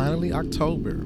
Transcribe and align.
finally 0.00 0.32
October. 0.32 1.04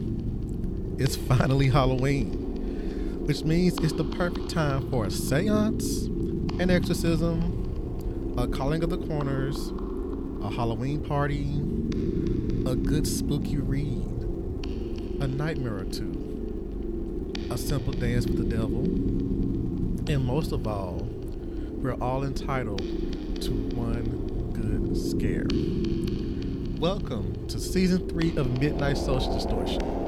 It's 1.03 1.17
finally 1.17 1.69
Halloween, 1.69 3.27
which 3.27 3.43
means 3.43 3.77
it's 3.79 3.93
the 3.93 4.05
perfect 4.05 4.51
time 4.51 4.89
for 4.89 5.07
a 5.07 5.11
seance, 5.11 6.05
an 6.61 6.71
exorcism, 6.71 8.35
a 8.39 8.47
calling 8.47 8.85
of 8.85 8.91
the 8.91 8.99
corners, 8.99 9.73
a 10.45 10.49
Halloween 10.49 11.01
party, 11.01 11.43
a 12.71 12.77
good 12.77 13.05
spooky 13.05 13.57
read, 13.57 14.07
a 15.21 15.27
nightmare 15.27 15.79
or 15.79 15.85
two, 15.87 17.33
a 17.51 17.59
simple 17.59 17.95
dance 17.95 18.27
with 18.27 18.39
the 18.39 18.57
devil, 18.57 18.85
and 20.09 20.25
most 20.25 20.53
of 20.53 20.69
all, 20.69 21.01
we're 21.83 22.01
all 22.01 22.23
entitled 22.23 22.79
to 23.43 23.51
one 23.75 24.53
good 24.53 24.97
scare. 24.97 25.49
Welcome 26.85 27.47
to 27.49 27.59
season 27.59 28.07
three 28.11 28.37
of 28.37 28.61
Midnight 28.61 28.99
Social 28.99 29.33
Distortion. 29.33 30.04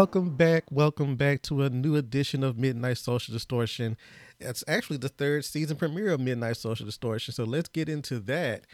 Welcome 0.00 0.34
back. 0.34 0.64
Welcome 0.70 1.16
back 1.16 1.42
to 1.42 1.60
a 1.60 1.68
new 1.68 1.94
edition 1.94 2.42
of 2.42 2.56
Midnight 2.56 2.96
Social 2.96 3.34
Distortion. 3.34 3.98
It's 4.38 4.64
actually 4.66 4.96
the 4.96 5.10
third 5.10 5.44
season 5.44 5.76
premiere 5.76 6.12
of 6.12 6.20
Midnight 6.20 6.56
Social 6.56 6.86
Distortion. 6.86 7.34
So 7.34 7.44
let's 7.44 7.68
get 7.68 7.86
into 7.86 8.18
that. 8.20 8.64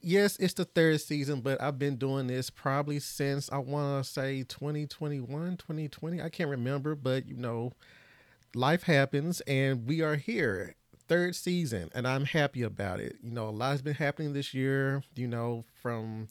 Yes, 0.00 0.36
it's 0.36 0.54
the 0.54 0.64
third 0.64 1.00
season, 1.00 1.40
but 1.40 1.60
I've 1.60 1.80
been 1.80 1.96
doing 1.96 2.28
this 2.28 2.48
probably 2.48 3.00
since 3.00 3.50
I 3.50 3.58
want 3.58 4.04
to 4.04 4.08
say 4.08 4.44
2021, 4.44 5.56
2020. 5.56 6.22
I 6.22 6.28
can't 6.28 6.48
remember, 6.48 6.94
but 6.94 7.26
you 7.26 7.36
know, 7.36 7.72
life 8.54 8.84
happens 8.84 9.40
and 9.48 9.84
we 9.84 10.00
are 10.00 10.14
here. 10.14 10.76
Third 11.08 11.34
season, 11.34 11.90
and 11.92 12.06
I'm 12.06 12.24
happy 12.24 12.62
about 12.62 13.00
it. 13.00 13.16
You 13.20 13.32
know, 13.32 13.48
a 13.48 13.50
lot 13.50 13.72
has 13.72 13.82
been 13.82 13.94
happening 13.94 14.32
this 14.32 14.54
year, 14.54 15.02
you 15.16 15.26
know, 15.26 15.64
from 15.82 16.28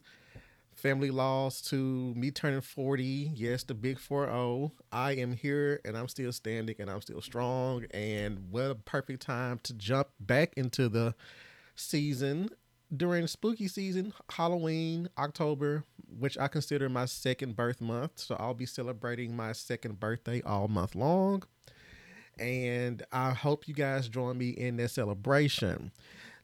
family 0.77 1.09
loss 1.09 1.59
to 1.59 2.13
me 2.15 2.29
turning 2.29 2.61
40 2.61 3.31
yes 3.33 3.63
the 3.63 3.73
big 3.73 3.97
4-0 3.97 4.71
i 4.91 5.13
am 5.13 5.33
here 5.33 5.81
and 5.83 5.97
i'm 5.97 6.07
still 6.07 6.31
standing 6.31 6.75
and 6.77 6.87
i'm 6.87 7.01
still 7.01 7.19
strong 7.19 7.83
and 7.91 8.37
what 8.51 8.69
a 8.69 8.75
perfect 8.75 9.23
time 9.23 9.59
to 9.63 9.73
jump 9.73 10.07
back 10.19 10.53
into 10.55 10.87
the 10.87 11.15
season. 11.75 12.49
During 12.95 13.27
spooky 13.27 13.67
season 13.67 14.13
halloween 14.29 15.09
october 15.17 15.83
which 16.19 16.37
i 16.37 16.47
consider 16.47 16.87
my 16.87 17.05
second 17.05 17.55
birth 17.55 17.81
month 17.81 18.19
so 18.19 18.37
i'll 18.39 18.53
be 18.53 18.65
celebrating 18.65 19.35
my 19.35 19.51
second 19.51 19.99
birthday 19.99 20.41
all 20.43 20.67
month 20.67 20.95
long. 20.95 21.43
And 22.39 23.03
i 23.11 23.31
hope 23.31 23.67
you 23.67 23.73
guys 23.73 24.07
join 24.07 24.37
me 24.37 24.49
in 24.51 24.77
that 24.77 24.91
celebration 24.91 25.91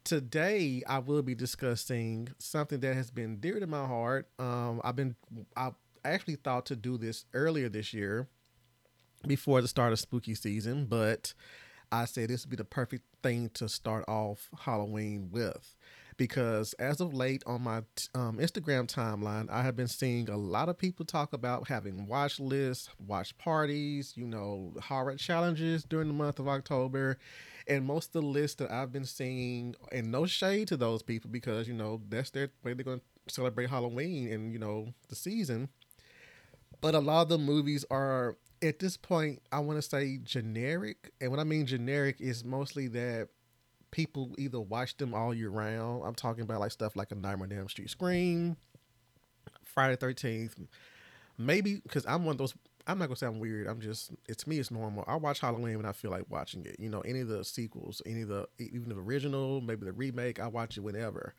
today 0.03 0.84
I 0.88 1.00
will 1.00 1.22
be 1.22 1.36
discussing 1.36 2.30
something 2.40 2.80
that 2.81 2.96
has 2.96 3.12
been 3.12 3.38
dear 3.38 3.59
to 3.59 3.68
my 3.68 3.86
heart. 3.86 4.28
Um, 4.40 4.81
I've 4.84 4.96
been 4.96 5.16
I 5.56 5.72
actually 6.03 6.36
thought 6.36 6.66
to 6.68 6.75
do 6.75 6.97
this 6.97 7.25
earlier 7.34 7.69
this 7.69 7.94
year 7.94 8.28
before 9.25 9.62
the 9.62 9.68
start 9.68 9.94
of 9.94 10.00
spooky 10.00 10.36
season, 10.36 10.86
but 10.86 11.34
I 11.92 12.06
said 12.06 12.30
this 12.30 12.46
would 12.46 12.50
be 12.50 12.56
the 12.56 12.66
perfect 12.66 13.03
thing 13.22 13.50
to 13.56 13.69
start 13.69 14.06
off 14.08 14.50
Halloween 14.59 15.30
with. 15.31 15.75
Because 16.18 16.74
as 16.74 17.01
of 17.01 17.13
late 17.13 17.44
on 17.46 17.63
my 17.63 17.78
um, 18.13 18.38
Instagram 18.38 18.88
timeline, 18.88 19.50
I 19.50 19.63
have 19.63 19.75
been 19.75 19.88
seeing 19.88 20.29
a 20.29 20.38
lot 20.38 20.69
of 20.69 20.78
people 20.78 21.06
talk 21.06 21.34
about 21.34 21.68
having 21.68 22.07
watch 22.07 22.40
lists, 22.40 22.90
watch 23.06 23.38
parties, 23.38 24.13
you 24.16 24.28
know, 24.28 24.74
horror 24.81 25.16
challenges 25.16 25.84
during 25.84 26.07
the 26.07 26.13
month 26.13 26.40
of 26.40 26.47
October 26.47 27.18
and 27.68 27.85
most 27.85 28.07
of 28.07 28.22
the 28.22 28.28
lists 28.28 28.57
that 28.57 28.72
I've 28.72 28.91
been 28.91 29.06
seeing, 29.06 29.75
and 29.91 30.12
no 30.12 30.25
shade 30.25 30.68
to 30.69 30.78
those 30.78 31.01
people 31.01 31.29
because 31.29 31.68
you 31.68 31.74
know 31.74 32.01
that's 32.09 32.30
their 32.31 32.50
way 32.63 32.74
they're 32.74 32.84
going 32.84 33.00
to 33.00 33.34
celebrate 33.34 33.69
Halloween 33.69 34.31
and 34.31 34.51
you 34.51 34.59
know 34.59 34.94
the 35.09 35.16
season. 35.16 35.69
But 36.81 36.95
a 36.95 37.00
lot 37.00 37.22
of 37.22 37.30
the 37.30 37.38
movies 37.38 37.85
are 37.90 38.35
at 38.62 38.80
this 38.80 38.97
point, 38.97 39.41
I 39.51 39.59
want 39.59 39.78
to 39.78 39.81
say 39.81 40.19
generic, 40.24 41.12
and 41.22 41.31
what 41.31 41.40
I 41.40 41.44
mean 41.44 41.66
generic 41.66 42.18
is 42.19 42.44
mostly 42.44 42.88
that 42.90 43.30
people 43.94 44.31
either 44.40 44.59
watch 44.59 44.98
them 44.98 45.14
all 45.14 45.34
year 45.34 45.50
round. 45.50 46.04
I'm 46.04 46.16
talking 46.16 46.44
about 46.44 46.59
like 46.59 46.72
stuff 46.72 46.96
like 46.96 47.12
a 47.12 47.16
Nightmare 47.16 47.48
on 47.52 47.58
Elm 47.58 47.70
Street, 47.70 47.90
Scream, 47.90 48.58
Friday 49.64 49.96
Thirteenth, 49.96 50.56
maybe 51.38 51.76
because 51.76 52.06
I'm 52.06 52.26
one 52.26 52.34
of 52.34 52.38
those 52.40 52.56
I'm 52.88 52.98
not 52.98 53.06
gonna 53.06 53.16
say 53.16 53.28
I'm 53.28 53.40
weird. 53.40 53.68
I'm 53.68 53.80
just 53.80 54.12
it's 54.28 54.46
me. 54.46 54.59
It's 54.59 54.72
normal. 54.72 55.06
I 55.08 55.16
watch 55.16 55.40
Halloween 55.40 55.78
when 55.78 55.86
I 55.86 55.94
feel 55.94 56.12
like 56.12 56.26
watching 56.30 56.66
it. 56.66 56.78
You 56.80 56.90
know, 56.90 57.02
any 57.02 57.22
of 57.22 57.28
the 57.28 57.46
sequels, 57.46 58.02
any 58.06 58.24
of 58.24 58.30
the 58.30 58.48
even 58.59 58.90
the 58.90 58.96
original, 58.96 59.62
maybe 59.62 59.86
the 59.86 59.94
remake. 59.94 60.40
I 60.40 60.48
watch 60.48 60.78
it 60.78 60.81
whenever. 60.81 61.34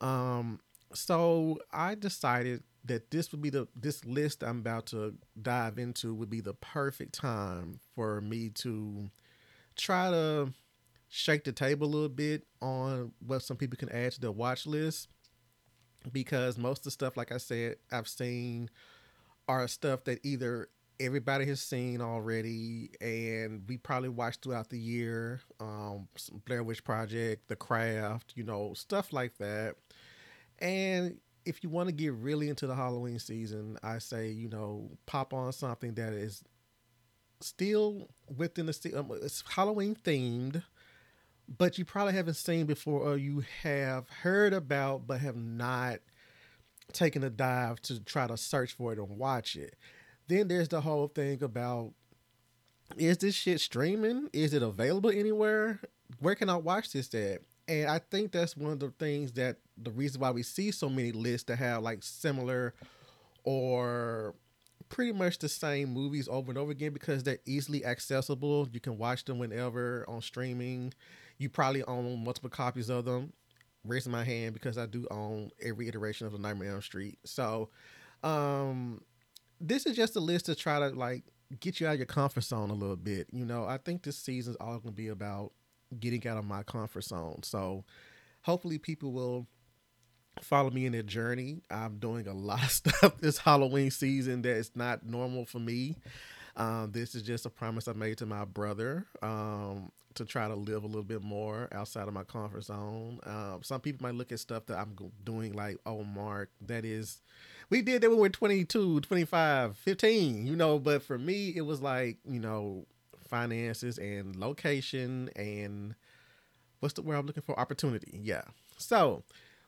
Um, 0.00 0.60
so 0.92 1.60
I 1.72 1.94
decided 1.94 2.62
that 2.84 3.10
this 3.10 3.32
would 3.32 3.40
be 3.40 3.50
the 3.50 3.68
this 3.74 4.04
list 4.04 4.42
I'm 4.42 4.58
about 4.58 4.86
to 4.86 5.14
dive 5.40 5.78
into 5.78 6.14
would 6.14 6.30
be 6.30 6.40
the 6.40 6.54
perfect 6.54 7.14
time 7.14 7.78
for 7.94 8.20
me 8.20 8.50
to 8.56 9.08
try 9.76 10.10
to 10.10 10.52
shake 11.14 11.44
the 11.44 11.52
table 11.52 11.86
a 11.86 11.90
little 11.90 12.08
bit 12.08 12.46
on 12.62 13.12
what 13.18 13.42
some 13.42 13.54
people 13.58 13.76
can 13.76 13.90
add 13.90 14.12
to 14.12 14.20
their 14.20 14.32
watch 14.32 14.66
list 14.66 15.08
because 16.10 16.56
most 16.56 16.78
of 16.78 16.84
the 16.84 16.90
stuff, 16.90 17.18
like 17.18 17.30
I 17.30 17.36
said, 17.36 17.76
I've 17.92 18.08
seen 18.08 18.70
are 19.46 19.68
stuff 19.68 20.04
that 20.04 20.20
either 20.24 20.70
everybody 20.98 21.44
has 21.46 21.60
seen 21.60 22.00
already, 22.00 22.92
and 23.02 23.62
we 23.68 23.76
probably 23.76 24.08
watched 24.08 24.42
throughout 24.42 24.70
the 24.70 24.78
year. 24.78 25.42
Um, 25.60 26.08
Blair 26.46 26.62
Witch 26.62 26.82
Project, 26.82 27.46
The 27.46 27.56
Craft, 27.56 28.32
you 28.34 28.44
know, 28.44 28.72
stuff 28.72 29.12
like 29.12 29.36
that. 29.36 29.74
And 30.60 31.18
if 31.44 31.62
you 31.62 31.68
want 31.68 31.90
to 31.90 31.94
get 31.94 32.14
really 32.14 32.48
into 32.48 32.66
the 32.66 32.74
Halloween 32.74 33.18
season, 33.18 33.76
I 33.82 33.98
say 33.98 34.30
you 34.30 34.48
know 34.48 34.88
pop 35.04 35.34
on 35.34 35.52
something 35.52 35.92
that 35.94 36.14
is 36.14 36.42
still 37.42 38.08
within 38.34 38.64
the 38.64 38.94
um, 38.96 39.10
it's 39.22 39.44
Halloween 39.46 39.94
themed, 39.94 40.62
but 41.48 41.78
you 41.78 41.84
probably 41.84 42.14
haven't 42.14 42.34
seen 42.34 42.66
before, 42.66 43.00
or 43.00 43.16
you 43.16 43.44
have 43.62 44.08
heard 44.08 44.52
about 44.52 45.06
but 45.06 45.20
have 45.20 45.36
not 45.36 46.00
taken 46.92 47.24
a 47.24 47.30
dive 47.30 47.80
to 47.82 48.00
try 48.00 48.26
to 48.26 48.36
search 48.36 48.72
for 48.72 48.92
it 48.92 48.98
and 48.98 49.18
watch 49.18 49.56
it. 49.56 49.76
Then 50.28 50.48
there's 50.48 50.68
the 50.68 50.80
whole 50.80 51.08
thing 51.08 51.42
about 51.42 51.92
is 52.96 53.18
this 53.18 53.34
shit 53.34 53.60
streaming? 53.60 54.28
Is 54.32 54.52
it 54.52 54.62
available 54.62 55.10
anywhere? 55.10 55.80
Where 56.20 56.34
can 56.34 56.50
I 56.50 56.56
watch 56.56 56.92
this 56.92 57.14
at? 57.14 57.40
And 57.68 57.88
I 57.88 57.98
think 57.98 58.32
that's 58.32 58.56
one 58.56 58.72
of 58.72 58.80
the 58.80 58.90
things 58.98 59.32
that 59.32 59.58
the 59.78 59.90
reason 59.90 60.20
why 60.20 60.30
we 60.30 60.42
see 60.42 60.70
so 60.70 60.88
many 60.88 61.12
lists 61.12 61.44
that 61.44 61.56
have 61.56 61.82
like 61.82 62.02
similar 62.02 62.74
or 63.44 64.34
pretty 64.88 65.12
much 65.12 65.38
the 65.38 65.48
same 65.48 65.88
movies 65.90 66.28
over 66.28 66.50
and 66.50 66.58
over 66.58 66.70
again 66.70 66.92
because 66.92 67.22
they're 67.22 67.38
easily 67.46 67.84
accessible. 67.84 68.68
You 68.72 68.80
can 68.80 68.98
watch 68.98 69.24
them 69.24 69.38
whenever 69.38 70.04
on 70.06 70.20
streaming. 70.20 70.92
You 71.42 71.48
probably 71.48 71.82
own 71.84 72.22
multiple 72.22 72.50
copies 72.50 72.88
of 72.88 73.04
them. 73.04 73.32
Raising 73.84 74.12
my 74.12 74.22
hand 74.22 74.54
because 74.54 74.78
I 74.78 74.86
do 74.86 75.08
own 75.10 75.50
every 75.60 75.88
iteration 75.88 76.24
of 76.28 76.32
the 76.32 76.38
Nightmare 76.38 76.76
on 76.76 76.82
Street. 76.82 77.18
So, 77.24 77.68
um, 78.22 79.02
this 79.60 79.86
is 79.86 79.96
just 79.96 80.14
a 80.14 80.20
list 80.20 80.46
to 80.46 80.54
try 80.54 80.78
to 80.78 80.90
like 80.90 81.24
get 81.58 81.80
you 81.80 81.88
out 81.88 81.94
of 81.94 81.98
your 81.98 82.06
comfort 82.06 82.44
zone 82.44 82.70
a 82.70 82.74
little 82.74 82.94
bit. 82.94 83.26
You 83.32 83.44
know, 83.44 83.64
I 83.64 83.78
think 83.78 84.04
this 84.04 84.16
season's 84.16 84.56
all 84.60 84.78
going 84.78 84.94
to 84.94 85.02
be 85.02 85.08
about 85.08 85.50
getting 85.98 86.24
out 86.28 86.38
of 86.38 86.44
my 86.44 86.62
comfort 86.62 87.02
zone. 87.02 87.40
So 87.42 87.84
hopefully 88.42 88.78
people 88.78 89.10
will 89.10 89.48
follow 90.40 90.70
me 90.70 90.86
in 90.86 90.92
their 90.92 91.02
journey. 91.02 91.62
I'm 91.70 91.98
doing 91.98 92.26
a 92.26 92.34
lot 92.34 92.62
of 92.62 92.70
stuff 92.70 93.18
this 93.20 93.38
Halloween 93.38 93.90
season 93.90 94.42
that 94.42 94.56
is 94.56 94.70
not 94.74 95.04
normal 95.04 95.44
for 95.44 95.58
me. 95.58 95.96
Um, 96.56 96.92
this 96.92 97.14
is 97.14 97.22
just 97.22 97.46
a 97.46 97.50
promise 97.50 97.88
I 97.88 97.92
made 97.92 98.18
to 98.18 98.26
my 98.26 98.44
brother 98.44 99.06
um, 99.22 99.90
to 100.14 100.24
try 100.24 100.48
to 100.48 100.54
live 100.54 100.84
a 100.84 100.86
little 100.86 101.02
bit 101.02 101.22
more 101.22 101.68
outside 101.72 102.08
of 102.08 102.14
my 102.14 102.24
comfort 102.24 102.64
zone. 102.64 103.20
Um, 103.24 103.60
some 103.62 103.80
people 103.80 104.06
might 104.06 104.14
look 104.14 104.32
at 104.32 104.40
stuff 104.40 104.66
that 104.66 104.78
I'm 104.78 104.94
doing 105.24 105.54
like, 105.54 105.78
oh, 105.86 106.04
Mark, 106.04 106.50
that 106.66 106.84
is, 106.84 107.22
we 107.70 107.80
did 107.80 108.02
that 108.02 108.10
when 108.10 108.18
we 108.18 108.22
were 108.22 108.28
22, 108.28 109.00
25, 109.00 109.76
15, 109.76 110.46
you 110.46 110.56
know, 110.56 110.78
but 110.78 111.02
for 111.02 111.18
me, 111.18 111.52
it 111.56 111.62
was 111.62 111.80
like, 111.80 112.18
you 112.28 112.40
know, 112.40 112.86
finances 113.28 113.96
and 113.96 114.36
location 114.36 115.30
and 115.36 115.94
what's 116.80 116.94
the 116.94 117.02
word 117.02 117.16
I'm 117.16 117.26
looking 117.26 117.42
for? 117.42 117.58
Opportunity. 117.58 118.20
Yeah. 118.22 118.42
So, 118.76 119.22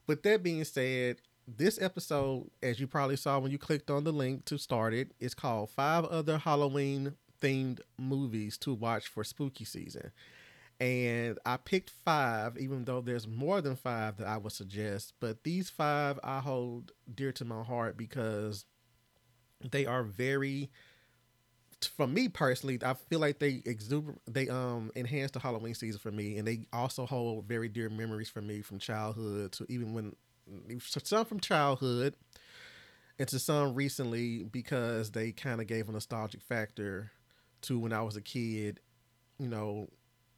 with 0.06 0.22
that 0.24 0.42
being 0.42 0.64
said, 0.64 1.16
this 1.46 1.80
episode, 1.80 2.50
as 2.62 2.80
you 2.80 2.86
probably 2.86 3.16
saw 3.16 3.38
when 3.38 3.50
you 3.52 3.58
clicked 3.58 3.90
on 3.90 4.04
the 4.04 4.12
link 4.12 4.44
to 4.46 4.58
start 4.58 4.94
it, 4.94 5.12
is 5.20 5.34
called 5.34 5.70
Five 5.70 6.04
Other 6.06 6.38
Halloween 6.38 7.14
Themed 7.40 7.80
Movies 7.98 8.56
to 8.58 8.74
Watch 8.74 9.08
for 9.08 9.24
Spooky 9.24 9.64
Season. 9.64 10.10
And 10.80 11.38
I 11.46 11.56
picked 11.56 11.90
five, 11.90 12.58
even 12.58 12.84
though 12.84 13.00
there's 13.00 13.28
more 13.28 13.60
than 13.60 13.76
five 13.76 14.16
that 14.16 14.26
I 14.26 14.38
would 14.38 14.52
suggest. 14.52 15.14
But 15.20 15.44
these 15.44 15.70
five 15.70 16.18
I 16.24 16.40
hold 16.40 16.92
dear 17.12 17.32
to 17.32 17.44
my 17.44 17.62
heart 17.62 17.96
because 17.96 18.64
they 19.70 19.86
are 19.86 20.02
very 20.02 20.70
for 21.88 22.06
me 22.06 22.28
personally, 22.28 22.78
I 22.82 22.94
feel 22.94 23.20
like 23.20 23.38
they 23.38 23.58
exuber 23.58 24.16
they 24.26 24.48
um 24.48 24.90
enhance 24.96 25.30
the 25.30 25.38
Halloween 25.38 25.74
season 25.74 26.00
for 26.00 26.10
me, 26.10 26.38
and 26.38 26.46
they 26.46 26.66
also 26.72 27.06
hold 27.06 27.44
very 27.44 27.68
dear 27.68 27.88
memories 27.90 28.28
for 28.30 28.40
me 28.40 28.62
from 28.62 28.78
childhood 28.78 29.52
to 29.52 29.66
even 29.68 29.92
when 29.92 30.16
some 31.02 31.24
from 31.24 31.40
childhood 31.40 32.14
and 33.18 33.28
to 33.28 33.38
some 33.38 33.74
recently 33.74 34.44
because 34.44 35.10
they 35.10 35.32
kind 35.32 35.60
of 35.60 35.66
gave 35.66 35.88
a 35.88 35.92
nostalgic 35.92 36.42
factor 36.42 37.10
to 37.62 37.78
when 37.78 37.92
I 37.92 38.02
was 38.02 38.16
a 38.16 38.20
kid, 38.20 38.80
you 39.38 39.48
know, 39.48 39.88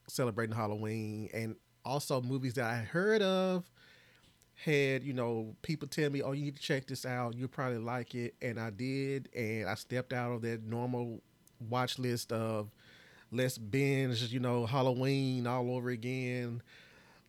celebrating 0.08 0.54
Halloween 0.54 1.28
and 1.32 1.56
also 1.84 2.20
movies 2.20 2.54
that 2.54 2.64
I 2.64 2.76
heard 2.76 3.22
of 3.22 3.64
had, 4.64 5.02
you 5.04 5.12
know, 5.12 5.54
people 5.62 5.86
tell 5.86 6.10
me, 6.10 6.22
"Oh, 6.22 6.32
you 6.32 6.44
need 6.44 6.56
to 6.56 6.62
check 6.62 6.86
this 6.86 7.04
out. 7.04 7.34
You'll 7.36 7.48
probably 7.48 7.78
like 7.78 8.14
it." 8.14 8.34
And 8.40 8.58
I 8.58 8.70
did, 8.70 9.28
and 9.34 9.68
I 9.68 9.74
stepped 9.74 10.12
out 10.12 10.32
of 10.32 10.42
that 10.42 10.62
normal 10.62 11.22
watch 11.68 11.98
list 11.98 12.32
of 12.32 12.70
let's 13.30 13.58
binge, 13.58 14.22
you 14.32 14.40
know, 14.40 14.66
Halloween 14.66 15.46
all 15.46 15.70
over 15.74 15.90
again. 15.90 16.62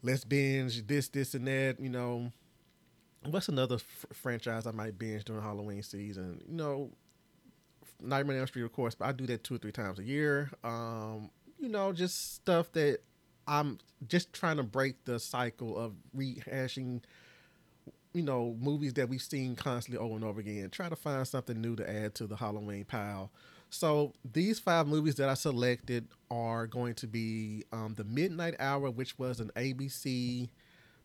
Let's 0.03 0.23
binge 0.23 0.85
this, 0.87 1.09
this, 1.09 1.33
and 1.33 1.47
that. 1.47 1.79
You 1.79 1.89
know, 1.89 2.31
what's 3.25 3.49
another 3.49 3.75
f- 3.75 4.05
franchise 4.13 4.65
I 4.67 4.71
might 4.71 4.97
binge 4.97 5.25
during 5.25 5.41
Halloween 5.41 5.83
season? 5.83 6.41
You 6.47 6.55
know, 6.55 6.91
Nightmare 8.01 8.35
on 8.35 8.39
Elm 8.41 8.47
Street, 8.47 8.63
of 8.63 8.71
course, 8.73 8.95
but 8.95 9.05
I 9.05 9.11
do 9.11 9.25
that 9.27 9.43
two 9.43 9.55
or 9.55 9.57
three 9.57 9.71
times 9.71 9.99
a 9.99 10.03
year. 10.03 10.51
Um, 10.63 11.29
you 11.59 11.69
know, 11.69 11.91
just 11.91 12.35
stuff 12.35 12.71
that 12.73 12.99
I'm 13.47 13.79
just 14.07 14.33
trying 14.33 14.57
to 14.57 14.63
break 14.63 15.03
the 15.05 15.19
cycle 15.19 15.77
of 15.77 15.93
rehashing. 16.15 17.01
You 18.13 18.23
know, 18.23 18.55
movies 18.59 18.93
that 18.93 19.09
we've 19.09 19.21
seen 19.21 19.55
constantly 19.55 20.03
over 20.03 20.15
and 20.15 20.23
over 20.23 20.39
again. 20.39 20.69
Try 20.71 20.89
to 20.89 20.95
find 20.95 21.27
something 21.27 21.59
new 21.61 21.75
to 21.75 21.87
add 21.87 22.15
to 22.15 22.25
the 22.27 22.35
Halloween 22.35 22.85
pile. 22.85 23.31
So 23.69 24.13
these 24.33 24.59
five 24.59 24.87
movies 24.87 25.15
that 25.15 25.29
I 25.29 25.33
selected 25.33 26.07
are 26.31 26.67
going 26.67 26.95
to 26.95 27.07
be 27.07 27.65
um, 27.71 27.93
The 27.95 28.05
Midnight 28.05 28.55
Hour, 28.59 28.89
which 28.89 29.19
was 29.19 29.39
an 29.39 29.51
ABC 29.55 30.49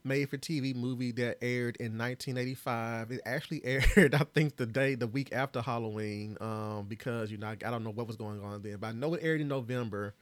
made 0.05 0.29
for 0.29 0.37
TV 0.37 0.75
movie 0.75 1.13
that 1.13 1.39
aired 1.43 1.77
in 1.77 1.99
1985. 1.99 3.13
It 3.13 3.21
actually 3.25 3.65
aired, 3.97 4.15
I 4.15 4.25
think, 4.35 4.57
the 4.57 4.67
day, 4.67 4.95
the 4.95 5.07
week 5.07 5.31
after 5.33 5.61
Halloween, 5.61 6.37
um, 6.41 6.87
because 6.89 7.31
you 7.31 7.39
know 7.39 7.49
I, 7.49 7.53
I, 7.53 7.71
don't 7.71 7.85
know 7.85 7.91
what 7.91 8.07
was 8.07 8.17
going 8.17 8.43
on 8.43 8.63
then, 8.63 8.77
but 8.77 8.89
I 8.89 8.93
know 8.93 9.15
it 9.15 9.23
aired 9.23 9.41
in 9.41 9.49
November, 9.49 10.15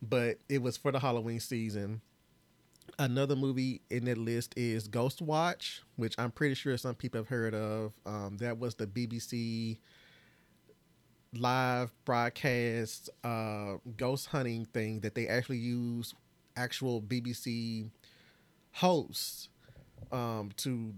but 0.00 0.38
it 0.48 0.62
was 0.62 0.76
for 0.76 0.92
the 0.92 0.98
Halloween 0.98 1.40
season. 1.40 2.00
Another 2.98 3.36
movie 3.36 3.80
in 3.90 4.04
that 4.06 4.18
list 4.18 4.54
is 4.56 4.88
Ghost 4.88 5.22
Watch, 5.22 5.82
which 5.96 6.14
I'm 6.18 6.30
pretty 6.30 6.54
sure 6.54 6.76
some 6.76 6.94
people 6.94 7.20
have 7.20 7.28
heard 7.28 7.54
of. 7.54 7.92
Um, 8.04 8.36
that 8.38 8.58
was 8.58 8.74
the 8.74 8.86
BBC 8.86 9.78
live 11.34 11.90
broadcast 12.04 13.08
uh, 13.24 13.74
ghost 13.96 14.26
hunting 14.26 14.66
thing 14.66 15.00
that 15.00 15.14
they 15.14 15.28
actually 15.28 15.58
use 15.58 16.14
actual 16.56 17.00
BBC 17.00 17.88
hosts 18.72 19.48
um, 20.10 20.50
to 20.58 20.94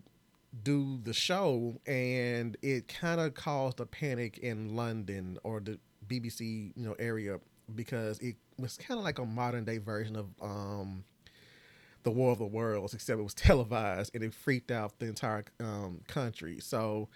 do 0.63 0.99
the 1.03 1.13
show, 1.13 1.81
and 1.87 2.57
it 2.63 2.89
kind 2.89 3.21
of 3.21 3.35
caused 3.35 3.81
a 3.81 3.87
panic 3.87 4.39
in 4.39 4.77
London 4.77 5.39
or 5.43 5.61
the 5.61 5.79
BBC 6.07 6.73
you 6.77 6.85
know 6.85 6.95
area 6.99 7.39
because 7.75 8.19
it 8.21 8.37
was 8.59 8.77
kind 8.77 8.99
of 8.99 9.05
like 9.05 9.19
a 9.19 9.25
modern 9.25 9.65
day 9.65 9.79
version 9.79 10.17
of 10.17 10.27
um, 10.41 11.05
the 12.03 12.11
War 12.11 12.33
of 12.33 12.39
the 12.39 12.47
Worlds, 12.47 12.95
except 12.95 13.19
it 13.19 13.23
was 13.23 13.35
televised 13.35 14.15
and 14.15 14.23
it 14.23 14.33
freaked 14.33 14.71
out 14.71 14.99
the 14.99 15.07
entire 15.07 15.45
um, 15.61 16.01
country. 16.07 16.61
So 16.61 17.09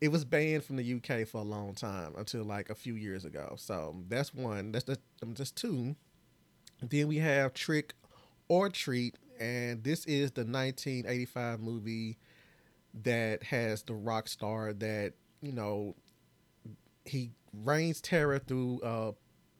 it 0.00 0.08
was 0.08 0.24
banned 0.24 0.64
from 0.64 0.76
the 0.76 0.94
UK 0.94 1.26
for 1.26 1.38
a 1.38 1.44
long 1.44 1.74
time 1.74 2.12
until 2.16 2.44
like 2.44 2.70
a 2.70 2.74
few 2.74 2.94
years 2.94 3.24
ago. 3.24 3.54
So 3.56 3.96
that's 4.08 4.34
one. 4.34 4.72
That's 4.72 4.84
just, 4.84 5.00
just 5.34 5.56
two. 5.56 5.96
Then 6.82 7.08
we 7.08 7.16
have 7.16 7.54
Trick 7.54 7.94
or 8.48 8.68
Treat, 8.68 9.16
and 9.38 9.82
this 9.82 10.04
is 10.06 10.32
the 10.32 10.42
1985 10.42 11.60
movie 11.60 12.18
that 13.02 13.42
has 13.42 13.82
the 13.82 13.94
rock 13.94 14.28
star 14.28 14.72
that 14.72 15.12
you 15.40 15.52
know 15.52 15.94
he 17.04 17.30
reigns 17.52 18.00
terror 18.00 18.38
through 18.38 18.80
a 18.82 19.12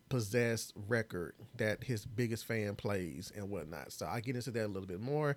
possessed 0.09 0.73
record 0.89 1.35
that 1.57 1.85
his 1.85 2.05
biggest 2.05 2.47
fan 2.47 2.75
plays 2.75 3.33
and 3.35 3.51
whatnot. 3.51 3.93
So 3.93 4.07
I 4.07 4.21
get 4.21 4.37
into 4.37 4.51
that 4.53 4.67
a 4.67 4.69
little 4.69 4.89
bit 4.89 5.01
more. 5.01 5.37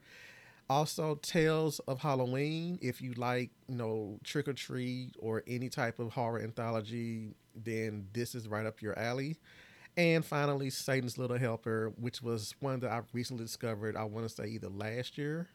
Also, 0.70 1.16
Tales 1.16 1.80
of 1.88 2.00
Halloween. 2.00 2.80
If 2.82 3.02
you 3.02 3.14
like, 3.14 3.50
you 3.68 3.76
know, 3.76 4.20
Trick 4.24 4.48
or 4.48 4.54
Treat 4.54 5.16
or 5.20 5.44
any 5.46 5.68
type 5.68 6.00
of 6.00 6.14
horror 6.14 6.40
anthology, 6.40 7.36
then 7.56 8.08
this 8.14 8.36
is 8.36 8.48
right 8.48 8.66
up 8.66 8.82
your 8.82 8.98
alley. 8.98 9.38
And 9.98 10.24
finally, 10.26 10.70
Satan's 10.70 11.18
Little 11.18 11.38
Helper, 11.38 11.94
which 11.98 12.22
was 12.22 12.56
one 12.60 12.80
that 12.80 12.92
I 12.92 13.02
recently 13.14 13.44
discovered. 13.44 13.96
I 13.96 14.04
want 14.06 14.28
to 14.28 14.34
say 14.34 14.48
either 14.48 14.70
last 14.70 15.18
year, 15.18 15.50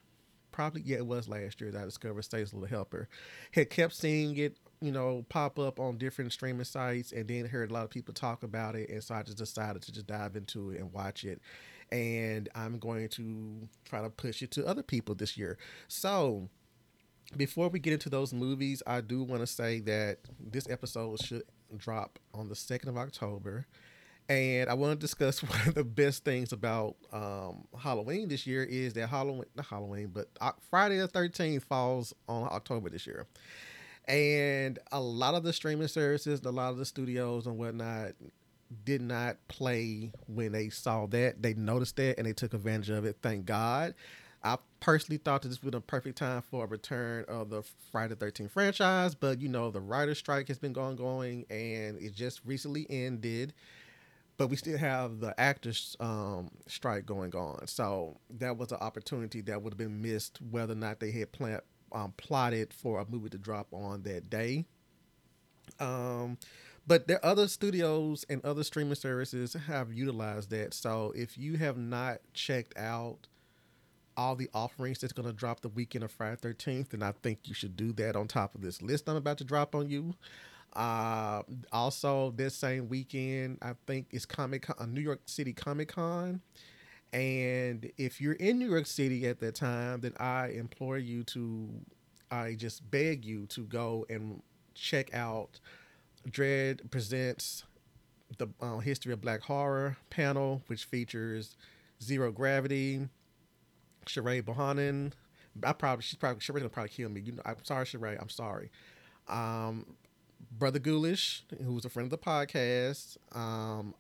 probably 0.52 0.82
yeah, 0.84 0.98
it 0.98 1.06
was 1.06 1.28
last 1.28 1.60
year 1.60 1.70
that 1.70 1.80
I 1.80 1.84
discovered 1.84 2.22
Satan's 2.22 2.52
Little 2.52 2.68
Helper. 2.68 3.08
Had 3.52 3.70
kept 3.70 3.94
seeing 3.94 4.36
it, 4.36 4.58
you 4.80 4.92
know, 4.92 5.24
pop 5.30 5.58
up 5.58 5.80
on 5.80 5.96
different 5.96 6.32
streaming 6.32 6.64
sites, 6.64 7.12
and 7.12 7.26
then 7.26 7.46
heard 7.46 7.70
a 7.70 7.74
lot 7.74 7.84
of 7.84 7.90
people 7.90 8.12
talk 8.12 8.42
about 8.42 8.76
it, 8.76 8.90
and 8.90 9.02
so 9.02 9.14
I 9.14 9.22
just 9.22 9.38
decided 9.38 9.82
to 9.82 9.92
just 9.92 10.06
dive 10.06 10.36
into 10.36 10.70
it 10.70 10.80
and 10.80 10.92
watch 10.92 11.24
it 11.24 11.40
and 11.92 12.48
I'm 12.54 12.78
going 12.78 13.08
to 13.10 13.68
try 13.84 14.02
to 14.02 14.10
push 14.10 14.42
it 14.42 14.50
to 14.52 14.66
other 14.66 14.82
people 14.82 15.14
this 15.14 15.36
year. 15.36 15.58
So, 15.88 16.48
before 17.36 17.68
we 17.68 17.78
get 17.78 17.92
into 17.92 18.08
those 18.08 18.32
movies, 18.32 18.82
I 18.86 19.00
do 19.00 19.22
want 19.22 19.42
to 19.42 19.46
say 19.46 19.80
that 19.80 20.18
this 20.40 20.68
episode 20.68 21.22
should 21.22 21.42
drop 21.76 22.18
on 22.32 22.48
the 22.48 22.54
2nd 22.54 22.88
of 22.88 22.96
October. 22.96 23.66
And 24.28 24.68
I 24.68 24.74
want 24.74 24.92
to 24.92 24.98
discuss 24.98 25.42
one 25.42 25.68
of 25.68 25.74
the 25.74 25.84
best 25.84 26.24
things 26.24 26.52
about 26.52 26.96
um, 27.12 27.66
Halloween 27.78 28.28
this 28.28 28.46
year 28.46 28.64
is 28.64 28.94
that 28.94 29.08
Halloween, 29.08 29.44
not 29.54 29.66
Halloween, 29.66 30.12
but 30.12 30.28
Friday 30.70 30.98
the 30.98 31.08
13th 31.08 31.62
falls 31.62 32.14
on 32.28 32.48
October 32.50 32.90
this 32.90 33.06
year. 33.06 33.26
And 34.08 34.78
a 34.92 35.00
lot 35.00 35.34
of 35.34 35.42
the 35.42 35.52
streaming 35.52 35.88
services, 35.88 36.40
a 36.44 36.50
lot 36.50 36.70
of 36.70 36.78
the 36.78 36.84
studios 36.84 37.46
and 37.46 37.58
whatnot 37.58 38.12
did 38.84 39.00
not 39.00 39.36
play 39.48 40.12
when 40.26 40.52
they 40.52 40.68
saw 40.68 41.06
that. 41.06 41.42
They 41.42 41.54
noticed 41.54 41.96
that 41.96 42.18
and 42.18 42.26
they 42.26 42.32
took 42.32 42.54
advantage 42.54 42.90
of 42.90 43.04
it. 43.04 43.16
Thank 43.22 43.46
God. 43.46 43.94
I 44.42 44.58
personally 44.78 45.18
thought 45.18 45.42
that 45.42 45.48
this 45.48 45.62
would 45.62 45.72
be 45.72 45.76
the 45.76 45.80
perfect 45.80 46.18
time 46.18 46.42
for 46.42 46.64
a 46.64 46.68
return 46.68 47.24
of 47.26 47.50
the 47.50 47.62
Friday 47.90 48.14
the 48.14 48.26
13th 48.26 48.52
franchise, 48.52 49.14
but 49.14 49.40
you 49.40 49.48
know, 49.48 49.70
the 49.70 49.80
writer's 49.80 50.18
strike 50.18 50.46
has 50.48 50.58
been 50.58 50.72
going, 50.72 50.94
going, 50.94 51.46
and 51.50 51.98
it 52.00 52.14
just 52.14 52.40
recently 52.44 52.86
ended. 52.88 53.54
But 54.38 54.48
we 54.48 54.56
still 54.56 54.76
have 54.76 55.20
the 55.20 55.38
actors' 55.40 55.96
um, 55.98 56.50
strike 56.66 57.06
going 57.06 57.34
on. 57.34 57.66
So 57.66 58.18
that 58.38 58.56
was 58.58 58.70
an 58.70 58.78
opportunity 58.80 59.40
that 59.42 59.62
would 59.62 59.72
have 59.72 59.78
been 59.78 60.02
missed 60.02 60.40
whether 60.50 60.72
or 60.74 60.76
not 60.76 61.00
they 61.00 61.10
had 61.10 61.28
um, 61.92 62.12
plotted 62.16 62.72
for 62.74 63.00
a 63.00 63.06
movie 63.08 63.30
to 63.30 63.38
drop 63.38 63.68
on 63.72 64.02
that 64.02 64.28
day. 64.28 64.66
Um, 65.80 66.38
but 66.86 67.08
there 67.08 67.24
other 67.24 67.48
studios 67.48 68.24
and 68.28 68.44
other 68.44 68.62
streaming 68.62 68.94
services 68.94 69.54
have 69.66 69.92
utilized 69.92 70.50
that. 70.50 70.74
So 70.74 71.12
if 71.16 71.36
you 71.36 71.56
have 71.56 71.76
not 71.76 72.18
checked 72.32 72.76
out 72.76 73.26
all 74.16 74.36
the 74.36 74.48
offerings 74.54 74.98
that's 74.98 75.12
going 75.12 75.28
to 75.28 75.34
drop 75.34 75.60
the 75.60 75.68
weekend 75.68 76.04
of 76.04 76.10
Friday 76.10 76.36
13th, 76.36 76.90
then 76.90 77.02
I 77.02 77.12
think 77.12 77.40
you 77.44 77.54
should 77.54 77.76
do 77.76 77.92
that 77.94 78.16
on 78.16 78.28
top 78.28 78.54
of 78.54 78.62
this 78.62 78.80
list 78.80 79.08
I'm 79.08 79.16
about 79.16 79.38
to 79.38 79.44
drop 79.44 79.74
on 79.74 79.90
you. 79.90 80.14
Uh, 80.76 81.42
also, 81.72 82.32
this 82.36 82.54
same 82.54 82.88
weekend, 82.88 83.58
I 83.62 83.72
think 83.86 84.08
it's 84.10 84.26
Comic 84.26 84.62
Con, 84.62 84.76
uh, 84.78 84.84
New 84.86 85.00
York 85.00 85.22
City 85.24 85.54
Comic 85.54 85.88
Con, 85.88 86.42
And 87.12 87.90
if 87.96 88.20
you're 88.20 88.34
in 88.34 88.58
New 88.58 88.68
York 88.68 88.86
City 88.86 89.26
at 89.26 89.40
that 89.40 89.54
time, 89.54 90.02
then 90.02 90.12
I 90.20 90.48
implore 90.48 90.98
you 90.98 91.24
to, 91.24 91.70
I 92.30 92.54
just 92.54 92.88
beg 92.90 93.24
you 93.24 93.46
to 93.46 93.62
go 93.62 94.06
and 94.10 94.42
check 94.74 95.14
out 95.14 95.60
Dread 96.30 96.90
Presents 96.90 97.64
the 98.38 98.48
uh, 98.60 98.78
History 98.78 99.12
of 99.12 99.20
Black 99.20 99.42
Horror 99.42 99.96
panel, 100.10 100.62
which 100.66 100.84
features 100.84 101.56
Zero 102.02 102.30
Gravity, 102.30 103.08
Sheree 104.06 104.42
Bohannon. 104.42 105.12
I 105.62 105.72
probably 105.72 106.02
she's 106.02 106.16
probably 106.16 106.40
Sheree's 106.40 106.60
gonna 106.60 106.68
probably 106.68 106.90
kill 106.90 107.08
me. 107.08 107.20
You 107.22 107.32
know, 107.32 107.42
I'm 107.46 107.56
sorry, 107.62 107.86
Sheree. 107.86 108.20
I'm 108.20 108.28
sorry. 108.28 108.70
Um, 109.28 109.86
Brother 110.50 110.78
Ghoulish, 110.78 111.44
who's 111.64 111.84
a 111.84 111.88
friend 111.88 112.06
of 112.06 112.10
the 112.10 112.18
podcast. 112.18 113.16
Um, 113.32 113.94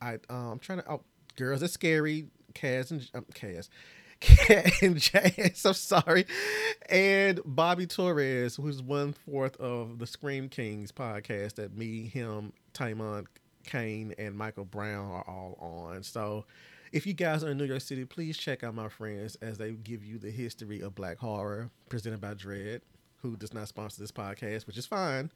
I 0.00 0.14
um, 0.28 0.52
I'm 0.52 0.58
trying 0.58 0.80
to. 0.80 0.90
Oh, 0.90 1.02
girls 1.36 1.62
are 1.62 1.68
scary. 1.68 2.26
Kaz 2.54 2.90
and 2.90 3.08
um, 3.14 3.26
Kaz. 3.34 3.68
and 4.82 4.98
Jazz, 4.98 5.66
I'm 5.66 5.74
sorry, 5.74 6.24
and 6.88 7.40
Bobby 7.44 7.86
Torres, 7.86 8.56
who's 8.56 8.80
one 8.80 9.12
fourth 9.12 9.56
of 9.56 9.98
the 9.98 10.06
Scream 10.06 10.48
Kings 10.48 10.92
podcast 10.92 11.56
that 11.56 11.76
me, 11.76 12.06
him, 12.06 12.52
Taimon 12.72 13.26
Kane, 13.64 14.14
and 14.16 14.36
Michael 14.36 14.64
Brown 14.64 15.10
are 15.10 15.24
all 15.28 15.58
on. 15.60 16.02
So, 16.04 16.44
if 16.92 17.06
you 17.06 17.12
guys 17.12 17.42
are 17.44 17.50
in 17.50 17.58
New 17.58 17.64
York 17.64 17.82
City, 17.82 18.04
please 18.04 18.38
check 18.38 18.62
out 18.62 18.74
my 18.74 18.88
friends 18.88 19.36
as 19.42 19.58
they 19.58 19.72
give 19.72 20.04
you 20.04 20.18
the 20.18 20.30
history 20.30 20.80
of 20.80 20.94
Black 20.94 21.18
horror 21.18 21.70
presented 21.88 22.20
by 22.20 22.34
Dread 22.34 22.82
who 23.24 23.36
does 23.36 23.54
not 23.54 23.66
sponsor 23.66 24.00
this 24.00 24.12
podcast, 24.12 24.66
which 24.66 24.76
is 24.76 24.86
fine. 24.86 25.32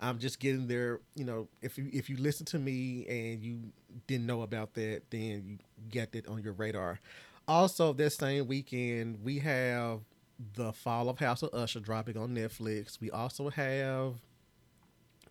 I'm 0.00 0.18
just 0.18 0.38
getting 0.38 0.68
there. 0.68 1.00
You 1.16 1.24
know, 1.24 1.48
if 1.60 1.76
you 1.76 1.90
if 1.92 2.08
you 2.08 2.16
listen 2.16 2.46
to 2.46 2.58
me 2.58 3.04
and 3.08 3.42
you 3.42 3.58
didn't 4.06 4.26
know 4.26 4.42
about 4.42 4.74
that, 4.74 5.02
then 5.10 5.42
you 5.44 5.58
get 5.90 6.14
it 6.14 6.28
on 6.28 6.42
your 6.42 6.52
radar. 6.52 7.00
Also, 7.48 7.92
this 7.92 8.14
same 8.16 8.46
weekend, 8.46 9.18
we 9.24 9.40
have 9.40 10.00
the 10.54 10.72
Fall 10.72 11.08
of 11.08 11.18
House 11.18 11.42
of 11.42 11.52
Usher 11.52 11.80
dropping 11.80 12.16
on 12.16 12.30
Netflix. 12.34 13.00
We 13.00 13.10
also 13.10 13.50
have 13.50 14.14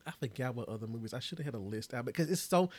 I 0.06 0.12
forgot 0.12 0.56
what 0.56 0.68
other 0.68 0.88
movies. 0.88 1.14
I 1.14 1.20
should 1.20 1.38
have 1.38 1.46
had 1.46 1.56
a 1.56 1.60
list 1.60 1.94
out 1.94 2.06
because 2.06 2.30
it's 2.30 2.42
so. 2.42 2.70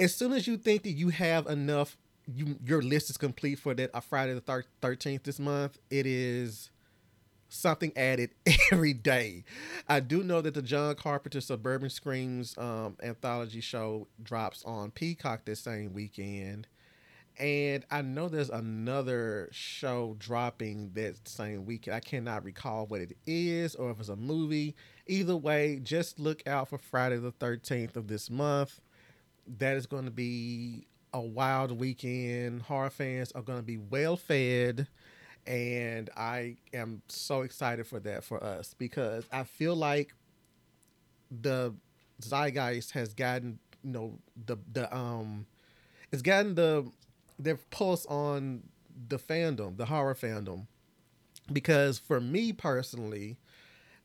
As 0.00 0.14
soon 0.14 0.32
as 0.32 0.46
you 0.46 0.56
think 0.56 0.82
that 0.84 0.92
you 0.92 1.10
have 1.10 1.46
enough, 1.46 1.98
you 2.26 2.56
your 2.64 2.80
list 2.80 3.10
is 3.10 3.18
complete 3.18 3.58
for 3.58 3.74
that 3.74 3.90
uh, 3.92 4.00
Friday 4.00 4.34
the 4.34 4.64
thirteenth 4.80 5.24
this 5.24 5.38
month. 5.38 5.78
It 5.90 6.06
is 6.06 6.70
something 7.48 7.92
added 7.96 8.30
every 8.72 8.92
day. 8.92 9.44
I 9.88 10.00
do 10.00 10.22
know 10.22 10.40
that 10.40 10.54
the 10.54 10.62
John 10.62 10.94
Carpenter 10.94 11.40
Suburban 11.40 11.90
Screams 11.90 12.56
um, 12.58 12.96
anthology 13.02 13.60
show 13.60 14.06
drops 14.22 14.64
on 14.64 14.90
Peacock 14.90 15.44
this 15.44 15.60
same 15.60 15.92
weekend. 15.92 16.66
And 17.38 17.84
I 17.88 18.02
know 18.02 18.28
there's 18.28 18.50
another 18.50 19.48
show 19.52 20.16
dropping 20.18 20.90
that 20.94 21.28
same 21.28 21.66
weekend. 21.66 21.94
I 21.94 22.00
cannot 22.00 22.44
recall 22.44 22.86
what 22.86 23.00
it 23.00 23.16
is 23.26 23.76
or 23.76 23.90
if 23.92 24.00
it's 24.00 24.08
a 24.08 24.16
movie. 24.16 24.74
Either 25.06 25.36
way, 25.36 25.78
just 25.80 26.18
look 26.18 26.44
out 26.48 26.68
for 26.68 26.78
Friday 26.78 27.16
the 27.18 27.30
13th 27.30 27.94
of 27.94 28.08
this 28.08 28.28
month. 28.28 28.80
That 29.46 29.76
is 29.76 29.86
going 29.86 30.04
to 30.06 30.10
be 30.10 30.88
a 31.14 31.20
wild 31.20 31.78
weekend. 31.78 32.62
Horror 32.62 32.90
fans 32.90 33.30
are 33.32 33.42
going 33.42 33.58
to 33.60 33.64
be 33.64 33.78
well 33.78 34.16
fed 34.16 34.88
and 35.48 36.10
I 36.16 36.56
am 36.74 37.02
so 37.08 37.40
excited 37.40 37.86
for 37.86 37.98
that 38.00 38.22
for 38.22 38.42
us 38.44 38.74
because 38.76 39.24
I 39.32 39.44
feel 39.44 39.74
like 39.74 40.14
the 41.30 41.74
zeitgeist 42.22 42.92
has 42.92 43.14
gotten 43.14 43.58
you 43.82 43.90
know 43.92 44.18
the 44.46 44.58
the 44.72 44.94
um 44.94 45.46
it's 46.12 46.22
gotten 46.22 46.54
the 46.54 46.90
their 47.38 47.56
pulse 47.70 48.04
on 48.06 48.64
the 49.08 49.18
fandom, 49.18 49.76
the 49.76 49.86
horror 49.86 50.14
fandom, 50.14 50.66
because 51.52 51.98
for 51.98 52.20
me 52.20 52.52
personally, 52.52 53.38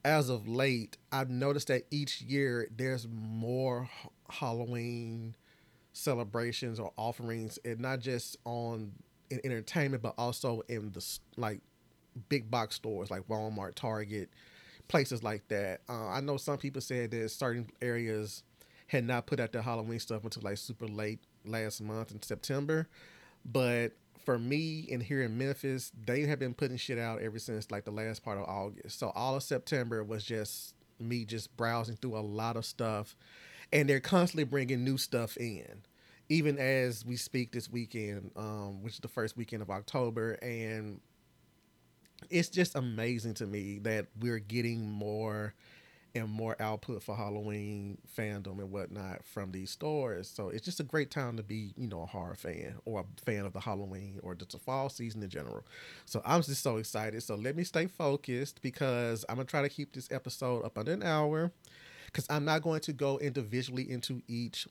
as 0.06 0.30
of 0.30 0.48
late, 0.48 0.98
I've 1.12 1.30
noticed 1.30 1.68
that 1.68 1.86
each 1.92 2.22
year 2.22 2.68
there's 2.76 3.08
more 3.10 3.90
Halloween 4.30 5.36
celebrations 5.94 6.80
or 6.80 6.92
offerings, 6.98 7.60
and 7.66 7.80
not 7.80 8.00
just 8.00 8.38
on 8.46 8.94
in 9.34 9.52
entertainment, 9.52 10.04
but 10.04 10.14
also 10.18 10.62
in 10.68 10.92
the 10.92 11.06
like 11.38 11.62
big 12.30 12.50
box 12.50 12.76
stores 12.76 13.10
like 13.10 13.28
Walmart, 13.28 13.76
Target, 13.76 14.30
places 14.88 15.24
like 15.24 15.48
that. 15.48 15.82
Uh, 15.90 16.08
I 16.08 16.22
know 16.22 16.38
some 16.38 16.58
people 16.58 16.82
said 16.82 17.12
that 17.12 17.30
certain 17.30 17.70
areas 17.82 18.44
had 18.88 19.06
not 19.06 19.26
put 19.26 19.40
out 19.40 19.52
their 19.52 19.62
Halloween 19.62 20.00
stuff 20.00 20.24
until 20.24 20.44
like 20.44 20.58
super 20.58 20.88
late 20.88 21.20
last 21.46 21.82
month 21.82 22.12
in 22.12 22.22
September, 22.22 22.88
but 23.46 23.94
for 24.24 24.40
me 24.40 24.88
and 24.92 25.04
here 25.04 25.22
in 25.22 25.38
Memphis, 25.38 25.92
they 26.06 26.22
have 26.22 26.40
been 26.40 26.54
putting 26.54 26.78
shit 26.78 26.98
out 26.98 27.22
ever 27.22 27.40
since 27.40 27.72
like 27.72 27.84
the 27.84 27.92
last 27.92 28.24
part 28.24 28.38
of 28.38 28.46
August. 28.46 28.98
So 28.98 29.12
all 29.16 29.36
of 29.36 29.44
September 29.44 30.04
was 30.04 30.24
just 30.24 30.76
me 31.00 31.26
just 31.26 31.56
browsing 31.58 31.98
through 31.98 32.18
a 32.18 32.22
lot 32.22 32.56
of 32.56 32.66
stuff, 32.66 33.16
and 33.72 33.90
they're 33.90 34.00
constantly 34.00 34.46
bringing 34.46 34.84
new 34.84 34.98
stuff 34.98 35.36
in 35.38 35.84
even 36.30 36.58
as 36.58 37.06
we 37.06 37.16
speak 37.16 37.52
this 37.52 37.70
weekend, 37.70 38.32
um, 38.36 38.82
which 38.82 38.94
is 38.94 39.00
the 39.00 39.08
first 39.08 39.38
weekend 39.38 39.62
of 39.62 39.70
October, 39.70 40.34
and 40.42 41.00
it's 42.30 42.50
just 42.50 42.76
amazing 42.76 43.34
to 43.36 43.46
me 43.46 43.80
that 43.80 44.08
we're 44.20 44.40
getting 44.40 44.90
more 44.90 45.54
and 46.16 46.30
more 46.30 46.56
output 46.60 47.02
for 47.02 47.16
Halloween 47.16 47.98
fandom 48.16 48.60
and 48.60 48.72
whatnot 48.72 49.26
from 49.26 49.52
these 49.52 49.72
stores. 49.72 50.30
So 50.30 50.50
it's 50.50 50.64
just 50.64 50.80
a 50.80 50.84
great 50.84 51.10
time 51.10 51.38
to 51.38 51.44
be, 51.44 51.74
you 51.76 51.88
know, 51.88 52.04
a 52.04 52.06
horror 52.06 52.36
fan 52.36 52.76
or 52.86 53.02
a 53.02 53.22
fan 53.26 53.46
of 53.46 53.54
the 53.54 53.60
Halloween 53.60 54.20
or 54.22 54.36
just 54.36 54.54
a 54.54 54.60
fall 54.60 54.90
season 54.90 55.24
in 55.24 55.30
general. 55.30 55.66
So 56.06 56.22
I'm 56.24 56.44
just 56.44 56.62
so 56.62 56.78
excited. 56.78 57.24
So 57.24 57.36
let 57.36 57.56
me 57.56 57.64
stay 57.64 57.88
focused 57.88 58.62
because 58.62 59.26
I'm 59.28 59.38
gonna 59.38 59.46
try 59.46 59.64
to 59.64 59.70
keep 59.70 59.94
this 59.94 60.12
episode 60.12 60.64
up 60.64 60.78
under 60.78 60.92
an 60.94 61.04
hour 61.04 61.52
because 62.06 62.28
I'm 62.30 62.46
not 62.46 62.62
going 62.62 62.82
to 62.82 62.94
go 62.94 63.18
individually 63.18 63.90
into 63.90 64.22
each 64.28 64.68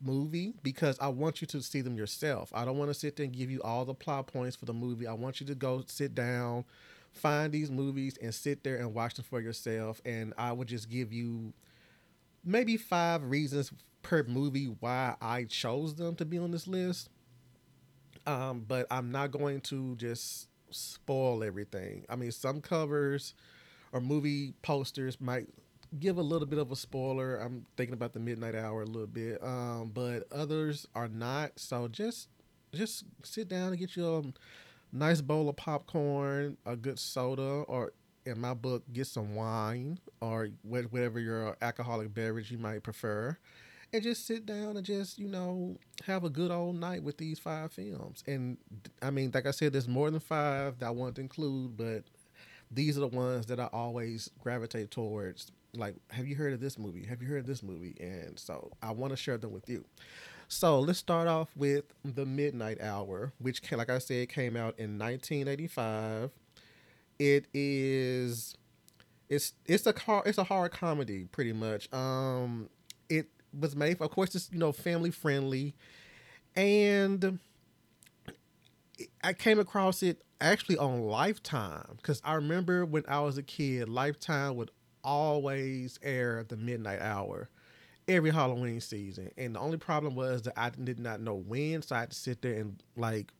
movie 0.00 0.54
because 0.62 0.98
I 1.00 1.08
want 1.08 1.40
you 1.40 1.46
to 1.48 1.62
see 1.62 1.80
them 1.80 1.96
yourself. 1.96 2.50
I 2.54 2.64
don't 2.64 2.78
want 2.78 2.90
to 2.90 2.94
sit 2.94 3.16
there 3.16 3.24
and 3.24 3.34
give 3.34 3.50
you 3.50 3.62
all 3.62 3.84
the 3.84 3.94
plot 3.94 4.26
points 4.26 4.56
for 4.56 4.64
the 4.64 4.72
movie. 4.72 5.06
I 5.06 5.12
want 5.12 5.40
you 5.40 5.46
to 5.46 5.54
go 5.54 5.82
sit 5.86 6.14
down, 6.14 6.64
find 7.12 7.52
these 7.52 7.70
movies, 7.70 8.16
and 8.20 8.34
sit 8.34 8.64
there 8.64 8.76
and 8.76 8.94
watch 8.94 9.14
them 9.14 9.24
for 9.28 9.40
yourself. 9.40 10.00
And 10.04 10.32
I 10.38 10.52
would 10.52 10.68
just 10.68 10.88
give 10.88 11.12
you 11.12 11.52
maybe 12.44 12.76
five 12.76 13.24
reasons 13.24 13.72
per 14.02 14.22
movie 14.24 14.66
why 14.80 15.14
I 15.20 15.44
chose 15.44 15.94
them 15.94 16.14
to 16.16 16.24
be 16.24 16.38
on 16.38 16.50
this 16.50 16.66
list. 16.66 17.08
Um, 18.26 18.64
but 18.66 18.86
I'm 18.90 19.10
not 19.10 19.30
going 19.30 19.60
to 19.62 19.96
just 19.96 20.48
spoil 20.70 21.42
everything. 21.42 22.04
I 22.08 22.16
mean, 22.16 22.32
some 22.32 22.60
covers 22.60 23.34
or 23.92 24.00
movie 24.00 24.54
posters 24.62 25.20
might 25.20 25.48
give 25.98 26.18
a 26.18 26.22
little 26.22 26.46
bit 26.46 26.58
of 26.58 26.70
a 26.70 26.76
spoiler. 26.76 27.36
I'm 27.36 27.66
thinking 27.76 27.94
about 27.94 28.12
the 28.12 28.20
midnight 28.20 28.54
hour 28.54 28.82
a 28.82 28.86
little 28.86 29.06
bit, 29.06 29.42
um, 29.42 29.90
but 29.92 30.24
others 30.32 30.86
are 30.94 31.08
not. 31.08 31.58
So 31.58 31.88
just 31.88 32.28
just 32.72 33.04
sit 33.24 33.48
down 33.48 33.70
and 33.70 33.78
get 33.78 33.96
you 33.96 34.16
a 34.16 34.22
nice 34.92 35.20
bowl 35.20 35.48
of 35.48 35.56
popcorn, 35.56 36.56
a 36.64 36.76
good 36.76 36.98
soda, 36.98 37.42
or 37.42 37.92
in 38.26 38.40
my 38.40 38.54
book, 38.54 38.84
get 38.92 39.06
some 39.06 39.34
wine 39.34 39.98
or 40.20 40.48
whatever 40.62 41.18
your 41.18 41.56
alcoholic 41.62 42.14
beverage 42.14 42.50
you 42.50 42.58
might 42.58 42.82
prefer. 42.82 43.36
And 43.92 44.04
just 44.04 44.24
sit 44.24 44.46
down 44.46 44.76
and 44.76 44.86
just, 44.86 45.18
you 45.18 45.26
know, 45.26 45.76
have 46.06 46.22
a 46.22 46.30
good 46.30 46.52
old 46.52 46.76
night 46.76 47.02
with 47.02 47.16
these 47.16 47.40
five 47.40 47.72
films. 47.72 48.22
And 48.24 48.56
I 49.02 49.10
mean, 49.10 49.32
like 49.34 49.46
I 49.46 49.50
said, 49.50 49.72
there's 49.72 49.88
more 49.88 50.10
than 50.12 50.20
five 50.20 50.78
that 50.78 50.86
I 50.86 50.90
want 50.90 51.16
to 51.16 51.20
include, 51.20 51.76
but 51.76 52.04
these 52.70 52.96
are 52.96 53.00
the 53.00 53.08
ones 53.08 53.46
that 53.46 53.58
I 53.58 53.68
always 53.72 54.30
gravitate 54.38 54.92
towards 54.92 55.50
like, 55.74 55.94
have 56.10 56.26
you 56.26 56.36
heard 56.36 56.52
of 56.52 56.60
this 56.60 56.78
movie? 56.78 57.04
Have 57.06 57.22
you 57.22 57.28
heard 57.28 57.40
of 57.40 57.46
this 57.46 57.62
movie? 57.62 57.96
And 58.00 58.38
so 58.38 58.70
I 58.82 58.92
want 58.92 59.12
to 59.12 59.16
share 59.16 59.38
them 59.38 59.52
with 59.52 59.68
you. 59.68 59.84
So 60.48 60.80
let's 60.80 60.98
start 60.98 61.28
off 61.28 61.48
with 61.56 61.84
The 62.04 62.26
Midnight 62.26 62.80
Hour, 62.80 63.32
which, 63.38 63.62
like 63.70 63.88
I 63.88 63.98
said, 63.98 64.28
came 64.28 64.56
out 64.56 64.74
in 64.78 64.98
1985. 64.98 66.30
It 67.20 67.46
is, 67.54 68.56
it's 69.28 69.52
it's 69.66 69.86
a 69.86 69.92
car, 69.92 70.22
it's 70.26 70.38
a 70.38 70.44
horror 70.44 70.68
comedy, 70.70 71.26
pretty 71.30 71.52
much. 71.52 71.92
Um, 71.92 72.68
it 73.08 73.28
was 73.58 73.76
made, 73.76 73.98
for, 73.98 74.04
of 74.04 74.10
course, 74.10 74.34
it's 74.34 74.50
you 74.50 74.58
know 74.58 74.72
family 74.72 75.10
friendly, 75.10 75.74
and 76.56 77.38
I 79.22 79.32
came 79.32 79.58
across 79.58 80.02
it 80.02 80.22
actually 80.40 80.78
on 80.78 81.02
Lifetime 81.02 81.96
because 81.96 82.20
I 82.24 82.34
remember 82.34 82.84
when 82.84 83.04
I 83.06 83.20
was 83.20 83.38
a 83.38 83.42
kid, 83.42 83.88
Lifetime 83.88 84.56
would 84.56 84.70
always 85.04 85.98
air 86.02 86.44
the 86.48 86.56
midnight 86.56 87.00
hour 87.00 87.48
every 88.08 88.30
Halloween 88.30 88.80
season. 88.80 89.30
And 89.36 89.54
the 89.54 89.60
only 89.60 89.78
problem 89.78 90.14
was 90.14 90.42
that 90.42 90.54
I 90.56 90.70
did 90.70 90.98
not 90.98 91.20
know 91.20 91.34
when, 91.34 91.82
so 91.82 91.96
I 91.96 92.00
had 92.00 92.10
to 92.10 92.16
sit 92.16 92.42
there 92.42 92.54
and 92.54 92.82
like 92.96 93.32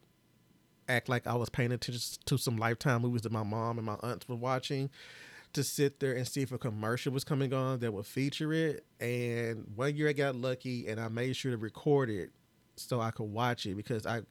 act 0.88 1.08
like 1.08 1.26
I 1.26 1.34
was 1.34 1.48
paying 1.48 1.72
attention 1.72 2.18
to 2.26 2.38
some 2.38 2.56
lifetime 2.56 3.02
movies 3.02 3.22
that 3.22 3.32
my 3.32 3.42
mom 3.42 3.78
and 3.78 3.86
my 3.86 3.96
aunts 4.02 4.28
were 4.28 4.36
watching 4.36 4.90
to 5.52 5.64
sit 5.64 5.98
there 6.00 6.12
and 6.12 6.26
see 6.26 6.42
if 6.42 6.52
a 6.52 6.58
commercial 6.58 7.12
was 7.12 7.24
coming 7.24 7.52
on 7.52 7.80
that 7.80 7.92
would 7.92 8.06
feature 8.06 8.52
it. 8.52 8.84
And 9.00 9.66
one 9.74 9.96
year 9.96 10.08
I 10.08 10.12
got 10.12 10.34
lucky 10.36 10.86
and 10.88 11.00
I 11.00 11.08
made 11.08 11.34
sure 11.34 11.50
to 11.50 11.58
record 11.58 12.10
it 12.10 12.30
so 12.76 13.00
I 13.00 13.10
could 13.10 13.24
watch 13.24 13.66
it 13.66 13.76
because 13.76 14.06
I 14.06 14.22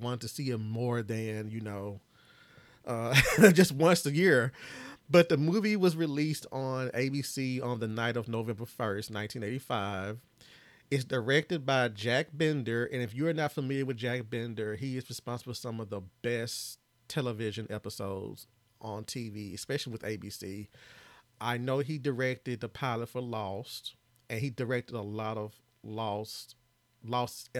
wanted 0.00 0.22
to 0.22 0.28
see 0.28 0.50
it 0.50 0.58
more 0.58 1.02
than 1.02 1.50
you 1.50 1.60
know, 1.60 2.00
uh, 2.86 3.14
just 3.52 3.72
once 3.72 4.06
a 4.06 4.12
year. 4.12 4.52
But 5.12 5.28
the 5.28 5.36
movie 5.36 5.76
was 5.76 5.94
released 5.94 6.46
on 6.50 6.88
ABC 6.88 7.62
on 7.62 7.80
the 7.80 7.86
night 7.86 8.16
of 8.16 8.28
November 8.28 8.64
1st, 8.64 9.10
1985. 9.10 10.18
It's 10.90 11.04
directed 11.04 11.66
by 11.66 11.88
Jack 11.88 12.28
Bender. 12.32 12.86
And 12.86 13.02
if 13.02 13.14
you're 13.14 13.34
not 13.34 13.52
familiar 13.52 13.84
with 13.84 13.98
Jack 13.98 14.30
Bender, 14.30 14.74
he 14.74 14.96
is 14.96 15.10
responsible 15.10 15.52
for 15.52 15.58
some 15.58 15.80
of 15.80 15.90
the 15.90 16.00
best 16.22 16.78
television 17.08 17.66
episodes 17.68 18.46
on 18.80 19.04
TV, 19.04 19.52
especially 19.52 19.92
with 19.92 20.00
ABC. 20.00 20.68
I 21.42 21.58
know 21.58 21.80
he 21.80 21.98
directed 21.98 22.60
the 22.60 22.70
pilot 22.70 23.10
for 23.10 23.20
Lost, 23.20 23.94
and 24.30 24.40
he 24.40 24.48
directed 24.48 24.96
a 24.96 25.02
lot 25.02 25.36
of 25.36 25.52
Lost 25.84 26.56
lost 27.04 27.50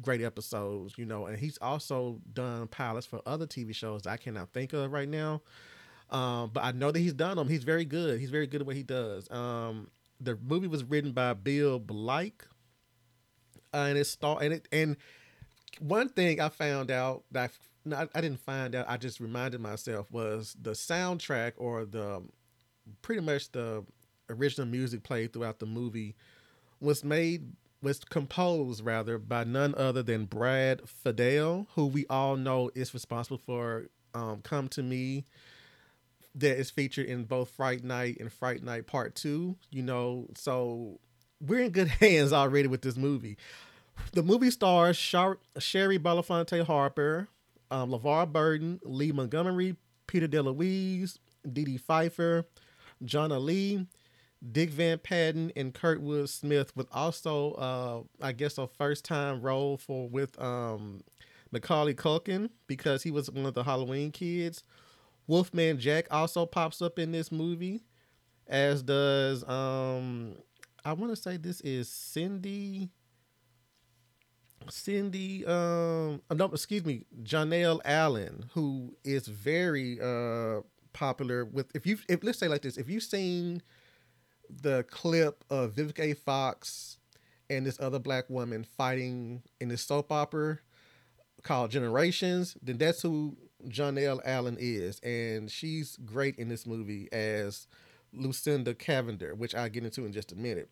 great 0.00 0.22
episodes, 0.22 0.94
you 0.96 1.04
know, 1.04 1.26
and 1.26 1.38
he's 1.38 1.58
also 1.58 2.18
done 2.32 2.66
pilots 2.66 3.06
for 3.06 3.20
other 3.26 3.46
TV 3.46 3.74
shows 3.74 4.06
I 4.06 4.16
cannot 4.16 4.54
think 4.54 4.72
of 4.72 4.90
right 4.90 5.08
now. 5.08 5.42
Um, 6.10 6.50
but 6.52 6.64
I 6.64 6.72
know 6.72 6.90
that 6.90 6.98
he's 6.98 7.14
done 7.14 7.36
them. 7.36 7.48
He's 7.48 7.64
very 7.64 7.84
good. 7.84 8.20
He's 8.20 8.30
very 8.30 8.46
good 8.46 8.60
at 8.60 8.66
what 8.66 8.76
he 8.76 8.82
does. 8.82 9.30
Um, 9.30 9.90
the 10.20 10.38
movie 10.46 10.68
was 10.68 10.84
written 10.84 11.12
by 11.12 11.34
Bill 11.34 11.80
Bleich, 11.80 12.42
uh, 13.74 13.78
and 13.78 13.98
it 13.98 14.04
star 14.06 14.38
and 14.40 14.54
it 14.54 14.68
and 14.72 14.96
one 15.80 16.08
thing 16.08 16.40
I 16.40 16.48
found 16.48 16.90
out 16.90 17.24
that 17.32 17.50
I, 17.92 18.08
I 18.14 18.20
didn't 18.20 18.40
find 18.40 18.74
out. 18.74 18.86
I 18.88 18.96
just 18.96 19.20
reminded 19.20 19.60
myself 19.60 20.10
was 20.10 20.56
the 20.60 20.72
soundtrack 20.72 21.52
or 21.56 21.84
the 21.84 22.22
pretty 23.02 23.20
much 23.20 23.50
the 23.52 23.84
original 24.30 24.66
music 24.66 25.02
played 25.02 25.32
throughout 25.32 25.58
the 25.58 25.66
movie 25.66 26.14
was 26.80 27.04
made 27.04 27.52
was 27.82 28.00
composed 28.00 28.84
rather 28.84 29.18
by 29.18 29.44
none 29.44 29.74
other 29.76 30.02
than 30.02 30.24
Brad 30.24 30.80
Fiedel, 30.84 31.66
who 31.74 31.86
we 31.86 32.06
all 32.08 32.36
know 32.36 32.70
is 32.74 32.94
responsible 32.94 33.38
for 33.38 33.86
um, 34.14 34.40
"Come 34.42 34.68
to 34.68 34.82
Me," 34.82 35.24
that 36.36 36.58
is 36.58 36.70
featured 36.70 37.06
in 37.06 37.24
both 37.24 37.50
Fright 37.50 37.82
Night 37.82 38.18
and 38.20 38.32
Fright 38.32 38.62
Night 38.62 38.86
Part 38.86 39.14
Two. 39.14 39.56
You 39.70 39.82
know, 39.82 40.28
so 40.36 41.00
we're 41.40 41.60
in 41.60 41.70
good 41.70 41.88
hands 42.00 42.32
already 42.32 42.68
with 42.68 42.82
this 42.82 42.96
movie. 42.96 43.36
The 44.12 44.22
movie 44.22 44.50
stars 44.50 44.96
Shar- 44.96 45.38
Shari 45.58 45.98
Belafonte 45.98 46.64
Harper, 46.64 47.28
um, 47.70 47.90
LeVar 47.90 48.30
Burton, 48.30 48.80
Lee 48.84 49.12
Montgomery, 49.12 49.76
Peter 50.06 50.28
DeLuise, 50.28 51.18
Dee 51.50 51.64
Dee 51.64 51.78
Pfeiffer, 51.78 52.44
Jonna 53.04 53.42
Lee, 53.42 53.86
Dick 54.52 54.70
Van 54.70 54.98
Patten, 54.98 55.50
and 55.56 55.72
Kurtwood 55.72 56.28
Smith, 56.28 56.76
with 56.76 56.88
also, 56.92 57.52
uh, 57.52 58.02
I 58.24 58.32
guess, 58.32 58.58
a 58.58 58.66
first 58.66 59.04
time 59.04 59.40
role 59.40 59.76
for 59.78 60.08
with 60.08 60.40
um, 60.40 61.02
Macaulay 61.52 61.94
Culkin 61.94 62.50
because 62.66 63.02
he 63.02 63.10
was 63.10 63.30
one 63.30 63.46
of 63.46 63.54
the 63.54 63.64
Halloween 63.64 64.12
kids. 64.12 64.62
Wolfman 65.26 65.78
Jack 65.78 66.06
also 66.10 66.46
pops 66.46 66.80
up 66.80 66.98
in 66.98 67.12
this 67.12 67.32
movie, 67.32 67.82
as 68.46 68.82
does 68.82 69.42
um, 69.48 70.36
I 70.84 70.92
want 70.92 71.14
to 71.14 71.20
say 71.20 71.36
this 71.36 71.60
is 71.62 71.88
Cindy. 71.88 72.90
Cindy, 74.68 75.44
um, 75.46 76.20
no, 76.32 76.46
excuse 76.46 76.84
me, 76.84 77.04
Jonelle 77.22 77.80
Allen, 77.84 78.46
who 78.52 78.96
is 79.04 79.26
very 79.28 80.00
uh 80.00 80.62
popular 80.92 81.44
with 81.44 81.74
if 81.74 81.86
you 81.86 81.98
if 82.08 82.22
let's 82.24 82.38
say 82.38 82.48
like 82.48 82.62
this, 82.62 82.76
if 82.76 82.88
you've 82.88 83.02
seen 83.02 83.62
the 84.62 84.84
clip 84.90 85.44
of 85.50 85.72
Vivica 85.72 86.00
A. 86.10 86.14
Fox 86.14 86.98
and 87.50 87.66
this 87.66 87.78
other 87.80 87.98
black 87.98 88.28
woman 88.28 88.64
fighting 88.64 89.42
in 89.60 89.68
this 89.68 89.82
soap 89.82 90.10
opera 90.10 90.58
called 91.42 91.70
Generations, 91.70 92.56
then 92.62 92.78
that's 92.78 93.02
who 93.02 93.36
Jonelle 93.68 94.20
Allen 94.24 94.56
is, 94.58 95.00
and 95.00 95.50
she's 95.50 95.96
great 96.04 96.36
in 96.36 96.48
this 96.48 96.66
movie 96.66 97.08
as 97.12 97.66
Lucinda 98.12 98.74
Cavender, 98.74 99.34
which 99.34 99.54
I'll 99.54 99.68
get 99.68 99.84
into 99.84 100.04
in 100.04 100.12
just 100.12 100.32
a 100.32 100.36
minute. 100.36 100.70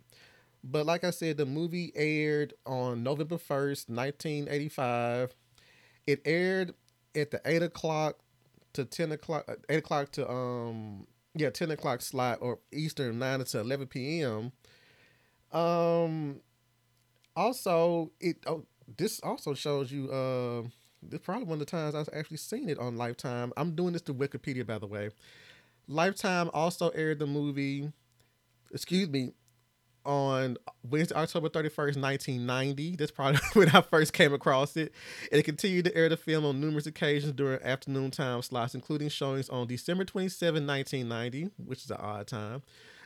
But 0.62 0.86
like 0.86 1.04
I 1.04 1.10
said, 1.10 1.36
the 1.36 1.46
movie 1.46 1.92
aired 1.94 2.54
on 2.64 3.02
November 3.02 3.36
1st, 3.36 3.90
1985. 3.90 5.34
It 6.06 6.22
aired 6.24 6.74
at 7.14 7.30
the 7.30 7.40
8 7.44 7.62
o'clock 7.62 8.18
to 8.72 8.84
10 8.84 9.12
o'clock, 9.12 9.44
uh, 9.48 9.54
8 9.68 9.76
o'clock 9.76 10.12
to, 10.12 10.30
um, 10.30 11.06
yeah, 11.34 11.50
10 11.50 11.70
o'clock 11.70 12.00
slot 12.00 12.38
or 12.40 12.60
Eastern, 12.72 13.18
9 13.18 13.44
to 13.44 13.60
11 13.60 13.86
p.m. 13.88 14.52
Um, 15.52 16.40
also, 17.36 18.10
it, 18.20 18.38
oh, 18.46 18.64
this 18.96 19.20
also 19.20 19.54
shows 19.54 19.92
you, 19.92 20.10
uh, 20.10 20.62
this 21.08 21.20
probably 21.20 21.44
one 21.44 21.54
of 21.54 21.60
the 21.60 21.66
times 21.66 21.94
I've 21.94 22.08
actually 22.12 22.38
seen 22.38 22.68
it 22.68 22.78
on 22.78 22.96
Lifetime. 22.96 23.52
I'm 23.56 23.74
doing 23.74 23.92
this 23.92 24.02
to 24.02 24.14
Wikipedia, 24.14 24.66
by 24.66 24.78
the 24.78 24.86
way. 24.86 25.10
Lifetime 25.86 26.50
also 26.54 26.88
aired 26.90 27.18
the 27.18 27.26
movie, 27.26 27.92
excuse 28.72 29.08
me, 29.08 29.32
on 30.04 30.56
Wednesday, 30.88 31.14
October 31.14 31.48
31st, 31.48 32.00
1990. 32.00 32.96
That's 32.96 33.10
probably 33.10 33.40
when 33.54 33.68
I 33.70 33.80
first 33.80 34.12
came 34.12 34.32
across 34.32 34.76
it. 34.76 34.92
And 35.30 35.38
it 35.38 35.44
continued 35.44 35.86
to 35.86 35.96
air 35.96 36.08
the 36.08 36.16
film 36.16 36.44
on 36.44 36.60
numerous 36.60 36.86
occasions 36.86 37.32
during 37.32 37.62
afternoon 37.62 38.10
time 38.10 38.42
slots, 38.42 38.74
including 38.74 39.08
showings 39.08 39.48
on 39.48 39.66
December 39.66 40.04
27, 40.04 40.66
1990, 40.66 41.50
which 41.64 41.84
is 41.84 41.90
an 41.90 41.98
odd 41.98 42.26
time, 42.26 42.62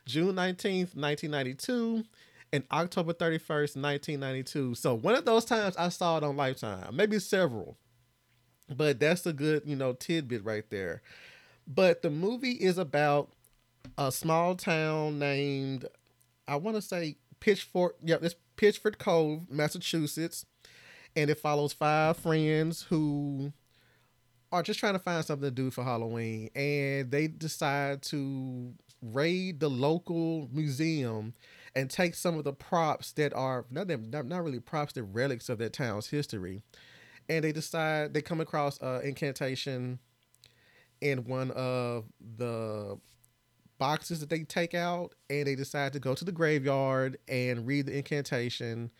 June 0.07 0.35
19th, 0.35 0.95
1992, 0.97 2.05
and 2.53 2.65
October 2.73 3.13
31st, 3.13 3.77
1992. 3.77 4.75
So 4.75 4.95
one 4.95 5.15
of 5.15 5.25
those 5.25 5.45
times 5.45 5.77
I 5.77 5.89
saw 5.91 6.19
it 6.19 6.25
on 6.25 6.37
Lifetime, 6.37 6.95
maybe 6.95 7.19
several. 7.19 7.77
But 8.75 9.01
that's 9.01 9.27
a 9.27 9.33
good, 9.33 9.63
you 9.65 9.77
know, 9.77 9.95
tidbit 9.95 10.45
right 10.45 10.69
there. 10.71 11.03
But 11.67 12.03
the 12.03 12.11
movie 12.11 12.53
is 12.53 12.79
about 12.79 13.31
a 13.97 14.13
small 14.13 14.55
town 14.55 15.19
named 15.19 15.87
I 16.49 16.57
want 16.57 16.77
to 16.77 16.83
say 16.83 17.17
Pitchfork. 17.41 17.97
Yeah, 18.03 18.17
it's 18.23 18.35
Pitchford 18.57 18.99
Cove, 18.99 19.51
Massachusetts, 19.51 20.47
and 21.15 21.31
it 21.31 21.39
follows 21.39 21.73
five 21.73 22.17
friends 22.17 22.83
who 22.83 23.53
are 24.51 24.63
just 24.63 24.81
trying 24.81 24.95
to 24.95 24.99
find 24.99 25.25
something 25.25 25.49
to 25.49 25.55
do 25.55 25.71
for 25.71 25.85
Halloween, 25.85 26.49
and 26.55 27.11
they 27.11 27.29
decide 27.29 28.03
to 28.03 28.73
raid 29.03 29.61
the 29.61 29.69
local 29.69 30.49
museum 30.51 31.35
and 31.77 31.91
take 31.91 32.15
some 32.15 32.37
of 32.37 32.45
the 32.45 32.53
props 32.53 33.13
that 33.13 33.33
are 33.35 33.67
not 33.71 33.87
not, 33.87 34.27
not 34.27 34.43
really 34.43 34.59
props, 34.59 34.95
they're 34.95 35.05
relics 35.05 35.49
of 35.49 35.59
that 35.59 35.75
town's 35.75 36.09
history. 36.09 36.63
And 37.29 37.45
they 37.45 37.53
decide 37.53 38.15
they 38.15 38.23
come 38.23 38.41
across 38.41 38.81
uh, 38.83 39.01
incantation 39.05 39.99
in 41.01 41.25
one 41.25 41.51
of 41.53 42.05
the 42.37 42.99
boxes 43.79 44.21
that 44.21 44.29
they 44.29 44.43
take 44.43 44.75
out 44.75 45.15
and 45.31 45.47
they 45.47 45.55
decide 45.55 45.93
to 45.93 46.01
go 46.01 46.15
to 46.15 46.25
the 46.25 46.33
graveyard 46.33 47.19
and 47.29 47.67
read 47.67 47.87
the 47.87 47.97
incantation 47.97 48.91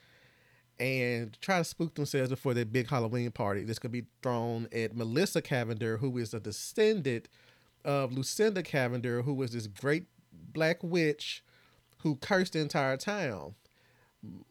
and 0.79 1.37
try 1.41 1.59
to 1.59 1.65
spook 1.65 1.95
themselves 1.95 2.31
before 2.31 2.55
their 2.55 2.65
big 2.65 2.89
Halloween 2.89 3.31
party. 3.33 3.65
that's 3.65 3.81
going 3.81 3.93
to 3.93 4.03
be 4.03 4.07
thrown 4.23 4.69
at 4.73 4.95
Melissa 4.95 5.43
Cavender, 5.43 5.97
who 5.97 6.17
is 6.19 6.33
a 6.33 6.41
descendant 6.41 7.29
of 7.85 8.13
Lucinda 8.13 8.63
Cavender, 8.63 9.23
who 9.23 9.35
was 9.35 9.53
this 9.53 9.67
great 9.67 10.07
black 10.33 10.79
witch 10.83 11.43
who 12.03 12.17
cursed 12.17 12.53
the 12.53 12.61
entire 12.61 12.97
town. 12.97 13.55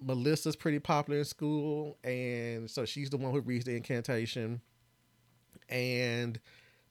Melissa's 0.02 0.56
pretty 0.56 0.80
popular 0.80 1.20
in 1.20 1.26
school, 1.26 1.98
and 2.04 2.70
so 2.70 2.86
she's 2.86 3.10
the 3.10 3.18
one 3.18 3.32
who 3.32 3.42
reads 3.42 3.66
the 3.66 3.76
incantation. 3.76 4.62
And 5.70 6.40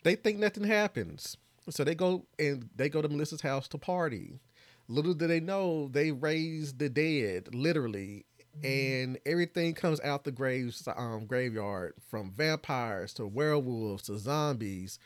they 0.02 0.14
think 0.14 0.38
nothing 0.38 0.64
happens. 0.64 1.36
So 1.70 1.82
they 1.82 1.94
go 1.94 2.26
and 2.38 2.68
they 2.76 2.88
go 2.88 3.02
to 3.02 3.08
Melissa's 3.08 3.40
house 3.40 3.66
to 3.68 3.78
party. 3.78 4.40
Little 4.88 5.14
do 5.14 5.26
they 5.26 5.40
know 5.40 5.88
they 5.88 6.12
raise 6.12 6.74
the 6.74 6.88
dead, 6.88 7.52
literally, 7.52 8.24
and 8.62 9.18
everything 9.26 9.74
comes 9.74 10.00
out 10.00 10.24
the 10.24 10.30
graves 10.32 10.86
um, 10.96 11.26
graveyard 11.26 11.94
from 12.08 12.32
vampires 12.36 13.12
to 13.14 13.26
werewolves 13.26 14.04
to 14.04 14.18
zombies 14.18 14.98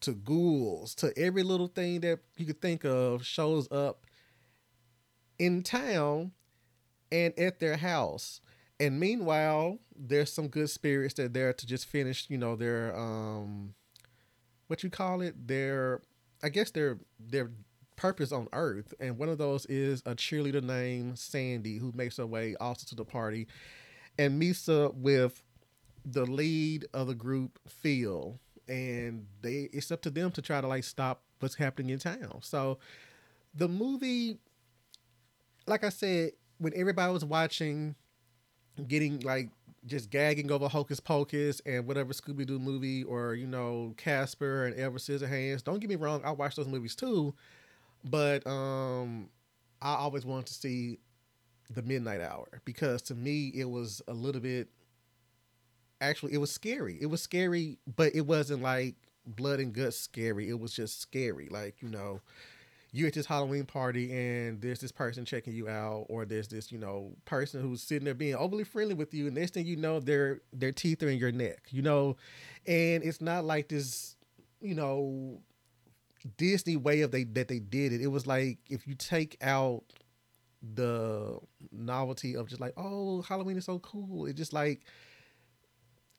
to 0.00 0.12
ghouls 0.12 0.94
to 0.94 1.16
every 1.18 1.42
little 1.42 1.68
thing 1.68 2.00
that 2.00 2.20
you 2.36 2.46
could 2.46 2.60
think 2.60 2.84
of 2.84 3.24
shows 3.24 3.70
up 3.72 4.04
in 5.38 5.62
town 5.62 6.32
and 7.10 7.38
at 7.38 7.60
their 7.60 7.76
house. 7.76 8.40
And 8.80 9.00
meanwhile, 9.00 9.78
there's 9.96 10.32
some 10.32 10.48
good 10.48 10.70
spirits 10.70 11.14
that 11.14 11.24
are 11.24 11.28
there 11.28 11.52
to 11.52 11.66
just 11.66 11.86
finish, 11.86 12.26
you 12.28 12.38
know, 12.38 12.56
their 12.56 12.96
um 12.96 13.74
what 14.68 14.82
you 14.82 14.90
call 14.90 15.20
it, 15.20 15.48
their 15.48 16.02
I 16.42 16.48
guess 16.48 16.70
their 16.70 16.98
their 17.18 17.50
purpose 17.96 18.30
on 18.30 18.48
earth. 18.52 18.94
And 19.00 19.18
one 19.18 19.28
of 19.28 19.38
those 19.38 19.66
is 19.66 20.00
a 20.06 20.14
cheerleader 20.14 20.62
named 20.62 21.18
Sandy 21.18 21.78
who 21.78 21.92
makes 21.94 22.18
her 22.18 22.26
way 22.26 22.54
also 22.60 22.86
to 22.88 22.94
the 22.94 23.04
party 23.04 23.48
and 24.18 24.38
meets 24.38 24.68
up 24.68 24.94
with 24.94 25.42
the 26.04 26.24
lead 26.24 26.86
of 26.94 27.08
the 27.08 27.14
group, 27.14 27.58
Phil. 27.66 28.38
And 28.68 29.26
they 29.42 29.68
it's 29.72 29.90
up 29.90 30.02
to 30.02 30.10
them 30.10 30.30
to 30.32 30.42
try 30.42 30.60
to 30.60 30.68
like 30.68 30.84
stop 30.84 31.22
what's 31.40 31.56
happening 31.56 31.90
in 31.90 31.98
town. 31.98 32.38
So 32.42 32.78
the 33.54 33.68
movie, 33.68 34.38
like 35.66 35.84
I 35.84 35.88
said, 35.88 36.32
when 36.58 36.72
everybody 36.76 37.12
was 37.12 37.24
watching, 37.24 37.94
getting 38.86 39.20
like 39.20 39.50
just 39.86 40.10
gagging 40.10 40.50
over 40.50 40.68
Hocus 40.68 41.00
Pocus 41.00 41.60
and 41.64 41.86
whatever 41.86 42.12
Scooby 42.12 42.46
Doo 42.46 42.58
movie 42.58 43.04
or 43.04 43.34
you 43.34 43.46
know 43.46 43.94
Casper 43.96 44.66
and 44.66 44.78
Edward 44.78 45.00
Scissorhands. 45.00 45.64
Don't 45.64 45.80
get 45.80 45.90
me 45.90 45.96
wrong, 45.96 46.22
I 46.24 46.30
watch 46.32 46.56
those 46.56 46.68
movies 46.68 46.94
too, 46.94 47.34
but 48.04 48.46
um, 48.46 49.28
I 49.80 49.94
always 49.94 50.24
wanted 50.24 50.46
to 50.46 50.54
see 50.54 50.98
the 51.70 51.82
Midnight 51.82 52.20
Hour 52.20 52.60
because 52.64 53.02
to 53.02 53.14
me 53.14 53.48
it 53.54 53.68
was 53.68 54.02
a 54.08 54.14
little 54.14 54.40
bit. 54.40 54.68
Actually, 56.00 56.32
it 56.32 56.38
was 56.38 56.52
scary. 56.52 56.96
It 57.00 57.06
was 57.06 57.20
scary, 57.20 57.78
but 57.96 58.14
it 58.14 58.20
wasn't 58.20 58.62
like 58.62 58.94
blood 59.26 59.58
and 59.58 59.72
guts 59.72 59.98
scary. 59.98 60.48
It 60.48 60.60
was 60.60 60.72
just 60.72 61.00
scary, 61.00 61.48
like 61.50 61.82
you 61.82 61.88
know 61.88 62.20
you 62.98 63.06
at 63.06 63.14
this 63.14 63.26
Halloween 63.26 63.64
party 63.64 64.12
and 64.12 64.60
there's 64.60 64.80
this 64.80 64.92
person 64.92 65.24
checking 65.24 65.54
you 65.54 65.68
out, 65.68 66.06
or 66.08 66.24
there's 66.24 66.48
this, 66.48 66.72
you 66.72 66.78
know, 66.78 67.12
person 67.24 67.62
who's 67.62 67.82
sitting 67.82 68.04
there 68.04 68.14
being 68.14 68.34
overly 68.34 68.64
friendly 68.64 68.94
with 68.94 69.14
you, 69.14 69.26
and 69.26 69.36
next 69.36 69.54
thing 69.54 69.66
you 69.66 69.76
know, 69.76 70.00
their 70.00 70.40
their 70.52 70.72
teeth 70.72 71.02
are 71.02 71.08
in 71.08 71.18
your 71.18 71.32
neck, 71.32 71.68
you 71.70 71.82
know, 71.82 72.16
and 72.66 73.02
it's 73.04 73.20
not 73.20 73.44
like 73.44 73.68
this, 73.68 74.16
you 74.60 74.74
know, 74.74 75.40
Disney 76.36 76.76
way 76.76 77.02
of 77.02 77.10
they 77.10 77.24
that 77.24 77.48
they 77.48 77.58
did 77.58 77.92
it. 77.92 78.00
It 78.00 78.08
was 78.08 78.26
like 78.26 78.58
if 78.68 78.86
you 78.86 78.94
take 78.94 79.36
out 79.42 79.84
the 80.74 81.38
novelty 81.70 82.36
of 82.36 82.48
just 82.48 82.60
like, 82.60 82.74
oh, 82.76 83.22
Halloween 83.22 83.56
is 83.56 83.64
so 83.64 83.78
cool. 83.78 84.26
It's 84.26 84.36
just 84.36 84.52
like 84.52 84.82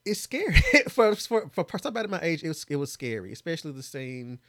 it's 0.06 0.22
scary 0.22 0.62
for 0.90 1.16
for 1.16 1.50
for 1.50 1.78
somebody 1.78 2.08
my 2.08 2.20
age. 2.22 2.44
It 2.44 2.48
was 2.48 2.66
it 2.70 2.78
was 2.78 2.92
scary, 2.92 3.32
especially 3.32 3.72
the 3.72 3.84
scene 3.84 4.40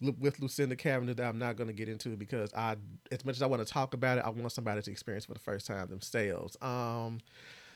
with 0.00 0.40
Lucinda 0.40 0.76
Cavender 0.76 1.14
that 1.14 1.26
I'm 1.26 1.38
not 1.38 1.56
going 1.56 1.68
to 1.68 1.72
get 1.72 1.88
into 1.88 2.10
because 2.16 2.52
I, 2.54 2.76
as 3.10 3.24
much 3.24 3.36
as 3.36 3.42
I 3.42 3.46
want 3.46 3.66
to 3.66 3.72
talk 3.72 3.94
about 3.94 4.18
it, 4.18 4.24
I 4.24 4.28
want 4.28 4.52
somebody 4.52 4.82
to 4.82 4.90
experience 4.90 5.24
for 5.24 5.34
the 5.34 5.40
first 5.40 5.66
time 5.66 5.88
themselves. 5.88 6.56
Um, 6.60 7.20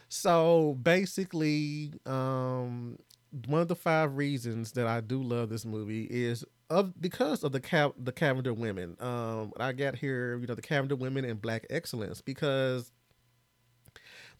so 0.09 0.77
basically, 0.83 1.93
um, 2.05 2.99
one 3.47 3.63
of 3.63 3.69
the 3.69 3.77
five 3.77 4.17
reasons 4.17 4.73
that 4.73 4.87
I 4.87 5.01
do 5.01 5.23
love 5.23 5.49
this 5.49 5.65
movie 5.65 6.07
is 6.11 6.45
of 6.69 7.01
because 7.01 7.43
of 7.45 7.53
the 7.53 7.61
Cav- 7.61 7.95
the 7.97 8.13
Cavender 8.13 8.53
women. 8.53 8.97
Um, 9.01 9.53
I 9.57 9.73
got 9.73 9.97
here, 9.97 10.37
you 10.39 10.47
know, 10.47 10.55
the 10.55 10.63
Cavender 10.63 10.97
women 10.97 11.25
and 11.25 11.41
Black 11.41 11.67
excellence 11.71 12.21
because 12.21 12.93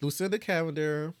Lucinda 0.01 0.39
Cavender 0.39 1.13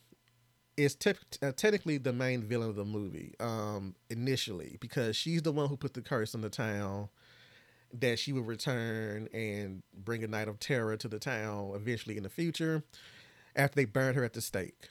is 0.77 0.95
te- 0.95 1.13
uh, 1.41 1.51
technically 1.51 1.97
the 1.97 2.13
main 2.13 2.41
villain 2.41 2.69
of 2.69 2.75
the 2.75 2.85
movie 2.85 3.33
um, 3.39 3.95
initially 4.09 4.77
because 4.79 5.15
she's 5.15 5.41
the 5.41 5.51
one 5.51 5.69
who 5.69 5.77
put 5.77 5.93
the 5.93 6.01
curse 6.01 6.33
on 6.33 6.41
the 6.41 6.49
town 6.49 7.09
that 7.93 8.17
she 8.19 8.31
would 8.31 8.47
return 8.47 9.27
and 9.33 9.83
bring 9.93 10.23
a 10.23 10.27
night 10.27 10.47
of 10.47 10.59
terror 10.59 10.95
to 10.97 11.07
the 11.07 11.19
town 11.19 11.71
eventually 11.75 12.17
in 12.17 12.23
the 12.23 12.29
future 12.29 12.83
after 13.55 13.75
they 13.75 13.85
burned 13.85 14.15
her 14.15 14.23
at 14.23 14.33
the 14.33 14.41
stake. 14.41 14.89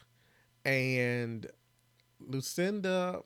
And 0.63 1.47
Lucinda 2.19 3.21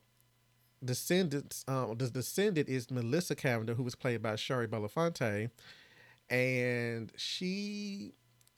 descendants 0.83 1.65
um 1.67 1.95
the 1.97 2.09
descendant 2.09 2.69
is 2.69 2.91
Melissa 2.91 3.35
Cavender 3.35 3.73
who 3.73 3.83
was 3.83 3.95
played 3.95 4.21
by 4.21 4.35
Shari 4.35 4.67
Belafonte 4.67 5.49
and 6.29 7.11
she 7.15 8.13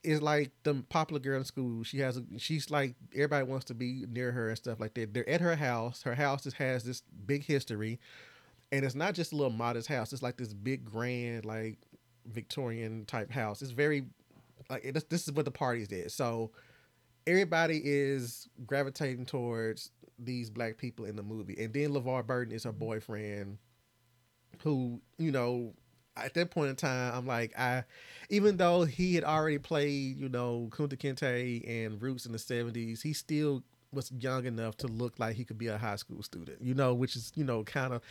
is 0.08 0.22
like 0.22 0.52
the 0.64 0.76
popular 0.88 1.20
girl 1.20 1.38
in 1.38 1.44
school. 1.44 1.84
She 1.84 2.00
has 2.00 2.18
a, 2.18 2.24
she's 2.38 2.72
like 2.72 2.96
everybody 3.14 3.44
wants 3.46 3.66
to 3.66 3.74
be 3.74 4.06
near 4.10 4.32
her 4.32 4.48
and 4.50 4.58
stuff 4.58 4.80
like 4.80 4.94
that. 4.94 5.14
They're 5.14 5.28
at 5.30 5.42
her 5.42 5.56
house. 5.56 6.02
Her 6.04 6.16
house 6.16 6.44
just 6.44 6.56
has 6.58 6.84
this 6.84 7.04
big 7.26 7.44
history, 7.44 8.00
and 8.72 8.86
it's 8.86 8.96
not 8.96 9.14
just 9.14 9.34
a 9.34 9.36
little 9.36 9.52
modest 9.52 9.90
house. 9.90 10.14
It's 10.14 10.24
like 10.24 10.38
this 10.38 10.54
big 10.54 10.86
grand 10.86 11.44
like 11.44 11.78
Victorian 12.26 13.06
type 13.06 13.30
house. 13.30 13.62
It's 13.62 13.72
very 13.72 14.06
like 14.70 14.86
it, 14.86 15.10
this 15.10 15.28
is 15.28 15.34
what 15.34 15.44
the 15.44 15.52
party's 15.52 15.92
at. 15.92 16.12
So 16.12 16.52
everybody 17.28 17.82
is 17.84 18.48
gravitating 18.66 19.26
towards 19.26 19.92
these 20.18 20.50
black 20.50 20.78
people 20.78 21.04
in 21.04 21.18
the 21.18 21.24
movie, 21.24 21.62
and 21.62 21.74
then 21.74 21.90
LeVar 21.90 22.26
Burton 22.26 22.56
is 22.56 22.64
her 22.64 22.72
boyfriend, 22.72 23.58
who 24.64 25.02
you 25.18 25.32
know 25.32 25.74
at 26.24 26.34
that 26.36 26.52
point 26.52 26.70
in 26.70 26.76
time, 26.76 27.14
I'm 27.14 27.26
like, 27.26 27.58
I, 27.58 27.84
even 28.30 28.58
though 28.58 28.84
he 28.84 29.16
had 29.16 29.24
already 29.24 29.58
played, 29.58 30.18
you 30.18 30.30
know, 30.30 30.70
Kunta 30.72 30.98
Kinte 30.98 31.68
and 31.68 32.02
Roots 32.02 32.26
in 32.26 32.32
the 32.32 32.38
70s, 32.38 33.02
he 33.02 33.14
still 33.14 33.64
was 33.92 34.12
young 34.12 34.46
enough 34.46 34.78
to 34.78 34.88
look 34.88 35.20
like 35.20 35.36
he 35.36 35.46
could 35.46 35.58
be 35.58 35.68
a 35.68 35.78
high 35.78 35.96
school 35.96 36.22
student, 36.22 36.62
you 36.62 36.74
know, 36.74 36.94
which 36.94 37.16
is, 37.16 37.32
you 37.36 37.44
know, 37.44 37.64
kind 37.64 37.94
of, 37.94 38.02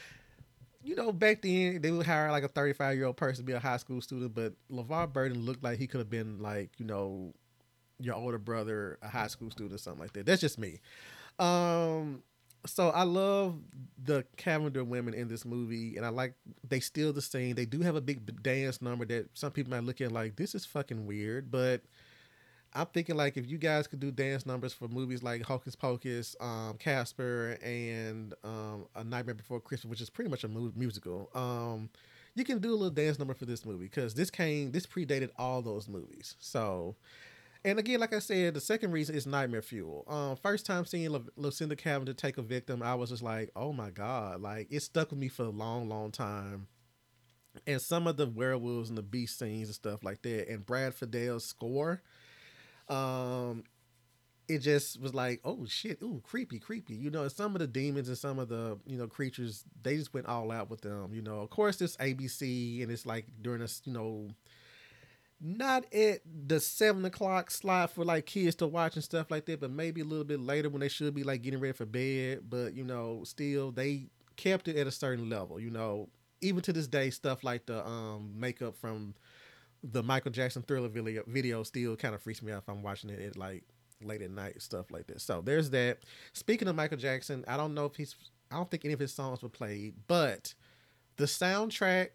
you 0.82 0.94
know, 0.94 1.12
back 1.12 1.42
then 1.42 1.80
they 1.82 1.90
would 1.90 2.06
hire 2.06 2.30
like 2.30 2.44
a 2.44 2.48
35 2.48 2.96
year 2.96 3.06
old 3.06 3.16
person 3.16 3.44
to 3.44 3.46
be 3.46 3.52
a 3.52 3.60
high 3.60 3.76
school 3.76 4.00
student, 4.00 4.34
but 4.34 4.54
LeVar 4.70 5.12
Burton 5.12 5.44
looked 5.44 5.62
like 5.62 5.78
he 5.78 5.86
could 5.86 5.98
have 5.98 6.10
been 6.10 6.38
like, 6.40 6.70
you 6.78 6.86
know, 6.86 7.34
your 7.98 8.14
older 8.14 8.38
brother, 8.38 8.98
a 9.02 9.08
high 9.08 9.26
school 9.26 9.50
student 9.50 9.80
something 9.80 10.00
like 10.00 10.12
that. 10.12 10.26
That's 10.26 10.40
just 10.40 10.58
me. 10.58 10.80
Um, 11.38 12.22
so 12.66 12.90
I 12.90 13.04
love 13.04 13.58
the 14.02 14.24
Cavender 14.36 14.84
women 14.84 15.14
in 15.14 15.28
this 15.28 15.44
movie, 15.44 15.96
and 15.96 16.04
I 16.04 16.10
like 16.10 16.34
they 16.68 16.80
steal 16.80 17.12
the 17.12 17.22
scene. 17.22 17.54
They 17.54 17.66
do 17.66 17.80
have 17.80 17.96
a 17.96 18.00
big 18.00 18.42
dance 18.42 18.82
number 18.82 19.04
that 19.06 19.30
some 19.34 19.52
people 19.52 19.70
might 19.70 19.84
look 19.84 20.00
at 20.00 20.12
like 20.12 20.36
this 20.36 20.54
is 20.54 20.64
fucking 20.64 21.06
weird, 21.06 21.50
but 21.50 21.82
I'm 22.74 22.86
thinking 22.86 23.16
like 23.16 23.36
if 23.36 23.48
you 23.48 23.58
guys 23.58 23.86
could 23.86 24.00
do 24.00 24.10
dance 24.10 24.44
numbers 24.44 24.72
for 24.72 24.88
movies 24.88 25.22
like 25.22 25.42
Hocus 25.42 25.74
Pocus, 25.74 26.36
um, 26.40 26.76
Casper, 26.78 27.58
and 27.62 28.34
um, 28.44 28.86
A 28.94 29.02
Nightmare 29.02 29.34
Before 29.34 29.60
Christmas, 29.60 29.90
which 29.90 30.00
is 30.00 30.10
pretty 30.10 30.30
much 30.30 30.44
a 30.44 30.48
mu- 30.48 30.72
musical, 30.76 31.30
um, 31.34 31.88
you 32.34 32.44
can 32.44 32.58
do 32.58 32.70
a 32.70 32.76
little 32.76 32.90
dance 32.90 33.18
number 33.18 33.32
for 33.32 33.46
this 33.46 33.64
movie 33.64 33.84
because 33.84 34.14
this 34.14 34.30
came 34.30 34.72
this 34.72 34.86
predated 34.86 35.30
all 35.38 35.62
those 35.62 35.88
movies. 35.88 36.36
So 36.38 36.96
and 37.66 37.80
again, 37.80 37.98
like 37.98 38.14
I 38.14 38.20
said, 38.20 38.54
the 38.54 38.60
second 38.60 38.92
reason 38.92 39.16
is 39.16 39.26
nightmare 39.26 39.60
fuel. 39.60 40.04
Um, 40.06 40.36
first 40.36 40.64
time 40.64 40.84
seeing 40.84 41.10
Lu- 41.10 41.26
Lucinda 41.34 41.74
Cavender 41.74 42.14
take 42.14 42.38
a 42.38 42.42
victim, 42.42 42.80
I 42.80 42.94
was 42.94 43.10
just 43.10 43.24
like, 43.24 43.50
oh 43.56 43.72
my 43.72 43.90
god, 43.90 44.40
like 44.40 44.68
it 44.70 44.80
stuck 44.80 45.10
with 45.10 45.18
me 45.18 45.26
for 45.26 45.42
a 45.42 45.50
long, 45.50 45.88
long 45.88 46.12
time. 46.12 46.68
And 47.66 47.80
some 47.82 48.06
of 48.06 48.16
the 48.16 48.26
werewolves 48.28 48.88
and 48.88 48.96
the 48.96 49.02
beast 49.02 49.40
scenes 49.40 49.66
and 49.66 49.74
stuff 49.74 50.04
like 50.04 50.22
that, 50.22 50.48
and 50.48 50.64
Brad 50.64 50.94
Fiedel's 50.94 51.44
score, 51.44 52.02
um, 52.88 53.64
it 54.46 54.58
just 54.58 55.00
was 55.00 55.12
like, 55.12 55.40
oh 55.44 55.66
shit, 55.66 56.00
ooh, 56.02 56.22
creepy, 56.24 56.60
creepy. 56.60 56.94
You 56.94 57.10
know, 57.10 57.26
some 57.26 57.56
of 57.56 57.58
the 57.58 57.66
demons 57.66 58.06
and 58.06 58.16
some 58.16 58.38
of 58.38 58.48
the 58.48 58.78
you 58.86 58.96
know 58.96 59.08
creatures, 59.08 59.64
they 59.82 59.96
just 59.96 60.14
went 60.14 60.26
all 60.26 60.52
out 60.52 60.70
with 60.70 60.82
them. 60.82 61.12
You 61.12 61.22
know, 61.22 61.40
of 61.40 61.50
course, 61.50 61.80
it's 61.80 61.96
ABC 61.96 62.80
and 62.80 62.92
it's 62.92 63.06
like 63.06 63.26
during 63.42 63.58
this, 63.60 63.82
you 63.84 63.92
know 63.92 64.28
not 65.40 65.92
at 65.92 66.20
the 66.46 66.60
seven 66.60 67.04
o'clock 67.04 67.50
slot 67.50 67.90
for 67.90 68.04
like 68.04 68.26
kids 68.26 68.56
to 68.56 68.66
watch 68.66 68.94
and 68.94 69.04
stuff 69.04 69.30
like 69.30 69.44
that, 69.46 69.60
but 69.60 69.70
maybe 69.70 70.00
a 70.00 70.04
little 70.04 70.24
bit 70.24 70.40
later 70.40 70.70
when 70.70 70.80
they 70.80 70.88
should 70.88 71.14
be 71.14 71.24
like 71.24 71.42
getting 71.42 71.60
ready 71.60 71.72
for 71.72 71.86
bed. 71.86 72.40
But 72.48 72.74
you 72.74 72.84
know, 72.84 73.22
still 73.24 73.70
they 73.70 74.06
kept 74.36 74.68
it 74.68 74.76
at 74.76 74.86
a 74.86 74.90
certain 74.90 75.28
level. 75.28 75.60
You 75.60 75.70
know, 75.70 76.08
even 76.40 76.62
to 76.62 76.72
this 76.72 76.86
day, 76.86 77.10
stuff 77.10 77.44
like 77.44 77.66
the 77.66 77.86
um 77.86 78.32
makeup 78.38 78.76
from 78.76 79.14
the 79.82 80.02
Michael 80.02 80.32
Jackson 80.32 80.62
Thriller 80.62 80.88
video, 80.88 81.22
video 81.26 81.62
still 81.62 81.96
kind 81.96 82.14
of 82.14 82.22
freaks 82.22 82.42
me 82.42 82.52
out 82.52 82.62
if 82.62 82.68
I'm 82.68 82.82
watching 82.82 83.10
it 83.10 83.20
at 83.20 83.36
like 83.36 83.64
late 84.02 84.22
at 84.22 84.30
night 84.30 84.60
stuff 84.62 84.90
like 84.90 85.06
this. 85.06 85.22
So 85.22 85.42
there's 85.42 85.70
that. 85.70 85.98
Speaking 86.32 86.68
of 86.68 86.76
Michael 86.76 86.98
Jackson, 86.98 87.44
I 87.46 87.56
don't 87.56 87.74
know 87.74 87.84
if 87.84 87.96
he's 87.96 88.14
I 88.50 88.56
don't 88.56 88.70
think 88.70 88.84
any 88.84 88.94
of 88.94 89.00
his 89.00 89.12
songs 89.12 89.42
were 89.42 89.48
played, 89.48 89.94
but 90.06 90.54
the 91.16 91.24
soundtrack 91.24 92.08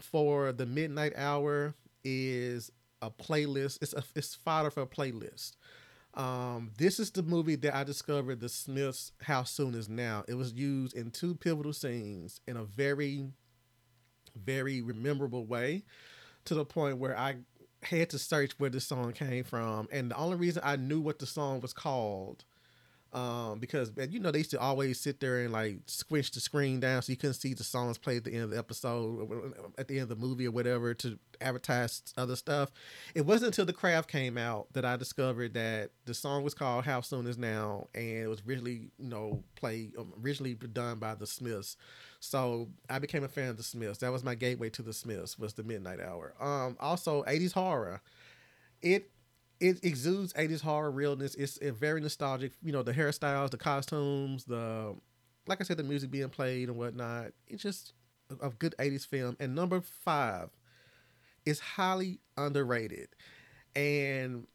for 0.00 0.52
the 0.52 0.66
Midnight 0.66 1.14
Hour 1.16 1.74
is 2.06 2.70
a 3.02 3.10
playlist. 3.10 3.82
It's 3.82 3.92
a 3.92 4.04
it's 4.14 4.34
fodder 4.34 4.70
for 4.70 4.82
a 4.82 4.86
playlist. 4.86 5.56
Um, 6.14 6.70
this 6.78 6.98
is 6.98 7.10
the 7.10 7.22
movie 7.22 7.56
that 7.56 7.74
I 7.74 7.84
discovered 7.84 8.40
the 8.40 8.48
Smiths 8.48 9.12
How 9.20 9.42
Soon 9.42 9.74
Is 9.74 9.88
Now. 9.88 10.24
It 10.26 10.34
was 10.34 10.54
used 10.54 10.96
in 10.96 11.10
two 11.10 11.34
pivotal 11.34 11.74
scenes 11.74 12.40
in 12.46 12.56
a 12.56 12.64
very, 12.64 13.26
very 14.34 14.80
memorable 14.80 15.44
way 15.44 15.84
to 16.46 16.54
the 16.54 16.64
point 16.64 16.96
where 16.96 17.18
I 17.18 17.36
had 17.82 18.08
to 18.10 18.18
search 18.18 18.58
where 18.58 18.70
the 18.70 18.80
song 18.80 19.12
came 19.12 19.44
from. 19.44 19.88
And 19.92 20.10
the 20.10 20.16
only 20.16 20.36
reason 20.36 20.62
I 20.64 20.76
knew 20.76 21.00
what 21.00 21.18
the 21.18 21.26
song 21.26 21.60
was 21.60 21.74
called 21.74 22.44
um, 23.16 23.58
because 23.58 23.90
you 24.10 24.20
know 24.20 24.30
they 24.30 24.38
used 24.38 24.50
to 24.50 24.60
always 24.60 25.00
sit 25.00 25.20
there 25.20 25.38
and 25.38 25.50
like 25.50 25.78
squish 25.86 26.30
the 26.30 26.38
screen 26.38 26.80
down 26.80 27.00
so 27.00 27.10
you 27.10 27.16
couldn't 27.16 27.34
see 27.34 27.54
the 27.54 27.64
songs 27.64 27.96
played 27.96 28.18
at 28.18 28.24
the 28.24 28.34
end 28.34 28.44
of 28.44 28.50
the 28.50 28.58
episode, 28.58 29.54
at 29.78 29.88
the 29.88 29.94
end 29.94 30.02
of 30.02 30.08
the 30.10 30.26
movie 30.26 30.46
or 30.46 30.50
whatever 30.50 30.92
to 30.92 31.18
advertise 31.40 32.02
other 32.18 32.36
stuff. 32.36 32.70
It 33.14 33.24
wasn't 33.24 33.48
until 33.48 33.64
The 33.64 33.72
Craft 33.72 34.10
came 34.10 34.36
out 34.36 34.70
that 34.74 34.84
I 34.84 34.96
discovered 34.96 35.54
that 35.54 35.92
the 36.04 36.12
song 36.12 36.44
was 36.44 36.52
called 36.52 36.84
"How 36.84 37.00
Soon 37.00 37.26
Is 37.26 37.38
Now" 37.38 37.88
and 37.94 38.04
it 38.04 38.28
was 38.28 38.42
originally 38.46 38.90
you 38.98 39.08
know 39.08 39.42
played 39.54 39.96
um, 39.98 40.12
originally 40.22 40.52
done 40.54 40.98
by 40.98 41.14
the 41.14 41.26
Smiths. 41.26 41.78
So 42.20 42.68
I 42.90 42.98
became 42.98 43.24
a 43.24 43.28
fan 43.28 43.48
of 43.48 43.56
the 43.56 43.62
Smiths. 43.62 43.98
That 43.98 44.12
was 44.12 44.24
my 44.24 44.34
gateway 44.34 44.68
to 44.70 44.82
the 44.82 44.92
Smiths 44.92 45.38
was 45.38 45.54
the 45.54 45.62
Midnight 45.62 46.00
Hour. 46.00 46.34
Um, 46.38 46.76
also 46.78 47.22
80s 47.24 47.54
horror. 47.54 48.02
It 48.82 49.10
it 49.60 49.84
exudes 49.84 50.32
80s 50.34 50.60
horror 50.60 50.90
realness. 50.90 51.34
It's 51.34 51.58
very 51.58 52.00
nostalgic. 52.00 52.52
You 52.62 52.72
know, 52.72 52.82
the 52.82 52.92
hairstyles, 52.92 53.50
the 53.50 53.56
costumes, 53.56 54.44
the 54.44 54.94
like 55.46 55.60
I 55.60 55.64
said, 55.64 55.76
the 55.76 55.84
music 55.84 56.10
being 56.10 56.28
played 56.28 56.68
and 56.68 56.76
whatnot. 56.76 57.28
It's 57.46 57.62
just 57.62 57.92
a, 58.30 58.46
a 58.46 58.50
good 58.50 58.74
80s 58.78 59.06
film. 59.06 59.36
And 59.38 59.54
number 59.54 59.80
five 59.80 60.50
is 61.44 61.60
highly 61.60 62.20
underrated. 62.36 63.08
And 63.74 64.46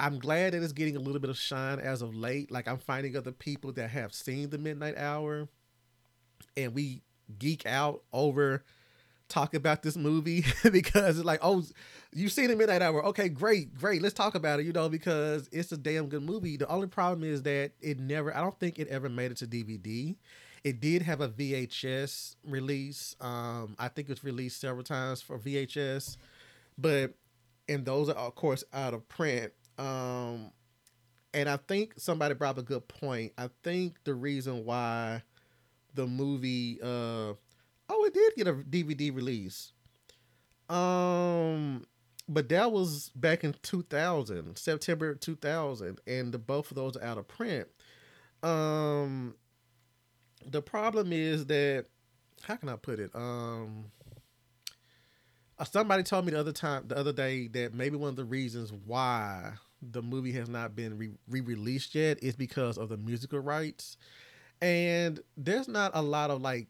I'm 0.00 0.18
glad 0.18 0.52
that 0.52 0.62
it's 0.62 0.72
getting 0.72 0.96
a 0.96 1.00
little 1.00 1.20
bit 1.20 1.30
of 1.30 1.38
shine 1.38 1.78
as 1.78 2.02
of 2.02 2.14
late. 2.14 2.50
Like 2.50 2.68
I'm 2.68 2.78
finding 2.78 3.16
other 3.16 3.32
people 3.32 3.72
that 3.72 3.90
have 3.90 4.12
seen 4.12 4.50
the 4.50 4.58
Midnight 4.58 4.98
Hour, 4.98 5.48
and 6.56 6.74
we 6.74 7.02
geek 7.38 7.66
out 7.66 8.02
over 8.12 8.64
talk 9.28 9.54
about 9.54 9.82
this 9.82 9.96
movie 9.96 10.44
because 10.72 11.18
it's 11.18 11.26
like, 11.26 11.40
oh, 11.42 11.62
you've 12.12 12.32
seen 12.32 12.48
the 12.48 12.56
Midnight 12.56 12.82
Hour. 12.82 13.04
Okay, 13.06 13.28
great, 13.28 13.74
great. 13.74 14.02
Let's 14.02 14.14
talk 14.14 14.34
about 14.34 14.60
it. 14.60 14.66
You 14.66 14.72
know, 14.72 14.88
because 14.88 15.48
it's 15.52 15.72
a 15.72 15.76
damn 15.76 16.08
good 16.08 16.22
movie. 16.22 16.56
The 16.56 16.68
only 16.68 16.86
problem 16.88 17.24
is 17.24 17.42
that 17.42 17.72
it 17.80 17.98
never. 17.98 18.36
I 18.36 18.40
don't 18.40 18.58
think 18.58 18.78
it 18.78 18.88
ever 18.88 19.08
made 19.08 19.30
it 19.30 19.38
to 19.38 19.46
DVD. 19.46 20.16
It 20.64 20.80
did 20.80 21.02
have 21.02 21.20
a 21.20 21.28
VHS 21.28 22.36
release. 22.44 23.14
Um, 23.20 23.76
I 23.78 23.88
think 23.88 24.08
it 24.08 24.12
was 24.12 24.24
released 24.24 24.60
several 24.60 24.84
times 24.84 25.22
for 25.22 25.38
VHS, 25.38 26.16
but 26.76 27.14
and 27.68 27.84
those 27.84 28.08
are 28.08 28.14
of 28.14 28.34
course 28.34 28.64
out 28.72 28.94
of 28.94 29.08
print. 29.08 29.52
Um, 29.78 30.50
and 31.34 31.48
I 31.48 31.56
think 31.56 31.94
somebody 31.98 32.34
brought 32.34 32.50
up 32.50 32.58
a 32.58 32.62
good 32.62 32.88
point. 32.88 33.32
I 33.38 33.50
think 33.62 33.96
the 34.04 34.14
reason 34.14 34.64
why 34.64 35.22
the 35.94 36.06
movie, 36.06 36.78
uh, 36.82 37.34
oh, 37.88 38.04
it 38.04 38.14
did 38.14 38.34
get 38.36 38.48
a 38.48 38.54
DVD 38.54 39.14
release. 39.14 39.72
Um, 40.68 41.86
but 42.28 42.48
that 42.50 42.72
was 42.72 43.10
back 43.14 43.44
in 43.44 43.54
2000, 43.62 44.56
September 44.56 45.14
2000, 45.14 46.00
and 46.06 46.32
the, 46.32 46.38
both 46.38 46.70
of 46.70 46.76
those 46.76 46.96
are 46.96 47.04
out 47.04 47.18
of 47.18 47.26
print. 47.26 47.68
Um, 48.42 49.34
the 50.46 50.62
problem 50.62 51.12
is 51.12 51.46
that 51.46 51.86
how 52.42 52.56
can 52.56 52.68
I 52.68 52.76
put 52.76 53.00
it? 53.00 53.10
Um, 53.14 53.86
uh, 55.58 55.64
somebody 55.64 56.02
told 56.02 56.24
me 56.24 56.32
the 56.32 56.40
other 56.40 56.52
time, 56.52 56.84
the 56.86 56.96
other 56.96 57.12
day, 57.12 57.48
that 57.48 57.74
maybe 57.74 57.96
one 57.96 58.10
of 58.10 58.16
the 58.16 58.24
reasons 58.24 58.72
why 58.72 59.54
the 59.82 60.02
movie 60.02 60.32
has 60.32 60.48
not 60.48 60.76
been 60.76 60.98
re 60.98 61.40
released 61.40 61.94
yet 61.94 62.22
is 62.22 62.36
because 62.36 62.78
of 62.78 62.88
the 62.88 62.96
musical 62.96 63.40
rights. 63.40 63.96
And 64.60 65.20
there's 65.36 65.68
not 65.68 65.92
a 65.94 66.02
lot 66.02 66.30
of 66.30 66.42
like 66.42 66.68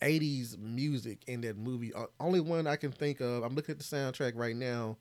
80s 0.00 0.56
music 0.58 1.20
in 1.26 1.40
that 1.42 1.56
movie. 1.56 1.92
Only 2.18 2.40
one 2.40 2.66
I 2.66 2.76
can 2.76 2.92
think 2.92 3.20
of, 3.20 3.42
I'm 3.42 3.54
looking 3.54 3.72
at 3.72 3.78
the 3.78 3.84
soundtrack 3.84 4.32
right 4.34 4.56
now, 4.56 4.96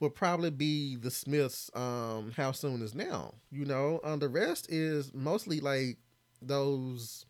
would 0.00 0.14
probably 0.14 0.50
be 0.50 0.96
the 0.96 1.10
Smiths 1.10 1.70
um 1.74 2.32
How 2.36 2.52
Soon 2.52 2.82
Is 2.82 2.94
Now. 2.94 3.34
You 3.50 3.64
know, 3.64 4.00
um, 4.04 4.18
the 4.18 4.28
rest 4.28 4.70
is 4.70 5.12
mostly 5.14 5.60
like 5.60 5.98
those 6.42 7.24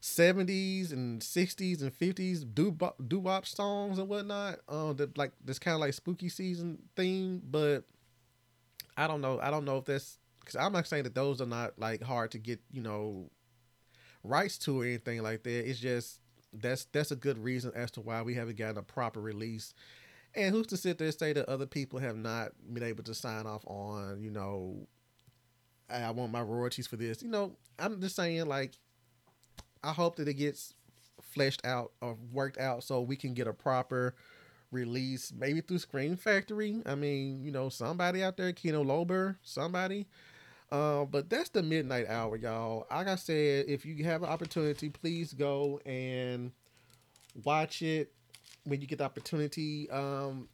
70s 0.00 0.92
and 0.92 1.22
60s 1.22 1.80
and 1.80 1.90
50s 1.90 2.44
doo 2.44 2.76
doo 3.08 3.20
wop 3.20 3.46
songs 3.46 3.98
and 3.98 4.08
whatnot. 4.08 4.58
Um, 4.68 4.96
that 4.96 5.16
like 5.16 5.32
this 5.42 5.58
kind 5.58 5.74
of 5.74 5.80
like 5.80 5.94
spooky 5.94 6.28
season 6.28 6.78
theme, 6.96 7.40
but 7.50 7.84
I 8.96 9.06
don't 9.06 9.20
know. 9.20 9.40
I 9.40 9.50
don't 9.50 9.64
know 9.64 9.78
if 9.78 9.84
that's 9.86 10.18
because 10.40 10.56
I'm 10.56 10.72
not 10.72 10.86
saying 10.86 11.04
that 11.04 11.14
those 11.14 11.40
are 11.40 11.46
not 11.46 11.78
like 11.78 12.02
hard 12.02 12.32
to 12.32 12.38
get, 12.38 12.60
you 12.70 12.82
know, 12.82 13.30
rights 14.24 14.58
to 14.58 14.80
or 14.80 14.84
anything 14.84 15.22
like 15.22 15.42
that. 15.44 15.68
It's 15.68 15.78
just 15.78 16.20
that's 16.52 16.86
that's 16.86 17.10
a 17.10 17.16
good 17.16 17.38
reason 17.38 17.72
as 17.74 17.90
to 17.92 18.00
why 18.00 18.22
we 18.22 18.34
haven't 18.34 18.56
gotten 18.56 18.78
a 18.78 18.82
proper 18.82 19.20
release. 19.20 19.74
And 20.34 20.52
who's 20.52 20.66
to 20.68 20.76
sit 20.76 20.98
there 20.98 21.06
and 21.06 21.16
say 21.16 21.32
that 21.32 21.48
other 21.48 21.66
people 21.66 22.00
have 22.00 22.16
not 22.16 22.52
been 22.72 22.82
able 22.82 23.04
to 23.04 23.14
sign 23.14 23.46
off 23.46 23.64
on, 23.66 24.20
you 24.20 24.30
know, 24.30 24.88
I 25.88 26.10
want 26.10 26.32
my 26.32 26.42
royalties 26.42 26.88
for 26.88 26.96
this. 26.96 27.22
You 27.22 27.28
know, 27.28 27.52
I'm 27.78 28.00
just 28.00 28.16
saying 28.16 28.46
like 28.46 28.72
I 29.84 29.92
hope 29.92 30.16
that 30.16 30.26
it 30.26 30.34
gets 30.34 30.74
fleshed 31.20 31.64
out 31.64 31.92
or 32.00 32.16
worked 32.32 32.58
out 32.58 32.82
so 32.82 33.00
we 33.00 33.16
can 33.16 33.34
get 33.34 33.46
a 33.46 33.52
proper 33.52 34.14
release, 34.70 35.32
maybe 35.36 35.60
through 35.60 35.78
Scream 35.78 36.16
Factory. 36.16 36.82
I 36.86 36.94
mean, 36.94 37.42
you 37.42 37.52
know, 37.52 37.68
somebody 37.68 38.22
out 38.22 38.36
there, 38.36 38.52
Kino 38.52 38.82
Lorber, 38.82 39.36
somebody. 39.42 40.06
Uh, 40.72 41.04
but 41.04 41.30
that's 41.30 41.50
the 41.50 41.62
midnight 41.62 42.08
hour, 42.08 42.36
y'all. 42.36 42.86
Like 42.90 43.08
I 43.08 43.16
said, 43.16 43.66
if 43.68 43.84
you 43.84 44.04
have 44.04 44.22
an 44.22 44.28
opportunity, 44.28 44.88
please 44.88 45.32
go 45.32 45.80
and 45.86 46.50
watch 47.44 47.82
it 47.82 48.12
when 48.64 48.80
you 48.80 48.86
get 48.86 48.98
the 48.98 49.04
opportunity. 49.04 49.88
Um, 49.90 50.48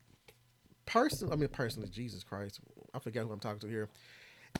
person, 0.84 1.32
I 1.32 1.36
mean, 1.36 1.48
personally, 1.48 1.88
Jesus 1.88 2.22
Christ, 2.22 2.60
I 2.92 2.98
forget 2.98 3.24
who 3.24 3.32
I'm 3.32 3.40
talking 3.40 3.60
to 3.60 3.68
here 3.68 3.88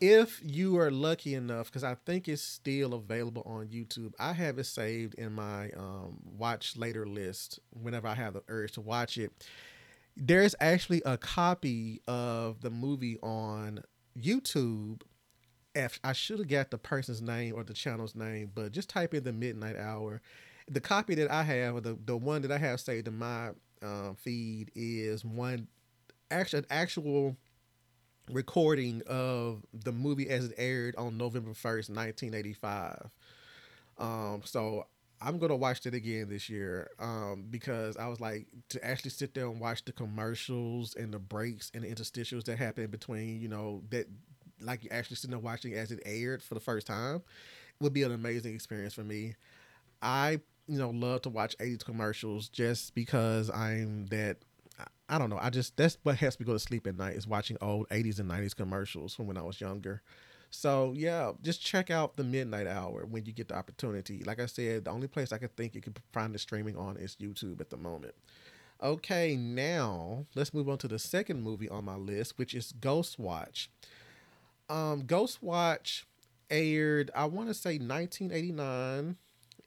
if 0.01 0.41
you 0.45 0.79
are 0.79 0.91
lucky 0.91 1.35
enough, 1.35 1.67
because 1.67 1.85
I 1.85 1.95
think 1.95 2.29
it's 2.29 2.43
still 2.43 2.95
available 2.95 3.43
on 3.45 3.69
YouTube, 3.69 4.13
I 4.19 4.33
have 4.33 4.59
it 4.59 4.65
saved 4.65 5.15
in 5.15 5.33
my 5.33 5.71
um, 5.71 6.19
watch 6.39 6.77
later 6.77 7.07
list 7.07 7.59
whenever 7.71 8.07
I 8.07 8.15
have 8.15 8.35
the 8.35 8.43
urge 8.49 8.73
to 8.73 8.81
watch 8.81 9.19
it. 9.19 9.33
There's 10.17 10.55
actually 10.61 11.03
a 11.05 11.17
copy 11.17 12.01
of 12.07 12.61
the 12.61 12.71
movie 12.71 13.19
on 13.23 13.83
YouTube. 14.19 15.03
If 15.75 16.01
I 16.03 16.13
should 16.13 16.39
have 16.41 16.49
got 16.49 16.71
the 16.71 16.79
person's 16.79 17.23
name 17.23 17.55
or 17.55 17.63
the 17.63 17.75
channel's 17.75 18.15
name, 18.15 18.51
but 18.55 18.73
just 18.73 18.89
type 18.89 19.15
in 19.15 19.25
the 19.25 19.33
Midnight 19.33 19.77
Hour. 19.77 20.21
The 20.69 20.81
copy 20.81 21.15
that 21.17 21.31
I 21.31 21.43
have, 21.43 21.77
or 21.77 21.81
the, 21.81 21.99
the 22.05 22.17
one 22.17 22.43
that 22.43 22.53
I 22.53 22.59
have 22.59 22.81
saved 22.81 23.09
in 23.09 23.19
my 23.19 23.51
uh, 23.83 24.15
feed, 24.17 24.71
is 24.75 25.25
one 25.25 25.69
actual 26.31 26.63
actual 26.71 27.37
recording 28.31 29.03
of 29.07 29.65
the 29.73 29.93
movie 29.93 30.29
as 30.29 30.47
it 30.47 30.55
aired 30.57 30.95
on 30.97 31.17
November 31.17 31.51
1st, 31.51 31.91
1985. 31.91 33.11
Um, 33.99 34.43
so 34.45 34.87
I'm 35.21 35.39
gonna 35.39 35.57
watch 35.57 35.85
it 35.85 35.95
again 35.95 36.29
this 36.31 36.49
year 36.49 36.91
um, 36.99 37.47
because 37.51 37.97
I 37.97 38.09
was 38.09 38.21
like 38.21 38.47
to 38.71 38.85
actually 38.85 39.11
sit 39.11 39.35
there 39.35 39.47
and 39.47 39.61
watch 39.61 39.85
the 39.85 39.93
commercials 39.93 40.95
and 40.95 41.13
the 41.13 41.19
breaks 41.19 41.71
and 41.75 41.85
the 41.85 41.89
interstitials 41.89 42.45
that 42.45 42.59
happen 42.59 42.87
between 42.87 43.41
you 43.41 43.49
know 43.49 43.83
that 43.91 44.07
like 44.63 44.85
you're 44.85 44.93
actually 44.93 45.17
sitting 45.17 45.31
there 45.31 45.39
watching 45.39 45.75
as 45.75 45.91
it 45.91 46.01
aired 46.05 46.43
for 46.43 46.55
the 46.55 46.61
first 46.61 46.87
time 46.87 47.23
would 47.81 47.93
be 47.93 48.03
an 48.03 48.13
amazing 48.13 48.55
experience 48.55 48.95
for 48.95 49.05
me. 49.05 49.35
I 50.03 50.41
you 50.67 50.79
know 50.79 50.91
love 50.91 51.23
to 51.23 51.31
watch 51.31 51.57
80s 51.59 51.85
commercials 51.85 52.49
just 52.49 52.95
because 52.95 53.51
I'm 53.51 54.07
that 54.07 54.39
I 55.09 55.19
don't 55.19 55.29
know. 55.29 55.39
I 55.41 55.51
just 55.51 55.77
that's 55.77 55.99
what 56.03 56.17
helps 56.17 56.39
me 56.39 56.47
go 56.47 56.53
to 56.53 56.59
sleep 56.59 56.87
at 56.87 56.97
night 56.97 57.17
is 57.17 57.27
watching 57.27 57.57
old 57.61 57.89
80s 57.89 58.21
and 58.21 58.31
90s 58.31 58.55
commercials 58.55 59.15
from 59.15 59.27
when 59.27 59.37
I 59.37 59.43
was 59.43 59.61
younger. 59.61 60.03
So 60.51 60.93
yeah, 60.97 61.33
just 61.43 61.63
check 61.63 61.91
out 61.91 62.17
the 62.17 62.25
Midnight 62.25 62.67
Hour 62.67 63.07
when 63.07 63.25
you 63.25 63.33
get 63.33 63.49
the 63.49 63.57
opportunity. 63.57 64.23
Like 64.25 64.41
I 64.41 64.47
said, 64.47 64.85
the 64.85 64.91
only 64.91 65.09
place 65.09 65.33
I 65.33 65.39
could 65.39 65.57
think 65.57 65.75
you 65.75 65.81
can 65.81 65.95
find 66.13 66.35
the 66.35 66.39
streaming 66.39 66.77
on 66.77 66.97
is 66.97 67.17
YouTube 67.21 67.61
at 67.61 67.71
the 67.71 67.77
moment. 67.77 68.15
Okay, 68.83 69.37
now 69.37 70.27
let's 70.35 70.55
move 70.55 70.69
on 70.69 70.79
to 70.79 70.89
the 70.89 70.99
second 70.99 71.43
movie 71.43 71.69
on 71.69 71.85
my 71.85 71.97
list, 71.97 72.39
which 72.39 72.55
is 72.55 72.73
Ghost 72.73 73.19
Watch. 73.19 73.71
Um, 74.71 75.03
Ghost 75.05 75.43
Watch 75.43 76.07
aired, 76.49 77.11
I 77.15 77.25
want 77.27 77.49
to 77.49 77.55
say 77.55 77.79
1989. 77.79 79.17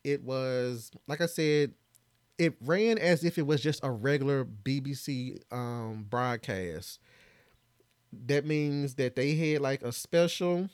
It 0.04 0.24
was, 0.24 0.92
like 1.08 1.22
I 1.22 1.26
said, 1.28 1.74
it 2.38 2.56
ran 2.62 2.98
as 2.98 3.24
if 3.24 3.38
it 3.38 3.46
was 3.46 3.62
just 3.62 3.84
a 3.84 3.92
regular 3.92 4.46
BBC 4.46 5.40
um, 5.52 6.06
broadcast. 6.10 7.00
That 8.28 8.46
means 8.46 8.96
that 8.96 9.16
they 9.16 9.36
had 9.36 9.62
like 9.62 9.84
a 9.84 9.92
special 9.92 10.70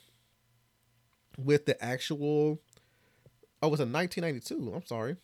with 1.36 1.66
the 1.66 1.82
actual. 1.82 2.60
Oh, 3.62 3.68
it 3.68 3.70
was 3.70 3.80
a 3.80 3.86
1992. 3.86 4.72
I'm 4.74 4.86
sorry. 4.86 5.16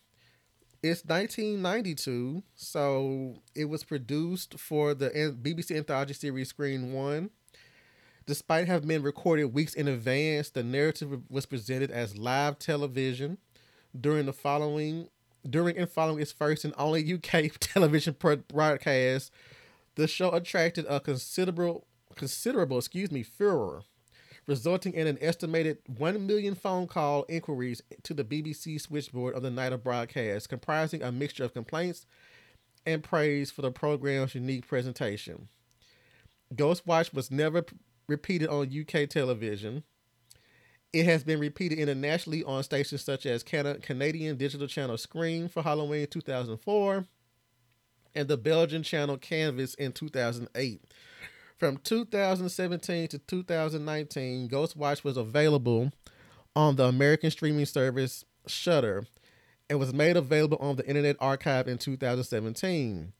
It's 0.83 1.05
1992, 1.05 2.43
so 2.55 3.43
it 3.55 3.65
was 3.65 3.83
produced 3.83 4.59
for 4.59 4.95
the 4.95 5.11
BBC 5.11 5.77
anthology 5.77 6.15
series 6.15 6.51
Screen 6.51 6.93
One. 6.93 7.31
Despite 8.27 8.67
having 8.67 8.89
been 8.89 9.03
recorded 9.03 9.47
weeks 9.47 9.75
in 9.75 9.87
advance, 9.87 10.51
the 10.51 10.65
narrative 10.65 11.23
was 11.31 11.47
presented 11.47 11.93
as 11.93 12.19
live 12.19 12.59
television 12.59 13.39
during 13.99 14.27
the 14.27 14.33
following 14.33 15.09
during 15.49 15.79
and 15.79 15.89
following 15.89 16.21
its 16.21 16.33
first 16.33 16.65
and 16.65 16.75
only 16.77 17.15
UK 17.15 17.53
television 17.61 18.17
broadcast, 18.49 19.31
the 19.95 20.09
show 20.09 20.33
attracted 20.33 20.85
a 20.89 20.99
considerable, 20.99 21.87
considerable, 22.17 22.79
excuse 22.79 23.13
me, 23.13 23.23
furor, 23.23 23.83
resulting 24.49 24.93
in 24.93 25.07
an 25.07 25.19
estimated 25.21 25.79
1 25.87 26.27
million 26.27 26.57
phone 26.57 26.89
call 26.89 27.25
inquiries 27.29 27.81
to 28.03 28.13
the 28.13 28.25
BBC 28.25 28.81
switchboard 28.81 29.37
on 29.37 29.45
the 29.45 29.51
night 29.53 29.73
of 29.73 29.85
broadcast, 29.85 30.49
comprising 30.49 31.01
a 31.01 31.13
mixture 31.13 31.45
of 31.45 31.55
complaints 31.55 32.07
and 32.85 33.05
praise 33.05 33.53
for 33.53 33.63
the 33.63 33.71
program's 33.71 34.35
unique 34.35 34.67
presentation. 34.67 35.47
Ghostwatch 36.55 37.13
was 37.15 37.31
never 37.31 37.65
repeated 38.09 38.49
on 38.49 38.71
UK 38.73 39.09
television. 39.09 39.83
It 40.93 41.05
has 41.05 41.25
been 41.25 41.41
repeated 41.41 41.79
internationally 41.79 42.43
on 42.45 42.63
stations 42.63 43.03
such 43.03 43.27
as 43.27 43.43
Canadian 43.43 44.37
digital 44.37 44.67
channel 44.67 44.97
Scream 44.97 45.49
for 45.49 45.63
Halloween 45.63 46.07
2004 46.07 47.05
and 48.15 48.29
the 48.29 48.37
Belgian 48.37 48.83
channel 48.83 49.19
Canvas 49.19 49.75
in 49.75 49.93
2008. 49.93 50.81
From 51.59 51.79
2017 51.79 53.09
to 53.09 53.19
2019, 53.19 54.49
Ghostwatch 54.49 55.05
was 55.05 55.17
available 55.17 55.93
on 56.55 56.77
the 56.77 56.85
American 56.85 57.31
streaming 57.31 57.67
service 57.67 58.25
Shudder 58.47 59.07
and 59.69 59.79
was 59.79 59.93
made 59.93 60.17
available 60.17 60.59
on 60.61 60.77
the 60.77 60.87
Internet 60.87 61.17
Archive 61.21 61.69
in 61.69 61.79
2017. 61.79 63.13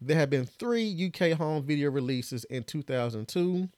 There 0.00 0.16
have 0.16 0.30
been 0.30 0.46
three 0.46 1.12
UK 1.12 1.36
home 1.36 1.64
video 1.64 1.90
releases 1.90 2.44
in 2.44 2.64
2002, 2.64 3.68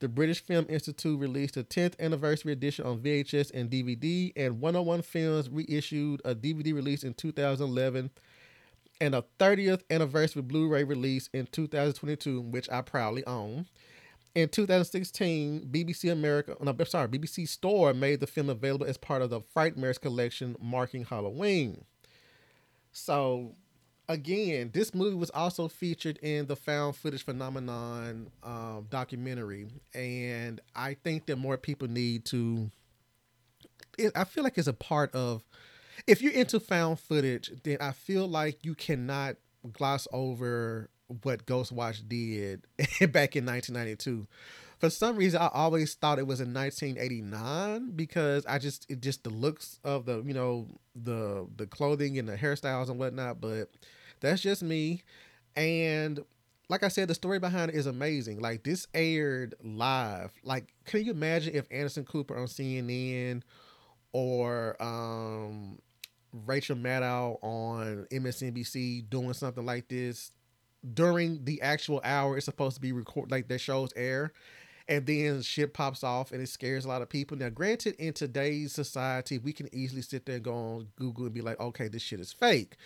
The 0.00 0.08
British 0.08 0.44
Film 0.44 0.66
Institute 0.68 1.18
released 1.18 1.56
a 1.56 1.64
10th 1.64 1.98
anniversary 1.98 2.52
edition 2.52 2.86
on 2.86 3.00
VHS 3.00 3.50
and 3.52 3.68
DVD, 3.68 4.32
and 4.36 4.60
101 4.60 5.02
Films 5.02 5.50
reissued 5.50 6.22
a 6.24 6.36
DVD 6.36 6.72
release 6.72 7.02
in 7.02 7.14
2011 7.14 8.10
and 9.00 9.14
a 9.14 9.24
30th 9.38 9.82
anniversary 9.90 10.42
Blu 10.42 10.68
ray 10.68 10.84
release 10.84 11.28
in 11.32 11.46
2022, 11.50 12.40
which 12.42 12.70
I 12.70 12.82
proudly 12.82 13.24
own. 13.26 13.66
In 14.34 14.48
2016, 14.48 15.68
BBC 15.70 16.12
America, 16.12 16.56
no, 16.60 16.76
sorry, 16.84 17.08
BBC 17.08 17.48
Store 17.48 17.92
made 17.92 18.20
the 18.20 18.26
film 18.26 18.50
available 18.50 18.86
as 18.86 18.96
part 18.96 19.22
of 19.22 19.30
the 19.30 19.40
Frightmares 19.40 20.00
collection 20.00 20.54
marking 20.60 21.04
Halloween. 21.04 21.84
So, 22.92 23.56
again, 24.08 24.70
this 24.72 24.94
movie 24.94 25.16
was 25.16 25.30
also 25.30 25.68
featured 25.68 26.18
in 26.18 26.46
the 26.46 26.56
found 26.56 26.96
footage 26.96 27.24
phenomenon 27.24 28.30
um, 28.42 28.86
documentary, 28.90 29.68
and 29.94 30.60
I 30.74 30.94
think 30.94 31.26
that 31.26 31.36
more 31.36 31.56
people 31.56 31.88
need 31.88 32.24
to. 32.26 32.70
It, 33.98 34.12
I 34.16 34.24
feel 34.24 34.44
like 34.44 34.58
it's 34.58 34.68
a 34.68 34.72
part 34.72 35.14
of. 35.14 35.44
If 36.06 36.22
you're 36.22 36.32
into 36.32 36.60
found 36.60 37.00
footage, 37.00 37.50
then 37.64 37.78
I 37.80 37.90
feel 37.90 38.26
like 38.28 38.64
you 38.64 38.74
cannot 38.74 39.36
gloss 39.72 40.06
over 40.12 40.88
what 41.22 41.44
Ghostwatch 41.46 42.08
did 42.08 42.62
back 43.12 43.34
in 43.36 43.44
1992. 43.44 44.26
For 44.78 44.90
some 44.90 45.16
reason, 45.16 45.40
I 45.42 45.50
always 45.52 45.94
thought 45.94 46.20
it 46.20 46.26
was 46.26 46.40
in 46.40 46.54
1989 46.54 47.92
because 47.96 48.46
I 48.46 48.58
just 48.58 48.86
it 48.88 49.00
just 49.00 49.24
the 49.24 49.30
looks 49.30 49.80
of 49.82 50.06
the 50.06 50.22
you 50.24 50.32
know 50.34 50.68
the 50.94 51.48
the 51.56 51.66
clothing 51.66 52.16
and 52.18 52.28
the 52.28 52.36
hairstyles 52.36 52.88
and 52.88 52.98
whatnot. 52.98 53.40
But 53.40 53.70
that's 54.20 54.42
just 54.42 54.62
me. 54.62 55.02
And 55.56 56.20
like 56.68 56.82
I 56.82 56.88
said, 56.88 57.08
the 57.08 57.14
story 57.14 57.38
behind 57.38 57.70
it 57.70 57.76
is 57.76 57.86
amazing. 57.86 58.40
Like 58.40 58.62
this 58.62 58.86
aired 58.94 59.54
live. 59.62 60.32
Like, 60.42 60.74
can 60.84 61.04
you 61.04 61.12
imagine 61.12 61.54
if 61.54 61.66
Anderson 61.70 62.04
Cooper 62.04 62.36
on 62.36 62.46
CNN 62.46 63.42
or 64.12 64.80
um 64.82 65.78
Rachel 66.46 66.76
Maddow 66.76 67.42
on 67.42 68.06
MSNBC 68.10 69.08
doing 69.08 69.32
something 69.32 69.64
like 69.64 69.88
this 69.88 70.32
during 70.94 71.44
the 71.44 71.60
actual 71.62 72.00
hour 72.04 72.36
it's 72.36 72.44
supposed 72.44 72.76
to 72.76 72.80
be 72.80 72.92
record 72.92 73.30
like 73.30 73.48
their 73.48 73.58
shows 73.58 73.90
air 73.96 74.32
and 74.88 75.06
then 75.06 75.42
shit 75.42 75.74
pops 75.74 76.04
off 76.04 76.30
and 76.32 76.40
it 76.40 76.48
scares 76.48 76.84
a 76.84 76.88
lot 76.88 77.02
of 77.02 77.08
people 77.08 77.36
now 77.36 77.48
granted 77.48 77.94
in 77.96 78.12
today's 78.12 78.72
society 78.72 79.38
we 79.38 79.52
can 79.52 79.68
easily 79.74 80.02
sit 80.02 80.24
there 80.24 80.36
and 80.36 80.44
go 80.44 80.54
on 80.54 80.88
google 80.96 81.24
and 81.24 81.34
be 81.34 81.40
like 81.40 81.58
okay 81.58 81.88
this 81.88 82.02
shit 82.02 82.20
is 82.20 82.32
fake 82.32 82.76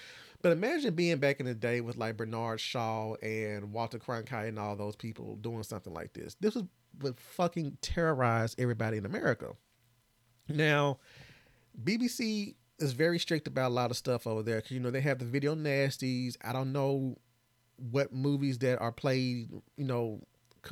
but 0.42 0.52
imagine 0.52 0.94
being 0.94 1.18
back 1.18 1.40
in 1.40 1.46
the 1.46 1.54
day 1.54 1.80
with 1.80 1.96
like 1.96 2.16
bernard 2.16 2.60
shaw 2.60 3.14
and 3.22 3.72
walter 3.72 3.98
cronkite 3.98 4.48
and 4.48 4.58
all 4.58 4.76
those 4.76 4.96
people 4.96 5.36
doing 5.36 5.62
something 5.62 5.94
like 5.94 6.12
this. 6.12 6.36
This 6.40 6.54
was 6.54 6.64
would 7.00 7.18
fucking 7.18 7.78
terrorize 7.80 8.54
everybody 8.58 8.98
in 8.98 9.06
america. 9.06 9.52
Now 10.48 10.98
bbc 11.82 12.54
is 12.78 12.92
very 12.92 13.18
strict 13.18 13.46
about 13.46 13.70
a 13.70 13.74
lot 13.74 13.90
of 13.90 13.96
stuff 13.96 14.26
over 14.26 14.42
there 14.42 14.56
because 14.56 14.72
you 14.72 14.80
know 14.80 14.90
they 14.90 15.00
have 15.00 15.18
the 15.18 15.24
video 15.24 15.54
nasties. 15.54 16.36
I 16.42 16.52
don't 16.52 16.72
know 16.72 17.16
what 17.90 18.12
movies 18.12 18.58
that 18.58 18.78
are 18.80 18.92
played, 18.92 19.50
you 19.76 19.84
know, 19.84 20.20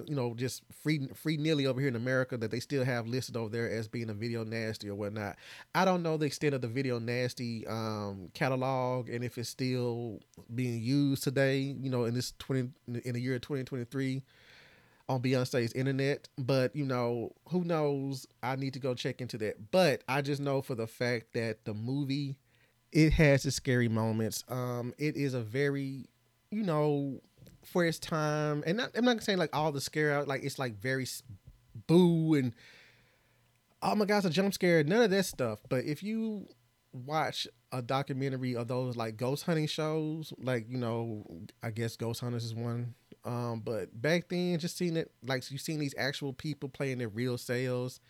you 0.06 0.14
know, 0.14 0.34
just 0.34 0.62
free 0.82 1.08
free 1.14 1.36
nearly 1.36 1.66
over 1.66 1.80
here 1.80 1.88
in 1.88 1.96
America 1.96 2.36
that 2.36 2.50
they 2.50 2.60
still 2.60 2.84
have 2.84 3.06
listed 3.06 3.36
over 3.36 3.50
there 3.50 3.70
as 3.70 3.88
being 3.88 4.10
a 4.10 4.14
video 4.14 4.44
nasty 4.44 4.88
or 4.88 4.94
whatnot. 4.94 5.36
I 5.74 5.84
don't 5.84 6.02
know 6.02 6.16
the 6.16 6.26
extent 6.26 6.54
of 6.54 6.60
the 6.60 6.68
video 6.68 6.98
nasty 6.98 7.66
um, 7.66 8.30
catalog 8.34 9.08
and 9.08 9.24
if 9.24 9.38
it's 9.38 9.48
still 9.48 10.20
being 10.54 10.80
used 10.80 11.22
today. 11.24 11.58
You 11.58 11.90
know, 11.90 12.04
in 12.04 12.14
this 12.14 12.32
twenty 12.38 12.68
in 13.04 13.14
the 13.14 13.20
year 13.20 13.38
twenty 13.38 13.64
twenty 13.64 13.84
three 13.84 14.22
on 15.08 15.20
Beyonce's 15.20 15.72
internet. 15.72 16.28
But 16.38 16.74
you 16.74 16.84
know, 16.86 17.32
who 17.48 17.64
knows? 17.64 18.26
I 18.42 18.56
need 18.56 18.74
to 18.74 18.80
go 18.80 18.94
check 18.94 19.20
into 19.20 19.38
that. 19.38 19.70
But 19.70 20.04
I 20.08 20.22
just 20.22 20.40
know 20.40 20.62
for 20.62 20.74
the 20.74 20.86
fact 20.86 21.32
that 21.34 21.64
the 21.64 21.74
movie 21.74 22.36
it 22.92 23.12
has 23.14 23.46
its 23.46 23.56
scary 23.56 23.88
moments. 23.88 24.44
Um, 24.48 24.92
it 24.98 25.16
is 25.16 25.34
a 25.34 25.40
very 25.40 26.06
you 26.50 26.62
know, 26.64 27.20
for 27.64 27.84
its 27.84 27.98
time, 27.98 28.62
and 28.66 28.78
not, 28.78 28.90
I'm 28.94 29.04
not 29.04 29.22
saying 29.22 29.38
like 29.38 29.54
all 29.54 29.72
the 29.72 29.80
scare 29.80 30.12
out, 30.12 30.28
like 30.28 30.42
it's 30.42 30.58
like 30.58 30.80
very 30.80 31.06
boo 31.86 32.34
and 32.34 32.52
oh 33.82 33.94
my 33.94 34.04
god, 34.04 34.18
it's 34.18 34.26
a 34.26 34.30
jump 34.30 34.54
scare. 34.54 34.84
None 34.84 35.02
of 35.02 35.10
that 35.10 35.24
stuff. 35.24 35.60
But 35.68 35.84
if 35.84 36.02
you 36.02 36.46
watch 36.92 37.46
a 37.72 37.82
documentary 37.82 38.56
of 38.56 38.68
those 38.68 38.96
like 38.96 39.16
ghost 39.16 39.44
hunting 39.44 39.66
shows, 39.66 40.32
like 40.38 40.66
you 40.68 40.78
know, 40.78 41.24
I 41.62 41.70
guess 41.70 41.96
Ghost 41.96 42.20
Hunters 42.20 42.44
is 42.44 42.54
one. 42.54 42.94
Um, 43.24 43.60
but 43.64 44.00
back 44.00 44.28
then, 44.28 44.58
just 44.58 44.76
seeing 44.76 44.96
it, 44.96 45.10
like 45.26 45.48
you 45.50 45.58
seeing 45.58 45.78
these 45.78 45.94
actual 45.98 46.32
people 46.32 46.68
playing 46.68 46.98
their 46.98 47.08
real 47.08 47.36
sales, 47.38 48.00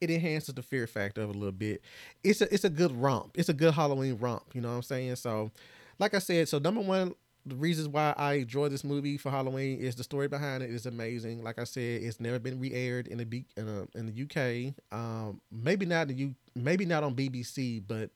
it 0.00 0.10
enhances 0.10 0.54
the 0.54 0.62
fear 0.62 0.86
factor 0.86 1.22
of 1.22 1.30
a 1.30 1.34
little 1.34 1.52
bit. 1.52 1.82
It's 2.22 2.40
a 2.40 2.52
it's 2.52 2.64
a 2.64 2.70
good 2.70 2.92
romp. 2.92 3.36
It's 3.36 3.48
a 3.48 3.54
good 3.54 3.74
Halloween 3.74 4.16
romp. 4.18 4.54
You 4.54 4.60
know 4.60 4.68
what 4.70 4.76
I'm 4.76 4.82
saying? 4.82 5.16
So, 5.16 5.50
like 5.98 6.14
I 6.14 6.18
said, 6.18 6.48
so 6.48 6.58
number 6.58 6.80
one, 6.80 7.14
the 7.46 7.56
reasons 7.56 7.88
why 7.88 8.14
I 8.16 8.34
enjoy 8.34 8.68
this 8.68 8.84
movie 8.84 9.16
for 9.16 9.30
Halloween 9.30 9.78
is 9.78 9.94
the 9.94 10.04
story 10.04 10.28
behind 10.28 10.62
it 10.62 10.70
is 10.70 10.86
amazing. 10.86 11.42
Like 11.42 11.58
I 11.58 11.64
said, 11.64 12.02
it's 12.02 12.20
never 12.20 12.38
been 12.38 12.60
re-aired 12.60 13.08
in 13.08 13.18
the 13.18 13.44
in, 13.56 13.68
a, 13.68 13.98
in 13.98 14.06
the 14.06 14.22
UK. 14.22 14.74
Um, 14.92 15.40
maybe 15.50 15.86
not 15.86 16.02
in 16.02 16.08
the 16.08 16.14
U, 16.14 16.34
maybe 16.54 16.84
not 16.84 17.02
on 17.02 17.14
BBC, 17.14 17.82
but 17.86 18.10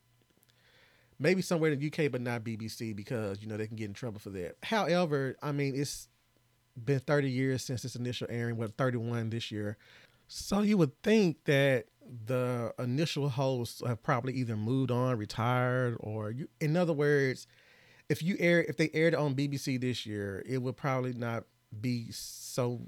maybe 1.19 1.41
somewhere 1.41 1.73
in 1.73 1.79
the 1.79 1.87
UK, 1.87 2.13
but 2.13 2.21
not 2.21 2.45
BBC 2.45 2.95
because 2.95 3.41
you 3.41 3.49
know 3.49 3.57
they 3.57 3.67
can 3.67 3.77
get 3.77 3.87
in 3.87 3.95
trouble 3.95 4.21
for 4.21 4.31
that. 4.31 4.57
However, 4.63 5.37
I 5.43 5.53
mean 5.53 5.75
it's 5.75 6.09
been 6.83 7.01
30 7.01 7.31
years 7.31 7.65
since 7.65 7.85
its 7.85 7.97
initial 7.97 8.27
airing. 8.31 8.57
What 8.57 8.77
31 8.77 9.31
this 9.31 9.51
year, 9.51 9.79
so 10.29 10.61
you 10.61 10.77
would 10.77 11.03
think 11.03 11.45
that 11.45 11.87
the 12.27 12.75
initial 12.79 13.31
hosts 13.31 13.83
have 13.87 14.03
probably 14.03 14.35
either 14.35 14.57
moved 14.57 14.91
on, 14.91 15.17
retired, 15.17 15.97
or 16.01 16.31
you, 16.31 16.49
in 16.61 16.77
other 16.77 16.93
words 16.93 17.47
if 18.09 18.23
you 18.23 18.37
air 18.39 18.63
if 18.63 18.77
they 18.77 18.91
aired 18.93 19.15
on 19.15 19.35
BBC 19.35 19.81
this 19.81 20.07
year, 20.07 20.43
it 20.47 20.59
would 20.59 20.77
probably 20.77 21.13
not 21.13 21.45
be 21.81 22.07
so 22.11 22.81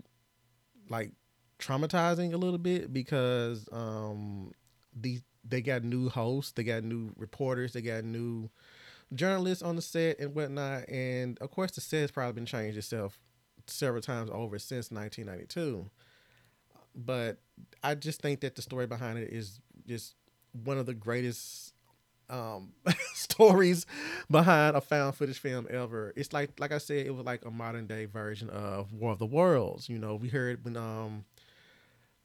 like 0.88 1.12
traumatizing 1.58 2.32
a 2.32 2.36
little 2.36 2.58
bit 2.58 2.92
because 2.92 3.68
um 3.72 4.52
the 4.94 5.20
they 5.48 5.60
got 5.60 5.84
new 5.84 6.08
hosts, 6.08 6.52
they 6.52 6.64
got 6.64 6.82
new 6.82 7.12
reporters, 7.16 7.72
they 7.72 7.80
got 7.80 8.04
new 8.04 8.50
journalists 9.14 9.62
on 9.62 9.76
the 9.76 9.82
set 9.82 10.18
and 10.18 10.34
whatnot, 10.34 10.88
and 10.88 11.38
of 11.38 11.50
course 11.50 11.72
the 11.72 11.80
set 11.80 12.00
has 12.00 12.10
probably 12.10 12.32
been 12.32 12.46
changed 12.46 12.76
itself 12.76 13.18
several 13.66 14.02
times 14.02 14.30
over 14.32 14.58
since 14.58 14.90
1992. 14.90 15.88
But 16.94 17.38
I 17.82 17.94
just 17.94 18.22
think 18.22 18.40
that 18.40 18.56
the 18.56 18.62
story 18.62 18.86
behind 18.86 19.18
it 19.18 19.32
is 19.32 19.60
just 19.86 20.14
one 20.64 20.78
of 20.78 20.86
the 20.86 20.94
greatest 20.94 21.74
um 22.28 22.72
stories 23.14 23.86
behind 24.30 24.76
a 24.76 24.80
found 24.80 25.14
footage 25.14 25.38
film 25.38 25.66
ever. 25.70 26.12
It's 26.16 26.32
like 26.32 26.58
like 26.58 26.72
I 26.72 26.78
said, 26.78 27.06
it 27.06 27.14
was 27.14 27.24
like 27.24 27.44
a 27.44 27.50
modern 27.50 27.86
day 27.86 28.06
version 28.06 28.50
of 28.50 28.92
War 28.92 29.12
of 29.12 29.18
the 29.18 29.26
Worlds. 29.26 29.88
You 29.88 29.98
know, 29.98 30.16
we 30.16 30.28
heard 30.28 30.64
when 30.64 30.76
um 30.76 31.24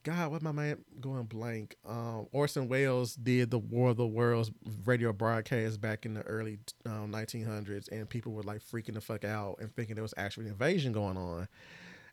God, 0.03 0.31
what 0.31 0.41
my 0.41 0.51
man 0.51 0.83
going 0.99 1.25
blank? 1.25 1.75
Um, 1.87 2.27
Orson 2.31 2.67
Welles 2.67 3.15
did 3.15 3.51
the 3.51 3.59
War 3.59 3.91
of 3.91 3.97
the 3.97 4.07
Worlds 4.07 4.49
radio 4.83 5.13
broadcast 5.13 5.79
back 5.79 6.07
in 6.07 6.15
the 6.15 6.23
early 6.23 6.57
um, 6.87 7.11
1900s, 7.11 7.87
and 7.91 8.09
people 8.09 8.31
were 8.31 8.41
like 8.41 8.61
freaking 8.63 8.95
the 8.95 9.01
fuck 9.01 9.23
out 9.23 9.57
and 9.59 9.73
thinking 9.75 9.95
there 9.95 10.01
was 10.01 10.15
actually 10.17 10.45
an 10.45 10.53
invasion 10.53 10.91
going 10.91 11.17
on, 11.17 11.47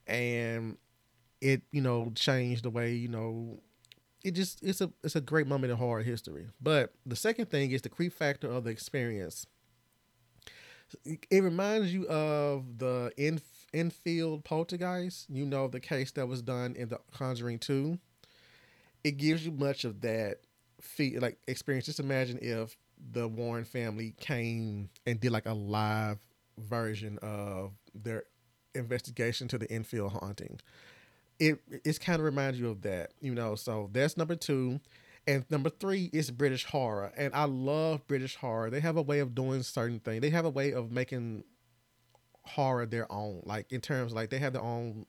and 0.07 0.77
it 1.40 1.62
you 1.72 1.81
know 1.81 2.12
changed 2.14 2.64
the 2.64 2.70
way 2.70 2.92
you 2.92 3.09
know 3.09 3.59
it 4.25 4.33
just 4.33 4.63
it's 4.63 4.81
a 4.81 4.91
it's 5.03 5.17
a 5.17 5.21
great 5.21 5.47
moment 5.47 5.71
in 5.71 5.79
horror 5.79 6.03
history. 6.03 6.47
But 6.61 6.93
the 7.07 7.16
second 7.16 7.47
thing 7.51 7.71
is 7.71 7.83
the 7.83 7.89
creep 7.89 8.12
factor 8.12 8.51
of 8.51 8.64
the 8.64 8.71
experience. 8.71 9.47
It 11.05 11.43
reminds 11.43 11.93
you 11.93 12.09
of 12.09 12.79
the 12.79 13.12
in, 13.19 13.41
Enfield 13.75 14.45
poltergeist. 14.45 15.29
You 15.29 15.45
know 15.45 15.69
the 15.69 15.81
case 15.81 16.12
that 16.12 16.27
was 16.27 16.41
done 16.41 16.75
in 16.77 16.89
the 16.89 16.99
Conjuring 17.12 17.59
Two. 17.59 17.99
It 19.05 19.19
gives 19.19 19.45
you 19.45 19.53
much 19.53 19.85
of 19.85 20.01
that 20.01 20.39
feel 20.81 21.21
like 21.21 21.39
experience. 21.47 21.87
Just 21.87 22.01
imagine 22.01 22.39
if 22.41 22.77
the 23.12 23.29
Warren 23.29 23.64
family 23.64 24.14
came 24.19 24.89
and 25.07 25.21
did 25.21 25.31
like 25.31 25.47
a 25.47 25.53
live 25.53 26.19
version 26.59 27.19
of 27.23 27.73
their 27.95 28.25
investigation 28.75 29.47
to 29.49 29.59
the 29.59 29.71
Enfield 29.71 30.12
haunting 30.12 30.59
it 31.39 31.61
it's 31.84 31.99
kind 31.99 32.18
of 32.18 32.24
reminds 32.24 32.59
you 32.59 32.68
of 32.68 32.82
that, 32.82 33.12
you 33.20 33.34
know. 33.34 33.55
So 33.55 33.91
that's 33.93 34.16
number 34.16 34.36
two. 34.36 34.80
And 35.26 35.45
number 35.51 35.68
three 35.68 36.09
is 36.12 36.30
British 36.30 36.64
horror. 36.64 37.12
And 37.16 37.34
I 37.34 37.45
love 37.45 38.07
British 38.07 38.36
horror. 38.36 38.70
They 38.70 38.80
have 38.80 38.97
a 38.97 39.03
way 39.03 39.18
of 39.18 39.34
doing 39.34 39.62
certain 39.62 40.01
things. 40.01 40.22
They 40.22 40.30
have 40.30 40.47
a 40.47 40.51
way 40.51 40.72
of 40.72 40.91
making 40.91 41.45
horror 42.45 42.86
their 42.86 43.11
own. 43.12 43.43
Like 43.45 43.70
in 43.70 43.82
terms 43.82 44.14
like 44.14 44.30
they 44.30 44.39
have 44.39 44.55
their 44.55 44.62
own 44.62 45.05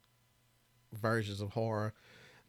versions 0.94 1.40
of 1.40 1.52
horror 1.52 1.94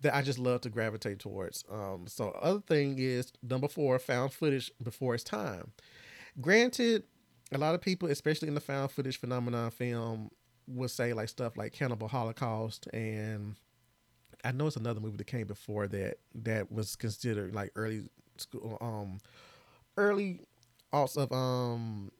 that 0.01 0.14
I 0.14 0.22
just 0.22 0.39
love 0.39 0.62
to 0.62 0.70
gravitate 0.70 1.18
towards. 1.18 1.64
Um, 1.70 2.07
so 2.07 2.31
other 2.41 2.61
thing 2.61 2.97
is 2.99 3.33
number 3.43 3.68
four, 3.68 3.99
found 3.99 4.33
footage 4.33 4.72
before 4.83 5.14
its 5.14 5.24
time. 5.24 5.72
Granted, 6.41 7.05
a 7.53 7.59
lot 7.59 7.74
of 7.74 7.81
people, 7.81 8.09
especially 8.09 8.49
in 8.49 8.55
the 8.55 8.61
found 8.61 8.91
footage 8.91 9.18
phenomenon 9.18 9.70
film, 9.70 10.31
would 10.66 10.91
say 10.91 11.12
like 11.12 11.28
stuff 11.28 11.57
like 11.57 11.72
Cannibal 11.72 12.09
Holocaust 12.09 12.87
and 12.93 13.57
I 14.45 14.53
know 14.53 14.66
it's 14.66 14.76
another 14.76 15.01
movie 15.01 15.16
that 15.18 15.26
came 15.26 15.47
before 15.47 15.86
that 15.88 16.18
that 16.34 16.70
was 16.72 16.97
considered 16.97 17.55
like 17.55 17.72
early 17.76 18.05
school, 18.36 18.78
um, 18.80 19.18
early 19.97 20.41
also 20.93 21.22
of 21.22 21.32
um 21.32 22.11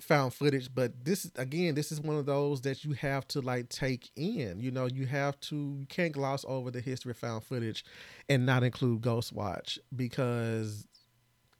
found 0.00 0.34
footage 0.34 0.68
but 0.74 1.04
this 1.04 1.30
again 1.36 1.74
this 1.74 1.90
is 1.90 2.00
one 2.00 2.16
of 2.16 2.26
those 2.26 2.60
that 2.60 2.84
you 2.84 2.92
have 2.92 3.26
to 3.26 3.40
like 3.40 3.68
take 3.70 4.10
in 4.16 4.60
you 4.60 4.70
know 4.70 4.86
you 4.86 5.06
have 5.06 5.40
to 5.40 5.56
you 5.80 5.86
can't 5.88 6.12
gloss 6.12 6.44
over 6.48 6.70
the 6.70 6.80
history 6.80 7.10
of 7.12 7.16
found 7.16 7.42
footage 7.42 7.84
and 8.28 8.44
not 8.44 8.62
include 8.62 9.00
ghost 9.00 9.32
watch 9.32 9.78
because 9.96 10.86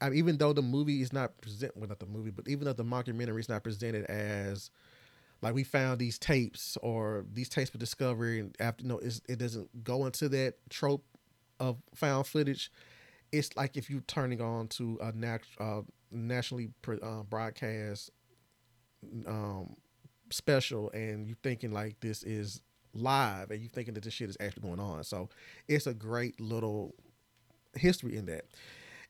I 0.00 0.10
mean, 0.10 0.18
even 0.18 0.38
though 0.38 0.52
the 0.52 0.62
movie 0.62 1.02
is 1.02 1.12
not 1.12 1.40
present 1.40 1.76
well 1.76 1.88
not 1.88 1.98
the 2.00 2.06
movie 2.06 2.30
but 2.30 2.48
even 2.48 2.64
though 2.66 2.74
the 2.74 2.84
mockumentary 2.84 3.40
is 3.40 3.48
not 3.48 3.62
presented 3.64 4.04
as 4.06 4.70
like 5.46 5.54
we 5.54 5.64
found 5.64 5.98
these 5.98 6.18
tapes 6.18 6.76
or 6.82 7.24
these 7.32 7.48
tapes 7.48 7.72
were 7.72 7.78
discovered 7.78 8.38
and 8.38 8.56
after 8.60 8.82
you 8.82 8.88
know 8.88 8.98
it 9.00 9.38
doesn't 9.38 9.84
go 9.84 10.06
into 10.06 10.28
that 10.28 10.54
trope 10.68 11.04
of 11.60 11.76
found 11.94 12.26
footage 12.26 12.70
it's 13.32 13.56
like 13.56 13.76
if 13.76 13.90
you're 13.90 14.00
turning 14.02 14.40
on 14.40 14.68
to 14.68 14.98
a 15.00 15.12
nat- 15.12 15.40
uh, 15.58 15.82
nationally 16.10 16.70
uh, 17.02 17.22
broadcast 17.22 18.10
um, 19.26 19.74
special 20.30 20.90
and 20.90 21.26
you're 21.26 21.36
thinking 21.42 21.72
like 21.72 21.98
this 22.00 22.22
is 22.22 22.62
live 22.94 23.50
and 23.50 23.60
you're 23.60 23.70
thinking 23.70 23.94
that 23.94 24.02
this 24.02 24.14
shit 24.14 24.30
is 24.30 24.36
actually 24.40 24.62
going 24.62 24.80
on. 24.80 25.04
So 25.04 25.28
it's 25.68 25.86
a 25.86 25.94
great 25.94 26.40
little 26.40 26.94
history 27.74 28.16
in 28.16 28.26
that. 28.26 28.46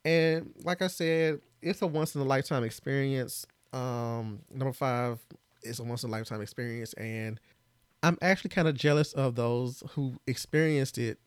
And 0.04 0.52
like 0.64 0.82
I 0.82 0.86
said, 0.88 1.40
it's 1.62 1.82
a 1.82 1.86
once 1.86 2.14
in 2.14 2.20
a 2.20 2.24
lifetime 2.24 2.64
experience. 2.64 3.46
Um, 3.72 4.40
number 4.52 4.72
five 4.72 5.18
is 5.66 5.78
a 5.80 5.84
once 5.84 6.04
in 6.04 6.10
a 6.10 6.12
lifetime 6.12 6.40
experience, 6.40 6.92
and 6.94 7.40
I'm 8.02 8.18
actually 8.22 8.50
kind 8.50 8.68
of 8.68 8.74
jealous 8.74 9.12
of 9.12 9.34
those 9.34 9.82
who 9.90 10.16
experienced 10.26 10.98
it 10.98 11.18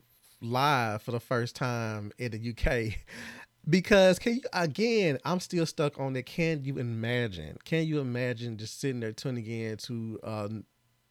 live 0.42 1.02
for 1.02 1.12
the 1.12 1.20
first 1.20 1.56
time 1.56 2.12
in 2.18 2.32
the 2.32 2.50
UK. 2.52 2.98
because 3.70 4.18
can 4.18 4.36
you 4.36 4.42
again 4.54 5.18
i'm 5.26 5.40
still 5.42 5.66
stuck 5.66 6.00
on 6.00 6.16
it. 6.16 6.26
Can 6.26 6.64
you 6.64 6.78
imagine? 6.78 7.58
Can 7.66 7.86
you 7.86 8.00
imagine 8.00 8.58
just 8.58 8.80
sitting 8.80 9.02
there 9.02 9.12
tuning 9.12 9.46
in 9.46 9.78
to 9.78 10.20
uh, 10.24 10.48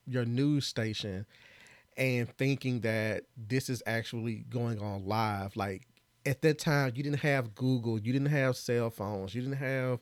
your 0.07 0.25
news 0.25 0.65
station 0.65 1.25
and 1.95 2.27
thinking 2.37 2.81
that 2.81 3.23
this 3.37 3.69
is 3.69 3.83
actually 3.85 4.45
going 4.49 4.79
on 4.81 5.05
live? 5.05 5.55
Like 5.55 5.85
at 6.25 6.41
that 6.41 6.59
time 6.59 6.91
you 6.95 7.03
didn't 7.03 7.19
have 7.19 7.55
google 7.55 7.99
you 7.99 8.11
didn't 8.13 8.27
have 8.27 8.55
cell 8.55 8.89
phones 8.89 9.33
you 9.33 9.41
didn't 9.41 9.57
have 9.57 9.99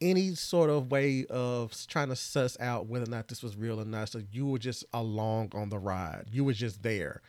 any 0.00 0.34
sort 0.34 0.70
of 0.70 0.90
way 0.90 1.26
of 1.28 1.74
trying 1.86 2.08
to 2.08 2.16
suss 2.16 2.58
out 2.60 2.86
whether 2.86 3.04
or 3.04 3.10
not 3.10 3.28
this 3.28 3.42
was 3.42 3.56
real 3.56 3.80
or 3.80 3.84
not 3.84 4.08
so 4.08 4.20
you 4.32 4.46
were 4.46 4.58
just 4.58 4.84
along 4.92 5.50
on 5.54 5.68
the 5.68 5.78
ride 5.78 6.24
you 6.32 6.44
were 6.44 6.52
just 6.52 6.82
there 6.82 7.20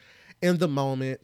in 0.41 0.57
the 0.57 0.67
moment 0.67 1.21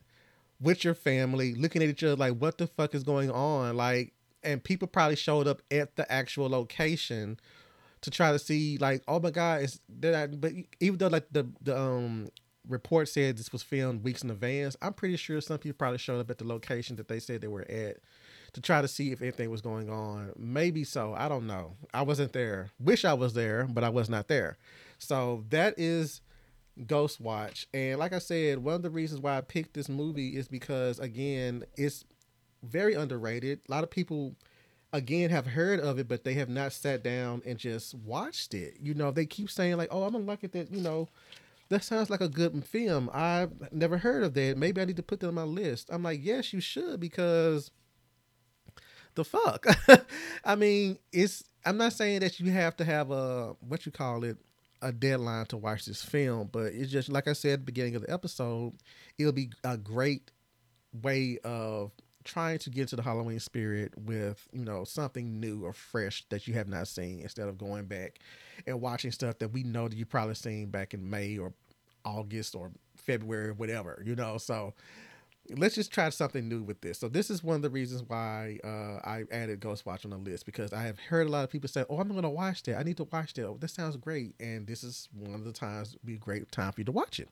with 0.59 0.83
your 0.83 0.93
family, 0.93 1.53
looking 1.53 1.83
at 1.83 1.89
each 1.89 2.03
other 2.03 2.15
like, 2.15 2.33
what 2.33 2.57
the 2.57 2.67
fuck 2.67 2.95
is 2.95 3.03
going 3.03 3.29
on? 3.31 3.77
Like, 3.77 4.13
and 4.43 4.63
people 4.63 4.87
probably 4.87 5.15
showed 5.15 5.47
up 5.47 5.61
at 5.71 5.95
the 5.95 6.11
actual 6.11 6.49
location 6.49 7.39
to 8.01 8.11
try 8.11 8.31
to 8.31 8.39
see, 8.39 8.77
like, 8.77 9.03
oh 9.07 9.19
my 9.19 9.31
god, 9.31 9.61
is 9.61 9.79
that? 9.99 10.39
But 10.39 10.53
even 10.79 10.97
though 10.97 11.07
like 11.07 11.27
the 11.31 11.47
the 11.61 11.77
um 11.77 12.29
report 12.67 13.07
said 13.07 13.37
this 13.37 13.51
was 13.51 13.63
filmed 13.63 14.03
weeks 14.03 14.23
in 14.23 14.29
advance, 14.29 14.75
I'm 14.81 14.93
pretty 14.93 15.17
sure 15.17 15.41
some 15.41 15.57
people 15.57 15.77
probably 15.77 15.97
showed 15.97 16.19
up 16.19 16.29
at 16.29 16.37
the 16.37 16.45
location 16.45 16.95
that 16.97 17.07
they 17.07 17.19
said 17.19 17.41
they 17.41 17.47
were 17.47 17.69
at 17.69 17.97
to 18.57 18.61
try 18.61 18.81
to 18.81 18.87
see 18.87 19.11
if 19.11 19.21
anything 19.21 19.51
was 19.51 19.61
going 19.61 19.87
on. 19.87 20.31
Maybe 20.35 20.83
so. 20.83 21.13
I 21.15 21.29
don't 21.29 21.45
know. 21.45 21.75
I 21.93 22.01
wasn't 22.01 22.33
there. 22.33 22.71
Wish 22.79 23.05
I 23.05 23.13
was 23.13 23.35
there, 23.35 23.67
but 23.69 23.83
I 23.83 23.89
was 23.89 24.09
not 24.09 24.27
there. 24.27 24.57
So 24.97 25.43
that 25.51 25.75
is 25.77 26.21
Ghost 26.87 27.21
Watch. 27.21 27.67
And 27.71 27.99
like 27.99 28.13
I 28.13 28.17
said, 28.17 28.57
one 28.57 28.73
of 28.73 28.81
the 28.81 28.89
reasons 28.89 29.21
why 29.21 29.37
I 29.37 29.41
picked 29.41 29.75
this 29.75 29.89
movie 29.89 30.29
is 30.29 30.47
because 30.47 30.97
again, 30.97 31.65
it's 31.77 32.03
very 32.63 32.95
underrated. 32.95 33.59
A 33.69 33.71
lot 33.71 33.83
of 33.83 33.91
people 33.91 34.33
again 34.91 35.29
have 35.29 35.45
heard 35.45 35.79
of 35.79 35.99
it, 35.99 36.07
but 36.07 36.23
they 36.23 36.33
have 36.33 36.49
not 36.49 36.73
sat 36.73 37.03
down 37.03 37.43
and 37.45 37.59
just 37.59 37.93
watched 37.93 38.55
it. 38.55 38.77
You 38.81 38.95
know, 38.95 39.11
they 39.11 39.27
keep 39.27 39.51
saying 39.51 39.77
like, 39.77 39.89
"Oh, 39.91 40.01
I'm 40.01 40.13
gonna 40.13 40.25
look 40.25 40.43
at 40.43 40.51
that." 40.53 40.71
You 40.71 40.81
know, 40.81 41.09
that 41.69 41.83
sounds 41.83 42.09
like 42.09 42.21
a 42.21 42.27
good 42.27 42.65
film. 42.65 43.11
I've 43.13 43.71
never 43.71 43.99
heard 43.99 44.23
of 44.23 44.33
that. 44.33 44.57
Maybe 44.57 44.81
I 44.81 44.85
need 44.85 44.97
to 44.97 45.03
put 45.03 45.19
that 45.19 45.27
on 45.27 45.35
my 45.35 45.43
list. 45.43 45.89
I'm 45.91 46.01
like, 46.01 46.21
yes, 46.23 46.53
you 46.53 46.59
should 46.59 46.99
because 46.99 47.69
the 49.17 49.25
fuck. 49.25 49.65
I 50.45 50.55
mean, 50.55 50.97
it's. 51.11 51.43
I'm 51.65 51.75
not 51.75 51.91
saying 51.91 52.21
that 52.21 52.39
you 52.39 52.49
have 52.51 52.77
to 52.77 52.85
have 52.85 53.11
a 53.11 53.55
what 53.67 53.85
you 53.85 53.91
call 53.91 54.23
it 54.23 54.37
a 54.81 54.91
deadline 54.91 55.45
to 55.47 55.57
watch 55.57 55.85
this 55.85 56.03
film, 56.03 56.49
but 56.51 56.73
it's 56.73 56.91
just 56.91 57.09
like 57.09 57.27
I 57.27 57.33
said 57.33 57.53
at 57.53 57.59
the 57.59 57.65
beginning 57.65 57.95
of 57.95 58.03
the 58.03 58.13
episode, 58.13 58.73
it'll 59.17 59.33
be 59.33 59.49
a 59.63 59.75
great 59.75 60.31
way 61.01 61.39
of 61.43 61.91
trying 62.23 62.59
to 62.59 62.69
get 62.69 62.81
into 62.81 62.95
the 62.95 63.01
Halloween 63.01 63.39
spirit 63.39 63.93
with, 63.97 64.47
you 64.51 64.63
know, 64.63 64.83
something 64.83 65.39
new 65.39 65.65
or 65.65 65.73
fresh 65.73 66.25
that 66.29 66.47
you 66.47 66.53
have 66.53 66.67
not 66.67 66.87
seen 66.87 67.21
instead 67.21 67.47
of 67.47 67.57
going 67.57 67.85
back 67.85 68.19
and 68.65 68.81
watching 68.81 69.11
stuff 69.11 69.39
that 69.39 69.49
we 69.49 69.63
know 69.63 69.87
that 69.87 69.97
you 69.97 70.05
probably 70.05 70.35
seen 70.35 70.67
back 70.69 70.93
in 70.93 71.09
May 71.09 71.37
or 71.37 71.53
August 72.05 72.55
or 72.55 72.71
February 72.95 73.49
or 73.49 73.53
whatever, 73.53 74.03
you 74.05 74.15
know. 74.15 74.37
So 74.37 74.73
let's 75.55 75.75
just 75.75 75.91
try 75.91 76.09
something 76.09 76.47
new 76.47 76.61
with 76.63 76.81
this. 76.81 76.99
So 76.99 77.07
this 77.07 77.29
is 77.29 77.43
one 77.43 77.55
of 77.55 77.61
the 77.61 77.69
reasons 77.69 78.03
why 78.07 78.59
uh, 78.63 78.99
I 79.07 79.23
added 79.31 79.59
Ghost 79.59 79.85
Watch 79.85 80.05
on 80.05 80.11
the 80.11 80.17
list 80.17 80.45
because 80.45 80.73
I 80.73 80.83
have 80.83 80.99
heard 80.99 81.27
a 81.27 81.29
lot 81.29 81.43
of 81.43 81.49
people 81.49 81.69
say, 81.69 81.85
"Oh, 81.89 81.99
I'm 81.99 82.09
going 82.09 82.23
to 82.23 82.29
watch 82.29 82.63
that. 82.63 82.77
I 82.77 82.83
need 82.83 82.97
to 82.97 83.05
watch 83.05 83.33
that. 83.35 83.45
Oh, 83.45 83.57
this 83.59 83.73
sounds 83.73 83.95
great." 83.97 84.35
And 84.39 84.67
this 84.67 84.83
is 84.83 85.09
one 85.13 85.35
of 85.35 85.45
the 85.45 85.53
times 85.53 85.95
be 86.03 86.15
a 86.15 86.17
great 86.17 86.51
time 86.51 86.71
for 86.71 86.81
you 86.81 86.85
to 86.85 86.91
watch 86.91 87.19
it. 87.19 87.29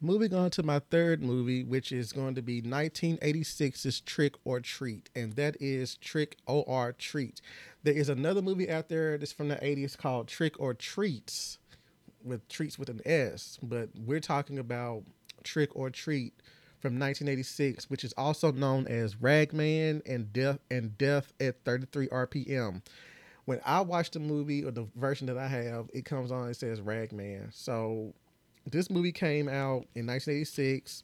Moving 0.00 0.34
on 0.34 0.50
to 0.50 0.62
my 0.62 0.80
third 0.90 1.22
movie, 1.22 1.64
which 1.64 1.90
is 1.90 2.12
going 2.12 2.34
to 2.34 2.42
be 2.42 2.60
1986's 2.60 4.00
Trick 4.00 4.34
or 4.44 4.60
Treat, 4.60 5.08
and 5.14 5.32
that 5.34 5.56
is 5.60 5.96
Trick 5.96 6.36
or 6.46 6.92
Treat. 6.92 7.40
There 7.84 7.94
is 7.94 8.08
another 8.08 8.42
movie 8.42 8.68
out 8.70 8.88
there 8.88 9.16
that's 9.16 9.32
from 9.32 9.48
the 9.48 9.56
80s 9.56 9.96
called 9.96 10.28
Trick 10.28 10.60
or 10.60 10.74
Treats, 10.74 11.58
with 12.22 12.46
treats 12.48 12.78
with 12.78 12.88
an 12.88 13.00
S, 13.04 13.58
but 13.62 13.90
we're 13.94 14.20
talking 14.20 14.58
about 14.58 15.04
Trick 15.44 15.70
or 15.74 15.90
Treat 15.90 16.34
from 16.80 16.98
1986, 16.98 17.88
which 17.88 18.04
is 18.04 18.12
also 18.16 18.52
known 18.52 18.86
as 18.86 19.16
Ragman 19.16 20.02
and 20.06 20.32
Death 20.32 20.58
and 20.70 20.96
Death 20.98 21.32
at 21.40 21.64
33 21.64 22.08
RPM. 22.08 22.82
When 23.46 23.60
I 23.64 23.80
watch 23.80 24.10
the 24.10 24.20
movie 24.20 24.64
or 24.64 24.70
the 24.70 24.86
version 24.96 25.26
that 25.28 25.38
I 25.38 25.46
have, 25.46 25.88
it 25.94 26.04
comes 26.04 26.32
on 26.32 26.46
and 26.46 26.56
says 26.56 26.80
Ragman. 26.80 27.50
So 27.52 28.12
this 28.70 28.90
movie 28.90 29.12
came 29.12 29.48
out 29.48 29.86
in 29.94 30.06
1986. 30.06 31.02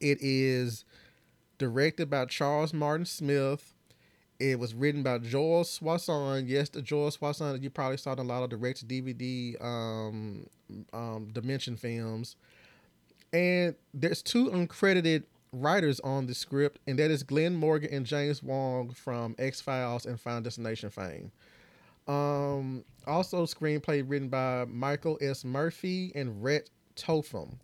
It 0.00 0.18
is 0.20 0.84
directed 1.58 2.10
by 2.10 2.26
Charles 2.26 2.72
Martin 2.72 3.06
Smith. 3.06 3.72
It 4.38 4.58
was 4.58 4.74
written 4.74 5.02
by 5.02 5.18
Joel 5.18 5.64
Soisson. 5.64 6.44
Yes, 6.46 6.68
the 6.68 6.82
Joel 6.82 7.10
that 7.10 7.60
you 7.62 7.70
probably 7.70 7.96
saw 7.96 8.12
in 8.12 8.18
a 8.18 8.22
lot 8.22 8.42
of 8.42 8.50
direct 8.50 8.86
DVD 8.86 9.62
um, 9.64 10.46
um, 10.92 11.30
Dimension 11.32 11.76
films. 11.76 12.36
And 13.32 13.74
there's 13.92 14.22
two 14.22 14.50
uncredited 14.50 15.24
writers 15.52 16.00
on 16.00 16.26
the 16.26 16.34
script, 16.34 16.78
and 16.86 16.98
that 16.98 17.10
is 17.10 17.22
Glenn 17.22 17.54
Morgan 17.54 17.90
and 17.92 18.06
James 18.06 18.42
Wong 18.42 18.90
from 18.90 19.34
X 19.38 19.60
Files 19.60 20.06
and 20.06 20.20
Final 20.20 20.42
Destination 20.42 20.90
fame. 20.90 21.32
Um, 22.06 22.84
also, 23.06 23.46
screenplay 23.46 24.04
written 24.06 24.28
by 24.28 24.64
Michael 24.68 25.18
S. 25.20 25.44
Murphy 25.44 26.12
and 26.14 26.42
Rhett 26.42 26.70
Topham. 26.94 27.58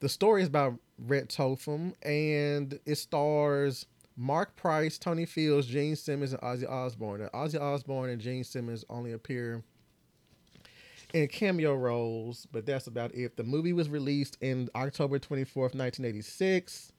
The 0.00 0.08
story 0.08 0.42
is 0.42 0.48
by 0.48 0.72
Rhett 0.98 1.28
Topham, 1.28 1.94
and 2.02 2.78
it 2.86 2.96
stars 2.96 3.86
Mark 4.16 4.56
Price, 4.56 4.98
Tony 4.98 5.26
Fields, 5.26 5.66
Gene 5.66 5.96
Simmons, 5.96 6.32
and 6.32 6.40
Ozzy 6.40 6.68
Osbourne. 6.68 7.20
Now, 7.20 7.28
Ozzy 7.38 7.60
Osbourne 7.60 8.10
and 8.10 8.20
Gene 8.20 8.44
Simmons 8.44 8.84
only 8.88 9.12
appear 9.12 9.62
in 11.14 11.28
cameo 11.28 11.74
roles, 11.74 12.46
but 12.52 12.66
that's 12.66 12.86
about 12.86 13.14
it. 13.14 13.36
The 13.36 13.44
movie 13.44 13.72
was 13.72 13.88
released 13.88 14.36
in 14.40 14.68
October 14.74 15.18
24th, 15.18 15.74
1986. 15.74 16.92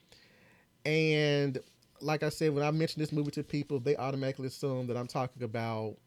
And 0.85 1.59
like 2.01 2.23
I 2.23 2.29
said, 2.29 2.53
when 2.53 2.63
I 2.63 2.71
mention 2.71 2.99
this 3.01 3.11
movie 3.11 3.31
to 3.31 3.43
people, 3.43 3.79
they 3.79 3.95
automatically 3.97 4.47
assume 4.47 4.87
that 4.87 4.97
I'm 4.97 5.07
talking 5.07 5.43
about 5.43 5.97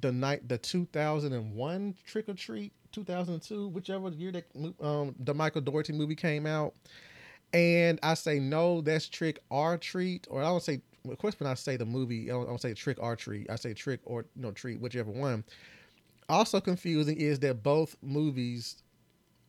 the 0.00 0.10
night, 0.12 0.48
the 0.48 0.58
2001 0.58 1.94
Trick 2.06 2.28
or 2.28 2.34
Treat, 2.34 2.72
2002, 2.92 3.68
whichever 3.68 4.08
year 4.10 4.32
that 4.32 4.44
um, 4.80 5.14
the 5.18 5.34
Michael 5.34 5.60
Dougherty 5.60 5.92
movie 5.92 6.16
came 6.16 6.46
out. 6.46 6.74
And 7.52 8.00
I 8.02 8.14
say, 8.14 8.40
no, 8.40 8.80
that's 8.80 9.08
Trick 9.08 9.38
or 9.50 9.76
Treat. 9.76 10.26
Or 10.28 10.42
I 10.42 10.46
don't 10.46 10.62
say, 10.62 10.80
of 11.08 11.18
course, 11.18 11.38
when 11.38 11.48
I 11.48 11.54
say 11.54 11.76
the 11.76 11.84
movie, 11.84 12.30
I 12.30 12.34
don't, 12.34 12.44
I 12.44 12.48
don't 12.48 12.60
say 12.60 12.74
Trick 12.74 12.98
or 13.00 13.14
Treat. 13.14 13.48
I 13.50 13.56
say 13.56 13.74
Trick 13.74 14.00
or, 14.04 14.24
you 14.34 14.42
know, 14.42 14.50
Treat, 14.50 14.80
whichever 14.80 15.10
one 15.10 15.44
also 16.28 16.60
confusing 16.60 17.16
is 17.18 17.38
that 17.40 17.62
both 17.62 17.96
movies, 18.02 18.82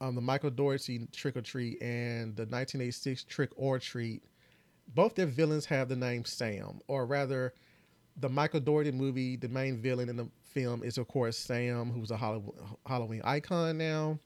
um, 0.01 0.15
the 0.15 0.21
Michael 0.21 0.49
Dougherty 0.49 1.07
Trick 1.11 1.38
or 1.38 1.41
Treat 1.41 1.82
and 1.82 2.36
the 2.36 2.43
1986 2.43 3.23
Trick 3.26 3.51
or 3.55 3.80
Treat, 3.80 4.23
both 4.93 5.15
their 5.15 5.26
villains 5.26 5.65
have 5.65 5.89
the 5.89 5.95
name 5.95 6.26
Sam, 6.26 6.80
or 6.88 7.05
rather, 7.05 7.53
the 8.17 8.30
Michael 8.30 8.59
Dougherty 8.59 8.91
movie, 8.91 9.36
the 9.36 9.49
main 9.49 9.82
villain 9.82 10.09
in 10.09 10.15
the 10.15 10.30
film 10.43 10.84
is 10.84 10.97
of 10.97 11.07
course 11.07 11.38
Sam, 11.38 11.91
who's 11.91 12.11
a 12.11 12.17
Halloween 12.17 13.21
icon 13.23 13.78
now. 13.78 14.19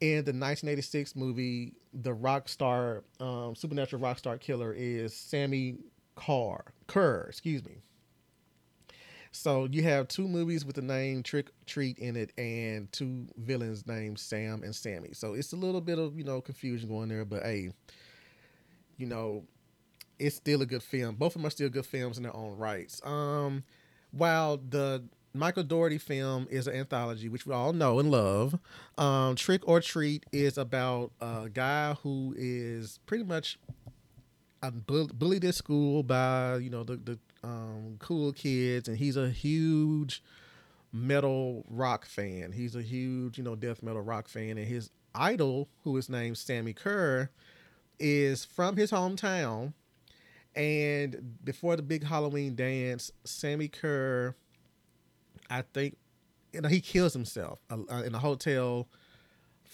in 0.00 0.16
the 0.24 0.32
1986 0.32 1.14
movie, 1.14 1.74
the 1.92 2.12
rock 2.12 2.48
star, 2.48 3.04
um, 3.20 3.54
supernatural 3.54 4.02
rock 4.02 4.18
star 4.18 4.36
killer 4.36 4.72
is 4.72 5.14
Sammy 5.16 5.76
Carr, 6.16 6.64
Curr, 6.88 7.26
excuse 7.28 7.64
me. 7.64 7.76
So 9.34 9.66
you 9.70 9.82
have 9.82 10.06
two 10.06 10.28
movies 10.28 10.64
with 10.64 10.76
the 10.76 10.82
name 10.82 11.22
Trick 11.22 11.50
Treat 11.66 11.98
in 11.98 12.14
it, 12.16 12.32
and 12.38 12.90
two 12.92 13.26
villains 13.36 13.86
named 13.86 14.18
Sam 14.18 14.62
and 14.62 14.74
Sammy. 14.74 15.10
So 15.12 15.34
it's 15.34 15.52
a 15.52 15.56
little 15.56 15.80
bit 15.80 15.98
of 15.98 16.16
you 16.16 16.24
know 16.24 16.40
confusion 16.40 16.88
going 16.88 17.08
there, 17.08 17.24
but 17.24 17.42
hey, 17.42 17.70
you 18.96 19.06
know, 19.06 19.42
it's 20.20 20.36
still 20.36 20.62
a 20.62 20.66
good 20.66 20.84
film. 20.84 21.16
Both 21.16 21.34
of 21.34 21.42
them 21.42 21.46
are 21.46 21.50
still 21.50 21.68
good 21.68 21.84
films 21.84 22.16
in 22.16 22.22
their 22.22 22.36
own 22.36 22.56
rights. 22.56 23.00
Um, 23.04 23.64
while 24.12 24.56
the 24.56 25.02
Michael 25.34 25.64
Dougherty 25.64 25.98
film 25.98 26.46
is 26.48 26.68
an 26.68 26.76
anthology, 26.76 27.28
which 27.28 27.44
we 27.44 27.52
all 27.52 27.72
know 27.72 27.98
and 27.98 28.12
love. 28.12 28.56
Um, 28.96 29.34
Trick 29.34 29.62
or 29.66 29.80
Treat 29.80 30.24
is 30.32 30.56
about 30.56 31.10
a 31.20 31.48
guy 31.52 31.94
who 31.94 32.34
is 32.38 33.00
pretty 33.04 33.24
much 33.24 33.58
bullied 34.62 35.44
at 35.44 35.54
school 35.54 36.04
by 36.04 36.56
you 36.56 36.70
know 36.70 36.84
the 36.84 36.96
the 36.96 37.18
um, 37.44 37.96
cool 37.98 38.32
kids, 38.32 38.88
and 38.88 38.96
he's 38.96 39.16
a 39.16 39.28
huge 39.28 40.22
metal 40.92 41.64
rock 41.68 42.06
fan. 42.06 42.52
He's 42.52 42.74
a 42.74 42.82
huge 42.82 43.38
you 43.38 43.44
know 43.44 43.54
death 43.54 43.82
metal 43.82 44.02
rock 44.02 44.28
fan, 44.28 44.56
and 44.56 44.66
his 44.66 44.90
idol, 45.14 45.68
who 45.84 45.96
is 45.96 46.08
named 46.08 46.38
Sammy 46.38 46.72
Curr, 46.72 47.30
is 47.98 48.44
from 48.44 48.76
his 48.76 48.90
hometown. 48.90 49.74
And 50.56 51.36
before 51.44 51.76
the 51.76 51.82
big 51.82 52.04
Halloween 52.04 52.54
dance, 52.54 53.10
Sammy 53.24 53.66
Curr, 53.66 54.36
I 55.50 55.62
think, 55.62 55.96
you 56.52 56.60
know, 56.60 56.68
he 56.68 56.80
kills 56.80 57.12
himself 57.12 57.58
uh, 57.70 57.78
uh 57.90 58.02
in 58.02 58.14
a 58.14 58.20
hotel 58.20 58.86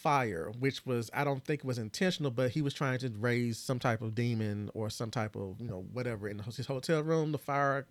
fire, 0.02 0.50
which 0.58 0.84
was 0.86 1.10
I 1.12 1.24
don't 1.24 1.44
think 1.44 1.64
was 1.64 1.78
intentional, 1.78 2.30
but 2.30 2.50
he 2.50 2.62
was 2.62 2.74
trying 2.74 2.98
to 3.00 3.10
raise 3.18 3.58
some 3.58 3.78
type 3.78 4.02
of 4.02 4.14
demon 4.14 4.70
or 4.74 4.90
some 4.90 5.10
type 5.10 5.36
of 5.36 5.60
you 5.60 5.68
know 5.68 5.84
whatever 5.92 6.28
in 6.28 6.38
his 6.38 6.66
hotel 6.66 7.02
room. 7.02 7.32
The 7.32 7.38
fire 7.38 7.86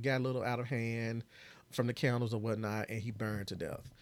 got 0.00 0.18
a 0.20 0.24
little 0.24 0.42
out 0.42 0.60
of 0.60 0.66
hand 0.66 1.24
from 1.70 1.86
the 1.86 1.94
candles 1.94 2.34
or 2.34 2.38
whatnot, 2.38 2.86
and 2.88 3.00
he 3.00 3.10
burned 3.10 3.48
to 3.48 3.56
death. 3.56 3.92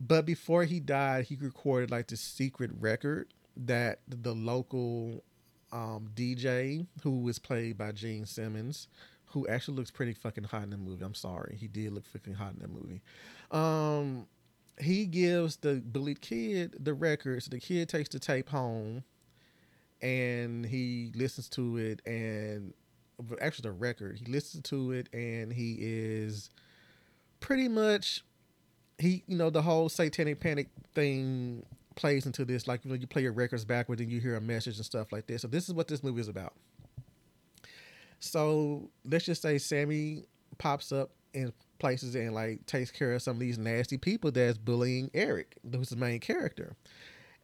But 0.00 0.26
before 0.26 0.64
he 0.64 0.80
died, 0.80 1.24
he 1.24 1.36
recorded 1.36 1.90
like 1.90 2.08
this 2.08 2.20
secret 2.20 2.70
record 2.78 3.28
that 3.56 4.00
the 4.06 4.34
local 4.34 5.24
um, 5.72 6.10
DJ, 6.14 6.86
who 7.02 7.20
was 7.20 7.38
played 7.38 7.76
by 7.76 7.92
Gene 7.92 8.26
Simmons, 8.26 8.86
who 9.26 9.46
actually 9.48 9.76
looks 9.76 9.90
pretty 9.90 10.12
fucking 10.12 10.44
hot 10.44 10.62
in 10.62 10.70
the 10.70 10.76
movie. 10.76 11.04
I'm 11.04 11.14
sorry, 11.14 11.56
he 11.58 11.66
did 11.66 11.92
look 11.92 12.06
fucking 12.06 12.34
hot 12.34 12.54
in 12.54 12.60
that 12.60 12.70
movie. 12.70 13.02
Um, 13.50 14.26
he 14.80 15.06
gives 15.06 15.56
the 15.56 15.82
bullied 15.84 16.20
kid 16.20 16.76
the 16.78 16.94
records. 16.94 17.46
The 17.46 17.58
kid 17.58 17.88
takes 17.88 18.08
the 18.08 18.18
tape 18.18 18.48
home, 18.48 19.04
and 20.00 20.64
he 20.64 21.12
listens 21.14 21.48
to 21.50 21.76
it. 21.76 22.00
And 22.06 22.74
actually, 23.40 23.68
the 23.68 23.72
record 23.72 24.18
he 24.18 24.24
listens 24.30 24.62
to 24.64 24.92
it, 24.92 25.08
and 25.12 25.52
he 25.52 25.76
is 25.80 26.50
pretty 27.40 27.68
much 27.68 28.24
he. 28.98 29.24
You 29.26 29.36
know, 29.36 29.50
the 29.50 29.62
whole 29.62 29.88
satanic 29.88 30.40
panic 30.40 30.68
thing 30.94 31.64
plays 31.96 32.26
into 32.26 32.44
this. 32.44 32.66
Like 32.68 32.84
you 32.84 32.90
know, 32.90 32.96
you 32.96 33.06
play 33.06 33.22
your 33.22 33.32
records 33.32 33.64
backward, 33.64 34.00
and 34.00 34.10
you 34.10 34.20
hear 34.20 34.36
a 34.36 34.40
message 34.40 34.76
and 34.76 34.86
stuff 34.86 35.12
like 35.12 35.26
this. 35.26 35.42
So 35.42 35.48
this 35.48 35.68
is 35.68 35.74
what 35.74 35.88
this 35.88 36.02
movie 36.02 36.20
is 36.20 36.28
about. 36.28 36.54
So 38.20 38.90
let's 39.04 39.24
just 39.24 39.42
say 39.42 39.58
Sammy 39.58 40.24
pops 40.58 40.90
up 40.92 41.10
in 41.34 41.52
places 41.78 42.14
and 42.14 42.34
like 42.34 42.66
takes 42.66 42.90
care 42.90 43.12
of 43.12 43.22
some 43.22 43.36
of 43.36 43.40
these 43.40 43.58
nasty 43.58 43.98
people 43.98 44.30
that's 44.30 44.58
bullying 44.58 45.10
Eric, 45.14 45.56
who's 45.72 45.90
the 45.90 45.96
main 45.96 46.20
character. 46.20 46.76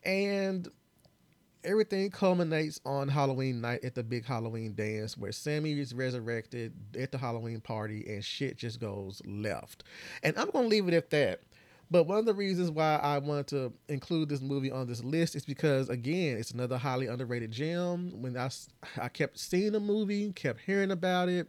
And 0.05 0.68
everything 1.64 2.11
culminates 2.11 2.80
on 2.85 3.09
Halloween 3.09 3.61
night 3.61 3.85
at 3.85 3.95
the 3.95 4.03
big 4.03 4.24
Halloween 4.24 4.74
dance 4.74 5.16
where 5.16 5.32
Sammy 5.32 5.72
is 5.72 5.95
resurrected 5.95 6.72
at 6.99 7.11
the 7.11 7.18
Halloween 7.18 7.61
party 7.61 8.05
and 8.07 8.24
shit 8.24 8.59
just 8.59 8.80
goes 8.80 9.22
left. 9.26 9.85
And 10.22 10.37
I'm 10.37 10.51
going 10.51 10.64
to 10.64 10.68
leave 10.68 10.89
it 10.89 10.95
at 10.95 11.11
that. 11.11 11.41
But 11.91 12.05
one 12.05 12.18
of 12.18 12.24
the 12.24 12.35
reasons 12.35 12.70
why 12.70 12.97
I 12.97 13.18
wanted 13.18 13.47
to 13.49 13.72
include 13.89 14.28
this 14.28 14.41
movie 14.41 14.70
on 14.70 14.87
this 14.87 15.05
list 15.05 15.37
is 15.37 15.45
because, 15.45 15.89
again, 15.91 16.37
it's 16.39 16.51
another 16.51 16.78
highly 16.78 17.07
underrated 17.07 17.53
gem. 17.53 18.11
When 18.20 18.37
I, 18.37 18.51
I 19.01 19.09
kept 19.09 19.39
seeing 19.39 19.72
the 19.72 19.80
movie, 19.80 20.32
kept 20.32 20.61
hearing 20.61 20.91
about 20.91 21.28
it, 21.28 21.47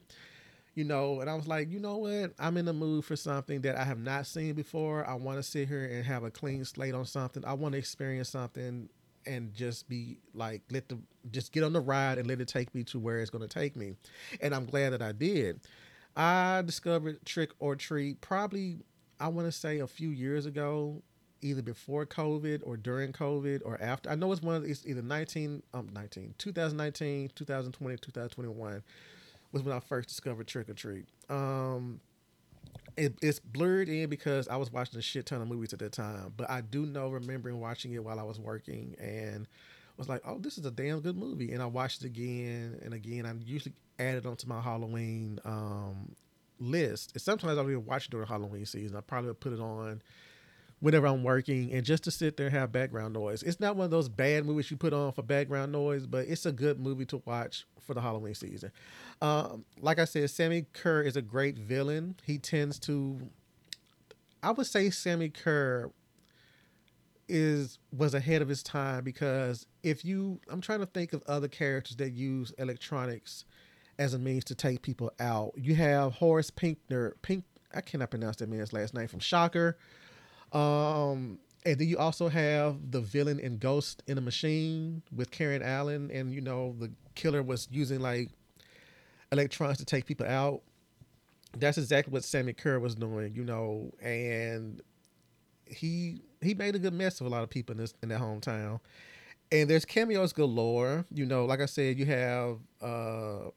you 0.76 0.84
know, 0.84 1.22
and 1.22 1.30
I 1.30 1.36
was 1.36 1.48
like, 1.48 1.72
you 1.72 1.80
know 1.80 1.98
what? 1.98 2.34
I'm 2.38 2.58
in 2.58 2.66
the 2.66 2.74
mood 2.74 3.06
for 3.06 3.16
something 3.16 3.62
that 3.62 3.78
I 3.78 3.86
have 3.86 4.00
not 4.00 4.28
seen 4.28 4.54
before. 4.54 5.08
I 5.08 5.14
want 5.16 5.38
to 5.38 5.44
sit 5.44 5.70
here 5.70 5.86
and 5.86 6.06
have 6.06 6.24
a 6.24 6.30
clean 6.30 6.66
slate 6.66 6.94
on 6.94 7.06
something. 7.06 7.44
I 7.46 7.54
want 7.54 7.74
to 7.74 7.80
experience 7.80 8.30
something 8.30 8.90
and 9.26 9.54
just 9.54 9.88
be 9.88 10.18
like, 10.34 10.62
let 10.70 10.90
the 10.90 11.00
just 11.32 11.54
get 11.54 11.64
on 11.64 11.74
the 11.74 11.80
ride 11.80 12.18
and 12.18 12.28
let 12.28 12.42
it 12.42 12.50
take 12.50 12.76
me 12.76 12.84
to 12.84 13.00
where 13.00 13.20
it's 13.20 13.30
going 13.30 13.48
to 13.48 13.48
take 13.48 13.78
me. 13.78 13.96
And 14.42 14.54
I'm 14.54 14.66
glad 14.66 14.92
that 14.92 15.02
I 15.02 15.14
did. 15.14 15.62
I 16.16 16.62
discovered 16.62 17.26
Trick 17.26 17.52
or 17.60 17.78
Treat 17.78 18.20
probably, 18.20 18.80
I 19.20 19.30
want 19.30 19.48
to 19.48 19.52
say 19.54 19.80
a 19.80 19.88
few 19.88 20.10
years 20.10 20.46
ago, 20.46 21.02
either 21.42 21.62
before 21.62 22.06
COVID 22.06 22.62
or 22.66 22.76
during 22.76 23.14
COVID 23.14 23.62
or 23.64 23.82
after. 23.82 24.10
I 24.10 24.16
know 24.16 24.32
it's 24.32 24.42
one 24.42 24.56
of 24.56 24.66
it's 24.66 24.86
either 24.86 25.02
19, 25.02 25.64
um, 25.74 25.90
19, 25.94 26.36
2019, 26.38 27.32
2020, 27.34 27.98
2021 27.98 28.84
was 29.56 29.64
when 29.64 29.74
I 29.74 29.80
first 29.80 30.10
discovered 30.10 30.48
Trick 30.48 30.70
or 30.70 30.74
Treat. 30.74 31.06
Um, 31.30 32.02
it, 32.98 33.18
it's 33.22 33.40
blurred 33.40 33.88
in 33.88 34.10
because 34.10 34.50
I 34.50 34.58
was 34.58 34.70
watching 34.70 35.00
a 35.00 35.02
shit 35.02 35.26
ton 35.26 35.42
of 35.42 35.48
movies 35.48 35.72
at 35.72 35.80
that 35.80 35.94
time, 35.94 36.34
but 36.36 36.50
I 36.50 36.60
do 36.60 36.86
know 36.86 37.08
remembering 37.08 37.62
watching 37.62 37.94
it 37.94 38.04
while 38.04 38.20
I 38.20 38.24
was 38.24 38.38
working 38.38 38.98
and 39.00 39.48
was 39.96 40.10
like, 40.10 40.22
oh, 40.26 40.40
this 40.40 40.58
is 40.58 40.66
a 40.66 40.72
damn 40.72 41.00
good 41.00 41.16
movie. 41.16 41.54
And 41.54 41.64
I 41.64 41.68
watched 41.68 42.04
it 42.04 42.08
again 42.08 42.82
and 42.84 42.94
again. 42.94 43.26
I 43.26 43.34
usually 43.46 43.74
add 43.98 44.16
it 44.16 44.26
onto 44.26 44.46
my 44.46 44.60
Halloween 44.60 45.40
um, 45.46 46.14
list. 46.60 47.14
And 47.14 47.22
sometimes 47.22 47.54
I 47.54 47.56
don't 47.56 47.72
even 47.72 47.86
watch 47.86 48.08
it 48.08 48.12
during 48.12 48.28
Halloween 48.28 48.66
season. 48.66 48.98
I 48.98 49.02
probably 49.02 49.34
put 49.36 49.54
it 49.54 49.62
on 49.62 50.02
whenever 50.80 51.08
I'm 51.08 51.24
working 51.24 51.72
and 51.72 51.86
just 51.86 52.04
to 52.04 52.12
sit 52.12 52.38
there 52.38 52.48
and 52.48 52.56
have 52.56 52.72
background 52.72 53.14
noise. 53.14 53.44
It's 53.44 53.60
not 53.60 53.76
one 53.76 53.86
of 53.86 53.92
those 53.92 54.10
bad 54.10 54.46
movies 54.46 54.70
you 54.70 54.78
put 54.78 54.94
on 54.94 55.14
for 55.14 55.24
background 55.24 55.72
noise, 55.72 56.06
but 56.06 56.28
it's 56.28 56.46
a 56.46 56.52
good 56.52 56.80
movie 56.80 57.06
to 57.06 57.22
watch 57.26 57.66
for 57.80 57.94
the 57.94 58.02
Halloween 58.02 58.36
season. 58.36 58.72
Um, 59.22 59.66
like 59.80 60.00
I 60.00 60.06
said, 60.06 60.30
Sammy 60.30 60.66
Curr 60.74 61.02
is 61.02 61.16
a 61.16 61.22
great 61.22 61.58
villain. 61.58 62.16
He 62.24 62.38
tends 62.38 62.80
to, 62.80 63.20
I 64.44 64.52
would 64.52 64.68
say, 64.68 64.90
Sammy 64.90 65.30
Curr 65.30 65.92
is 67.28 67.80
was 67.92 68.14
ahead 68.14 68.44
of 68.44 68.48
his 68.48 68.62
time 68.62 69.04
because 69.04 69.66
if 69.82 70.06
you, 70.06 70.40
I'm 70.52 70.62
trying 70.62 70.82
to 70.82 70.86
think 70.86 71.12
of 71.14 71.24
other 71.28 71.48
characters 71.48 71.96
that 71.98 72.12
use 72.12 72.52
electronics 72.60 73.46
as 73.98 74.14
a 74.14 74.20
means 74.20 74.44
to 74.46 74.56
take 74.56 74.82
people 74.82 75.12
out. 75.20 75.54
You 75.56 75.74
have 75.76 76.14
Horace 76.14 76.52
Pinkner, 76.52 77.14
Pink, 77.22 77.44
I 77.74 77.82
cannot 77.82 78.12
pronounce 78.12 78.38
that 78.38 78.50
man's 78.50 78.74
last 78.74 78.94
name 78.94 79.08
from 79.08 79.20
Shocker. 79.20 79.78
Um, 80.56 81.40
and 81.66 81.80
then 81.80 81.88
you 81.88 81.98
also 81.98 82.30
have 82.30 82.92
the 82.92 83.02
villain 83.02 83.40
in 83.40 83.58
Ghost 83.58 84.04
in 84.08 84.18
a 84.18 84.22
Machine 84.22 85.02
with 85.14 85.32
Karen 85.32 85.62
Allen, 85.62 86.10
and 86.12 86.34
you 86.34 86.42
know 86.42 86.76
the 86.80 86.92
killer 87.16 87.44
was 87.44 87.68
using 87.72 88.00
like 88.00 88.30
electronics 89.32 89.80
to 89.80 89.86
take 89.86 90.06
people 90.06 90.26
out. 90.26 90.62
That's 91.58 91.78
exactly 91.78 92.12
what 92.12 92.24
Sammy 92.24 92.54
Curr 92.54 92.80
was 92.80 92.96
doing, 92.96 93.34
you 93.36 93.44
know, 93.44 93.92
and 94.02 94.82
he 95.66 96.22
he 96.42 96.54
made 96.54 96.76
a 96.76 96.80
good 96.80 96.94
mess 96.94 97.20
of 97.20 97.28
a 97.28 97.30
lot 97.30 97.44
of 97.44 97.50
people 97.50 97.74
in 97.74 97.80
this 97.80 97.94
in 98.02 98.10
their 98.10 98.20
hometown. 98.20 98.80
And 99.52 99.70
there's 99.70 99.86
cameos 99.86 100.34
galore, 100.34 101.06
you 101.14 101.26
know. 101.26 101.46
Like 101.46 101.62
I 101.62 101.66
said, 101.66 101.98
you 101.98 102.06
have 102.06 102.58
uh 102.82 103.50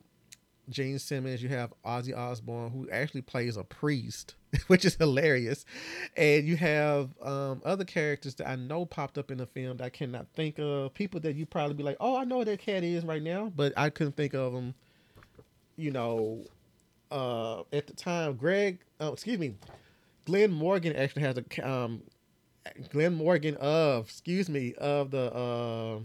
Gene 0.68 0.98
Simmons, 0.98 1.42
you 1.42 1.48
have 1.48 1.72
Ozzy 1.84 2.16
Osbourne, 2.16 2.70
who 2.70 2.88
actually 2.90 3.22
plays 3.22 3.56
a 3.56 3.64
priest, 3.64 4.34
which 4.66 4.84
is 4.84 4.94
hilarious. 4.96 5.64
And 6.16 6.46
you 6.46 6.56
have 6.56 7.10
um, 7.22 7.62
other 7.64 7.84
characters 7.84 8.34
that 8.36 8.48
I 8.48 8.56
know 8.56 8.84
popped 8.84 9.18
up 9.18 9.30
in 9.30 9.38
the 9.38 9.46
film 9.46 9.78
that 9.78 9.84
I 9.84 9.90
cannot 9.90 10.26
think 10.34 10.58
of. 10.58 10.94
People 10.94 11.20
that 11.20 11.34
you 11.34 11.46
probably 11.46 11.74
be 11.74 11.82
like, 11.82 11.96
oh, 12.00 12.16
I 12.16 12.24
know 12.24 12.38
what 12.38 12.46
that 12.46 12.60
cat 12.60 12.84
is 12.84 13.04
right 13.04 13.22
now, 13.22 13.52
but 13.54 13.72
I 13.76 13.90
couldn't 13.90 14.16
think 14.16 14.34
of 14.34 14.52
them, 14.52 14.74
you 15.76 15.90
know, 15.90 16.44
uh, 17.10 17.60
at 17.72 17.86
the 17.86 17.94
time. 17.94 18.36
Greg, 18.36 18.80
oh, 19.00 19.12
excuse 19.12 19.38
me, 19.38 19.54
Glenn 20.24 20.52
Morgan 20.52 20.94
actually 20.94 21.22
has 21.22 21.38
a, 21.38 21.68
um, 21.68 22.02
Glenn 22.90 23.14
Morgan 23.14 23.56
of, 23.56 24.06
excuse 24.06 24.48
me, 24.48 24.74
of 24.74 25.10
the, 25.10 25.34
uh, 25.34 26.00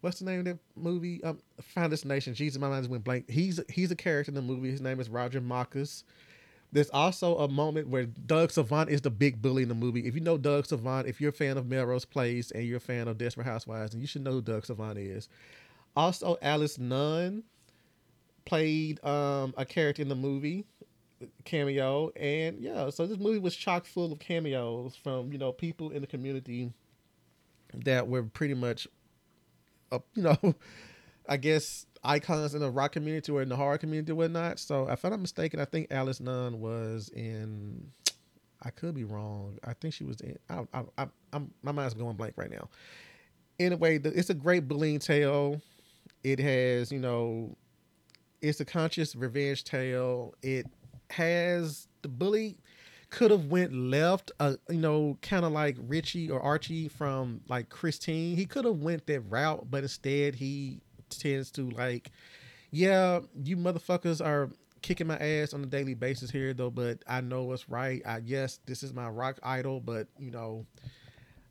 what's 0.00 0.18
the 0.18 0.24
name 0.24 0.40
of 0.40 0.44
that 0.46 0.58
movie? 0.76 1.22
Um, 1.24 1.38
Final 1.60 1.90
Destination. 1.90 2.34
Jesus, 2.34 2.60
my 2.60 2.68
mind 2.68 2.82
just 2.82 2.90
went 2.90 3.04
blank. 3.04 3.28
He's 3.28 3.60
he's 3.68 3.90
a 3.90 3.96
character 3.96 4.30
in 4.30 4.34
the 4.34 4.42
movie. 4.42 4.70
His 4.70 4.80
name 4.80 5.00
is 5.00 5.08
Roger 5.08 5.40
Marcus. 5.40 6.04
There's 6.72 6.90
also 6.90 7.36
a 7.38 7.48
moment 7.48 7.88
where 7.88 8.06
Doug 8.06 8.52
Savant 8.52 8.90
is 8.90 9.00
the 9.00 9.10
big 9.10 9.42
bully 9.42 9.64
in 9.64 9.68
the 9.68 9.74
movie. 9.74 10.06
If 10.06 10.14
you 10.14 10.20
know 10.20 10.38
Doug 10.38 10.66
Savant, 10.66 11.08
if 11.08 11.20
you're 11.20 11.30
a 11.30 11.32
fan 11.32 11.58
of 11.58 11.66
Melrose 11.66 12.04
Place 12.04 12.52
and 12.52 12.64
you're 12.64 12.76
a 12.76 12.80
fan 12.80 13.08
of 13.08 13.18
Desperate 13.18 13.46
Housewives, 13.46 13.92
and 13.92 14.00
you 14.00 14.06
should 14.06 14.22
know 14.22 14.32
who 14.32 14.42
Doug 14.42 14.64
Savant 14.64 14.96
is. 14.96 15.28
Also, 15.96 16.36
Alice 16.40 16.78
Nunn 16.78 17.42
played 18.44 19.04
um, 19.04 19.52
a 19.56 19.64
character 19.64 20.00
in 20.00 20.08
the 20.08 20.14
movie 20.14 20.64
cameo, 21.44 22.10
and 22.16 22.60
yeah, 22.60 22.90
so 22.90 23.06
this 23.06 23.18
movie 23.18 23.38
was 23.38 23.54
chock 23.54 23.84
full 23.84 24.12
of 24.12 24.18
cameos 24.18 24.96
from 24.96 25.32
you 25.32 25.38
know 25.38 25.52
people 25.52 25.90
in 25.90 26.00
the 26.00 26.06
community 26.06 26.72
that 27.74 28.08
were 28.08 28.22
pretty 28.22 28.54
much, 28.54 28.86
uh, 29.92 29.98
you 30.14 30.22
know, 30.22 30.54
I 31.28 31.36
guess 31.36 31.86
icons 32.02 32.54
in 32.54 32.60
the 32.60 32.70
rock 32.70 32.92
community 32.92 33.30
or 33.30 33.42
in 33.42 33.48
the 33.48 33.56
horror 33.56 33.78
community 33.78 34.12
whatnot. 34.12 34.58
So 34.58 34.88
if 34.88 35.04
I'm 35.04 35.10
not 35.10 35.20
mistaken, 35.20 35.60
I 35.60 35.64
think 35.64 35.88
Alice 35.90 36.20
Nunn 36.20 36.60
was 36.60 37.08
in. 37.10 37.90
I 38.62 38.70
could 38.70 38.94
be 38.94 39.04
wrong. 39.04 39.58
I 39.64 39.72
think 39.72 39.94
she 39.94 40.04
was 40.04 40.20
in. 40.20 40.38
I, 40.50 40.64
I, 40.74 40.82
I, 40.98 41.06
I'm 41.32 41.50
my 41.62 41.72
mind's 41.72 41.94
going 41.94 42.16
blank 42.16 42.34
right 42.36 42.50
now. 42.50 42.68
Anyway, 43.58 43.98
the, 43.98 44.10
it's 44.18 44.30
a 44.30 44.34
great 44.34 44.68
bullying 44.68 44.98
tale. 44.98 45.60
It 46.24 46.38
has, 46.38 46.90
you 46.92 46.98
know, 46.98 47.56
it's 48.42 48.60
a 48.60 48.64
conscious 48.64 49.14
revenge 49.14 49.64
tale. 49.64 50.34
It 50.42 50.66
has 51.10 51.88
the 52.02 52.08
bully 52.08 52.56
could 53.10 53.30
have 53.30 53.46
went 53.46 53.72
left, 53.74 54.30
uh, 54.40 54.54
you 54.68 54.78
know, 54.78 55.18
kind 55.20 55.44
of 55.44 55.52
like 55.52 55.76
Richie 55.86 56.30
or 56.30 56.40
Archie 56.40 56.88
from 56.88 57.40
like 57.48 57.68
Christine. 57.68 58.36
He 58.36 58.46
could 58.46 58.64
have 58.64 58.76
went 58.76 59.06
that 59.06 59.20
route, 59.22 59.70
but 59.70 59.82
instead 59.82 60.36
he 60.36 60.80
tends 61.08 61.50
to 61.52 61.68
like, 61.70 62.10
yeah, 62.70 63.20
you 63.44 63.56
motherfuckers 63.56 64.24
are 64.24 64.50
kicking 64.82 65.08
my 65.08 65.18
ass 65.18 65.52
on 65.52 65.62
a 65.62 65.66
daily 65.66 65.94
basis 65.94 66.30
here 66.30 66.54
though, 66.54 66.70
but 66.70 67.02
I 67.06 67.20
know 67.20 67.42
what's 67.42 67.68
right. 67.68 68.00
I 68.06 68.20
yes, 68.24 68.60
this 68.66 68.82
is 68.82 68.94
my 68.94 69.08
rock 69.08 69.38
idol, 69.42 69.80
but 69.80 70.06
you 70.18 70.30
know, 70.30 70.64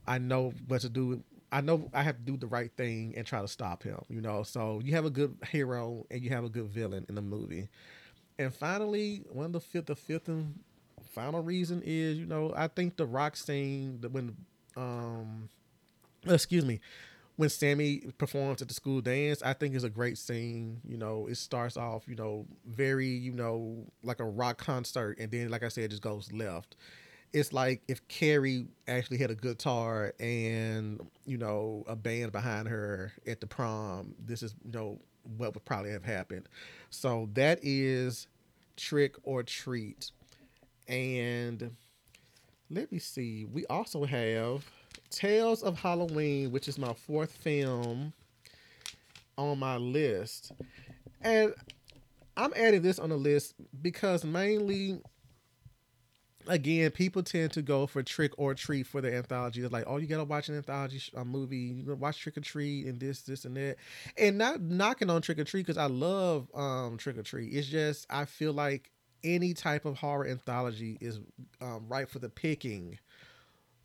I 0.07 0.17
know 0.17 0.53
what 0.67 0.81
to 0.81 0.89
do. 0.89 1.21
I 1.51 1.61
know 1.61 1.89
I 1.93 2.03
have 2.03 2.17
to 2.17 2.23
do 2.23 2.37
the 2.37 2.47
right 2.47 2.71
thing 2.77 3.13
and 3.17 3.25
try 3.25 3.41
to 3.41 3.47
stop 3.47 3.83
him, 3.83 3.99
you 4.07 4.21
know. 4.21 4.43
So 4.43 4.81
you 4.83 4.93
have 4.93 5.05
a 5.05 5.09
good 5.09 5.35
hero 5.51 6.05
and 6.09 6.21
you 6.23 6.29
have 6.29 6.43
a 6.43 6.49
good 6.49 6.67
villain 6.67 7.05
in 7.09 7.15
the 7.15 7.21
movie. 7.21 7.67
And 8.37 8.53
finally, 8.53 9.23
one 9.29 9.47
of 9.47 9.51
the 9.51 9.59
fifth, 9.59 9.87
the 9.87 9.95
fifth 9.95 10.29
and 10.29 10.59
final 11.19 11.41
reason 11.41 11.81
is, 11.85 12.17
you 12.17 12.25
know, 12.25 12.53
I 12.55 12.67
think 12.67 12.95
the 12.95 13.05
rock 13.05 13.35
scene 13.35 13.99
when, 14.11 14.37
um, 14.77 15.49
excuse 16.25 16.63
me, 16.63 16.79
when 17.35 17.49
Sammy 17.49 18.03
performs 18.17 18.61
at 18.61 18.69
the 18.69 18.73
school 18.73 19.01
dance, 19.01 19.41
I 19.43 19.53
think 19.53 19.75
is 19.75 19.83
a 19.83 19.89
great 19.89 20.17
scene. 20.17 20.79
You 20.87 20.97
know, 20.97 21.27
it 21.27 21.35
starts 21.35 21.75
off, 21.75 22.03
you 22.07 22.15
know, 22.15 22.45
very, 22.65 23.07
you 23.07 23.33
know, 23.33 23.85
like 24.01 24.21
a 24.21 24.25
rock 24.25 24.57
concert, 24.57 25.17
and 25.19 25.29
then, 25.31 25.49
like 25.49 25.63
I 25.63 25.67
said, 25.67 25.85
it 25.85 25.89
just 25.89 26.01
goes 26.01 26.31
left. 26.31 26.77
It's 27.33 27.53
like 27.53 27.81
if 27.87 28.07
Carrie 28.07 28.67
actually 28.87 29.17
had 29.17 29.29
a 29.29 29.35
guitar 29.35 30.13
and 30.19 30.99
you 31.25 31.37
know 31.37 31.83
a 31.87 31.95
band 31.95 32.31
behind 32.31 32.67
her 32.69 33.13
at 33.27 33.39
the 33.41 33.45
prom. 33.47 34.15
This 34.25 34.41
is 34.41 34.55
you 34.65 34.71
know 34.71 34.99
what 35.37 35.53
would 35.53 35.65
probably 35.65 35.91
have 35.91 36.03
happened. 36.05 36.49
So 36.89 37.29
that 37.33 37.59
is 37.61 38.27
Trick 38.77 39.15
or 39.23 39.43
Treat, 39.43 40.11
and 40.89 41.75
let 42.69 42.91
me 42.91 42.99
see. 42.99 43.45
We 43.45 43.65
also 43.67 44.03
have 44.03 44.65
Tales 45.09 45.63
of 45.63 45.79
Halloween, 45.79 46.51
which 46.51 46.67
is 46.67 46.77
my 46.77 46.93
fourth 46.93 47.31
film 47.31 48.13
on 49.37 49.59
my 49.59 49.77
list. 49.77 50.51
And 51.21 51.53
I'm 52.35 52.53
adding 52.55 52.81
this 52.81 52.99
on 52.99 53.09
the 53.09 53.17
list 53.17 53.53
because 53.81 54.25
mainly 54.25 55.01
again, 56.47 56.89
people 56.91 57.21
tend 57.21 57.51
to 57.53 57.61
go 57.61 57.85
for 57.85 58.01
trick 58.03 58.31
or 58.37 58.53
treat 58.53 58.87
for 58.87 59.01
the 59.01 59.13
anthology. 59.13 59.61
They're 59.61 59.69
like, 59.69 59.85
oh, 59.87 59.97
you 59.97 60.07
gotta 60.07 60.23
watch 60.23 60.49
an 60.49 60.55
anthology 60.55 61.01
a 61.15 61.23
movie. 61.23 61.57
You 61.57 61.83
gotta 61.83 61.97
watch 61.97 62.19
Trick 62.19 62.37
or 62.37 62.41
Treat 62.41 62.87
and 62.87 62.99
this, 62.99 63.21
this, 63.21 63.45
and 63.45 63.55
that. 63.57 63.77
And 64.17 64.37
not 64.37 64.61
knocking 64.61 65.09
on 65.09 65.21
Trick 65.21 65.39
or 65.39 65.43
Treat 65.43 65.65
because 65.65 65.77
I 65.77 65.85
love 65.85 66.47
um, 66.55 66.97
Trick 66.97 67.17
or 67.17 67.23
Treat. 67.23 67.53
It's 67.53 67.67
just 67.67 68.07
I 68.09 68.25
feel 68.25 68.53
like 68.53 68.91
any 69.23 69.53
type 69.53 69.85
of 69.85 69.97
horror 69.97 70.27
anthology 70.27 70.97
is 71.01 71.19
um, 71.61 71.85
right 71.87 72.09
for 72.09 72.19
the 72.19 72.29
picking 72.29 72.97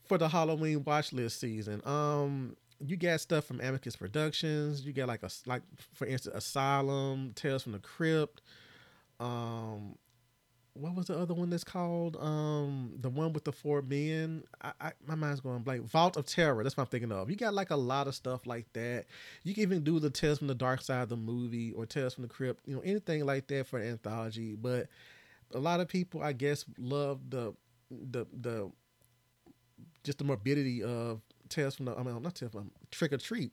for 0.06 0.18
the 0.18 0.28
Halloween 0.28 0.84
watch 0.84 1.12
list 1.12 1.40
season. 1.40 1.80
Um, 1.86 2.56
you 2.80 2.96
got 2.96 3.20
stuff 3.20 3.44
from 3.44 3.60
Amicus 3.60 3.96
Productions. 3.96 4.84
You 4.84 4.92
got 4.92 5.08
like 5.08 5.22
a 5.22 5.30
like 5.46 5.62
for 5.94 6.06
instance 6.06 6.34
Asylum, 6.36 7.32
Tales 7.34 7.62
from 7.62 7.72
the 7.72 7.78
Crypt. 7.78 8.42
Um, 9.20 9.96
what 10.74 10.96
was 10.96 11.06
the 11.06 11.16
other 11.16 11.34
one 11.34 11.50
that's 11.50 11.62
called? 11.62 12.16
Um, 12.16 12.94
the 13.00 13.08
one 13.08 13.32
with 13.32 13.44
the 13.44 13.52
four 13.52 13.80
men. 13.80 14.42
I, 14.60 14.72
I 14.80 14.92
my 15.06 15.14
mind's 15.14 15.40
going 15.40 15.60
blank. 15.62 15.88
Vault 15.88 16.16
of 16.16 16.26
Terror. 16.26 16.62
That's 16.62 16.76
what 16.76 16.82
I'm 16.82 16.88
thinking 16.88 17.12
of. 17.12 17.30
You 17.30 17.36
got 17.36 17.54
like 17.54 17.70
a 17.70 17.76
lot 17.76 18.08
of 18.08 18.14
stuff 18.14 18.44
like 18.44 18.66
that. 18.72 19.04
You 19.44 19.54
can 19.54 19.62
even 19.62 19.84
do 19.84 20.00
the 20.00 20.10
Tales 20.10 20.38
from 20.38 20.48
the 20.48 20.54
Dark 20.54 20.82
Side 20.82 21.02
of 21.02 21.08
the 21.08 21.16
movie 21.16 21.72
or 21.72 21.86
Tales 21.86 22.14
from 22.14 22.22
the 22.22 22.28
Crypt. 22.28 22.66
You 22.66 22.74
know 22.74 22.82
anything 22.82 23.24
like 23.24 23.46
that 23.48 23.68
for 23.68 23.78
an 23.78 23.88
anthology. 23.88 24.56
But 24.56 24.88
a 25.54 25.58
lot 25.58 25.80
of 25.80 25.88
people, 25.88 26.22
I 26.22 26.32
guess, 26.32 26.64
love 26.78 27.20
the 27.30 27.54
the 27.90 28.26
the 28.32 28.70
just 30.02 30.18
the 30.18 30.24
morbidity 30.24 30.82
of 30.82 31.20
Tales 31.48 31.74
from 31.76 31.86
the 31.86 31.96
I 31.96 32.02
mean 32.02 32.22
not 32.22 32.34
Tales 32.34 32.52
from 32.52 32.70
Trick 32.90 33.12
or 33.12 33.18
Treat, 33.18 33.52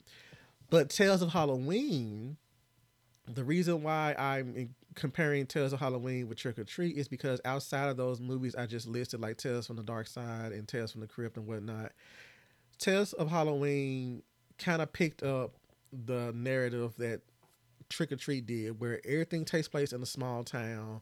but 0.69 0.89
Tales 0.89 1.21
of 1.21 1.31
Halloween. 1.31 2.37
The 3.27 3.43
reason 3.43 3.83
why 3.83 4.15
I'm 4.17 4.73
comparing 4.95 5.45
Tales 5.45 5.73
of 5.73 5.79
Halloween 5.79 6.27
with 6.27 6.37
Trick 6.37 6.57
or 6.57 6.63
Treat 6.63 6.97
is 6.97 7.07
because 7.07 7.39
outside 7.45 7.89
of 7.89 7.95
those 7.95 8.19
movies 8.19 8.55
I 8.55 8.65
just 8.65 8.87
listed, 8.87 9.21
like 9.21 9.37
Tales 9.37 9.67
from 9.67 9.75
the 9.77 9.83
Dark 9.83 10.07
Side 10.07 10.51
and 10.51 10.67
Tales 10.67 10.91
from 10.91 11.01
the 11.01 11.07
Crypt 11.07 11.37
and 11.37 11.45
whatnot, 11.45 11.91
Tales 12.79 13.13
of 13.13 13.29
Halloween 13.29 14.23
kind 14.57 14.81
of 14.81 14.91
picked 14.91 15.23
up 15.23 15.53
the 15.93 16.31
narrative 16.35 16.93
that 16.97 17.21
Trick 17.89 18.11
or 18.11 18.15
Treat 18.15 18.45
did, 18.45 18.79
where 18.79 19.01
everything 19.05 19.45
takes 19.45 19.67
place 19.67 19.93
in 19.93 20.01
a 20.01 20.05
small 20.05 20.43
town, 20.43 21.01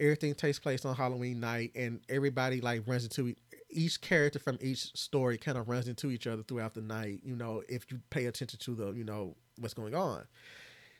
everything 0.00 0.34
takes 0.34 0.58
place 0.58 0.84
on 0.84 0.94
Halloween 0.94 1.40
night, 1.40 1.72
and 1.74 2.00
everybody 2.08 2.60
like 2.60 2.82
runs 2.86 3.04
into 3.04 3.34
each 3.72 4.00
character 4.00 4.38
from 4.38 4.58
each 4.60 4.94
story 4.96 5.38
kind 5.38 5.58
of 5.58 5.68
runs 5.68 5.88
into 5.88 6.10
each 6.10 6.26
other 6.26 6.42
throughout 6.42 6.74
the 6.74 6.80
night, 6.80 7.20
you 7.24 7.34
know, 7.34 7.62
if 7.68 7.90
you 7.90 8.00
pay 8.10 8.26
attention 8.26 8.58
to 8.58 8.74
the, 8.74 8.92
you 8.92 9.04
know, 9.04 9.34
what's 9.58 9.74
going 9.74 9.94
on. 9.94 10.24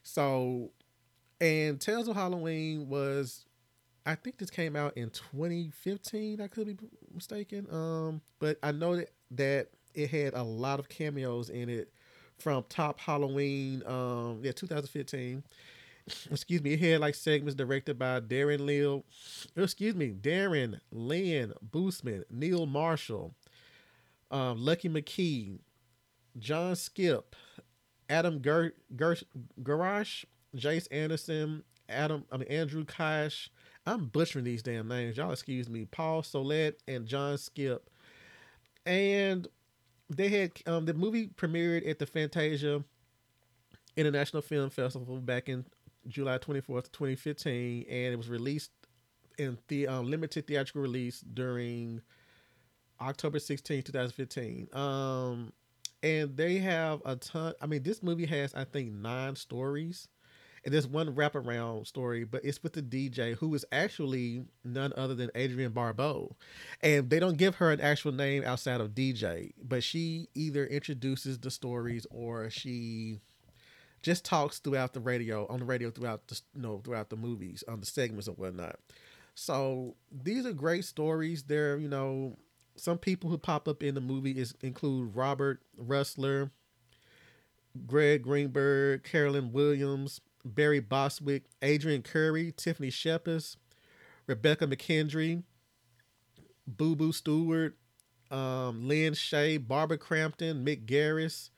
So, 0.02 0.70
and 1.40 1.80
Tales 1.80 2.08
of 2.08 2.16
Halloween 2.16 2.88
was, 2.88 3.44
I 4.04 4.14
think 4.14 4.38
this 4.38 4.50
came 4.50 4.74
out 4.74 4.96
in 4.96 5.10
2015. 5.10 6.40
I 6.40 6.48
could 6.48 6.66
be 6.66 6.88
mistaken. 7.14 7.66
Um, 7.70 8.20
but 8.40 8.58
I 8.62 8.72
know 8.72 8.96
that, 8.96 9.10
that 9.32 9.68
it 9.94 10.10
had 10.10 10.34
a 10.34 10.42
lot 10.42 10.80
of 10.80 10.88
cameos 10.88 11.50
in 11.50 11.68
it 11.68 11.92
from 12.38 12.64
Top 12.68 12.98
Halloween, 12.98 13.82
um, 13.86 14.40
yeah, 14.42 14.52
2015 14.52 15.44
excuse 16.30 16.62
me, 16.62 16.72
it 16.72 16.80
had 16.80 17.00
like 17.00 17.14
segments 17.14 17.54
directed 17.54 17.98
by 17.98 18.20
Darren 18.20 18.60
Leal, 18.60 19.04
excuse 19.56 19.94
me, 19.94 20.10
Darren 20.10 20.80
Lynn 20.90 21.52
Bousman, 21.70 22.24
Neil 22.30 22.66
Marshall, 22.66 23.34
um, 24.30 24.64
Lucky 24.64 24.88
McKee, 24.88 25.58
John 26.38 26.74
Skipp, 26.74 27.24
Adam 28.08 28.42
Ger- 28.42 28.74
Garash, 28.94 30.24
Jace 30.56 30.88
Anderson, 30.90 31.62
Adam, 31.88 32.24
I 32.30 32.38
mean 32.38 32.48
Andrew 32.48 32.84
Kasch. 32.84 33.48
I'm 33.84 34.06
butchering 34.06 34.44
these 34.44 34.62
damn 34.62 34.86
names. 34.86 35.16
Y'all 35.16 35.32
excuse 35.32 35.68
me. 35.68 35.86
Paul 35.86 36.22
Solet 36.22 36.74
and 36.86 37.04
John 37.04 37.34
Skipp. 37.34 37.80
And 38.86 39.48
they 40.08 40.28
had 40.28 40.52
um, 40.66 40.84
the 40.84 40.94
movie 40.94 41.28
premiered 41.28 41.88
at 41.88 41.98
the 41.98 42.06
Fantasia 42.06 42.84
International 43.96 44.42
Film 44.42 44.70
Festival 44.70 45.16
back 45.18 45.48
in 45.48 45.64
July 46.08 46.38
24th, 46.38 46.92
2015, 46.92 47.86
and 47.88 48.12
it 48.12 48.16
was 48.16 48.28
released 48.28 48.70
in 49.38 49.58
the 49.68 49.88
um, 49.88 50.10
limited 50.10 50.46
theatrical 50.46 50.82
release 50.82 51.20
during 51.20 52.00
October 53.00 53.38
16, 53.38 53.82
2015. 53.82 54.68
Um, 54.72 55.52
and 56.02 56.36
they 56.36 56.58
have 56.58 57.00
a 57.04 57.16
ton. 57.16 57.54
I 57.60 57.66
mean, 57.66 57.82
this 57.82 58.02
movie 58.02 58.26
has, 58.26 58.54
I 58.54 58.64
think, 58.64 58.92
nine 58.92 59.36
stories. 59.36 60.08
And 60.64 60.72
there's 60.72 60.86
one 60.86 61.14
wraparound 61.16 61.88
story, 61.88 62.22
but 62.22 62.44
it's 62.44 62.62
with 62.62 62.74
the 62.74 62.82
DJ 62.82 63.34
who 63.34 63.52
is 63.54 63.64
actually 63.72 64.44
none 64.64 64.92
other 64.96 65.14
than 65.14 65.28
Adrienne 65.36 65.72
Barbeau. 65.72 66.36
And 66.80 67.10
they 67.10 67.18
don't 67.18 67.36
give 67.36 67.56
her 67.56 67.72
an 67.72 67.80
actual 67.80 68.12
name 68.12 68.44
outside 68.44 68.80
of 68.80 68.90
DJ, 68.90 69.54
but 69.60 69.82
she 69.82 70.28
either 70.34 70.64
introduces 70.64 71.38
the 71.40 71.50
stories 71.50 72.06
or 72.10 72.48
she 72.48 73.20
just 74.02 74.24
talks 74.24 74.58
throughout 74.58 74.92
the 74.92 75.00
radio 75.00 75.46
on 75.48 75.60
the 75.60 75.64
radio 75.64 75.90
throughout 75.90 76.26
the 76.28 76.40
you 76.54 76.62
know 76.62 76.80
throughout 76.84 77.10
the 77.10 77.16
movies 77.16 77.64
on 77.68 77.80
the 77.80 77.86
segments 77.86 78.28
and 78.28 78.36
whatnot. 78.36 78.76
So 79.34 79.94
these 80.10 80.44
are 80.44 80.52
great 80.52 80.84
stories. 80.84 81.44
There, 81.44 81.78
you 81.78 81.88
know, 81.88 82.36
some 82.76 82.98
people 82.98 83.30
who 83.30 83.38
pop 83.38 83.66
up 83.68 83.82
in 83.82 83.94
the 83.94 84.00
movie 84.00 84.32
is 84.32 84.54
include 84.60 85.14
Robert 85.14 85.62
Rusler, 85.80 86.50
Greg 87.86 88.24
Grunberg, 88.24 89.04
Carolyn 89.04 89.52
Williams, 89.52 90.20
Barry 90.44 90.80
Bostwick, 90.80 91.44
Adrian 91.62 92.02
Curry, 92.02 92.52
Tiffany 92.56 92.90
Shepis, 92.90 93.56
Rebecca 94.26 94.66
McKendry, 94.66 95.42
Boo 96.66 96.96
Boo 96.96 97.12
Stewart, 97.12 97.76
um, 98.30 98.88
Lin 98.88 99.14
Shaye, 99.14 99.66
Barbara 99.66 99.98
Crampton, 99.98 100.64
Mick 100.64 100.86
Garris, 100.86 101.50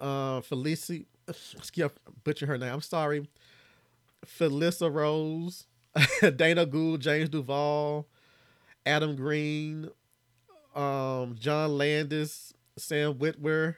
uh, 0.00 0.40
Felicity 0.40 1.06
excuse 1.28 1.90
butcher 2.22 2.46
her 2.46 2.58
name. 2.58 2.72
I'm 2.72 2.80
sorry. 2.80 3.28
Felissa 4.26 4.92
Rose, 4.92 5.66
Dana 6.36 6.66
Gould, 6.66 7.00
James 7.00 7.28
Duval, 7.28 8.06
Adam 8.86 9.16
Green, 9.16 9.90
um, 10.74 11.36
John 11.38 11.76
Landis, 11.78 12.54
Sam 12.76 13.14
Witwer, 13.14 13.76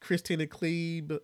Kristina 0.00 0.48
Klebe, 0.48 1.18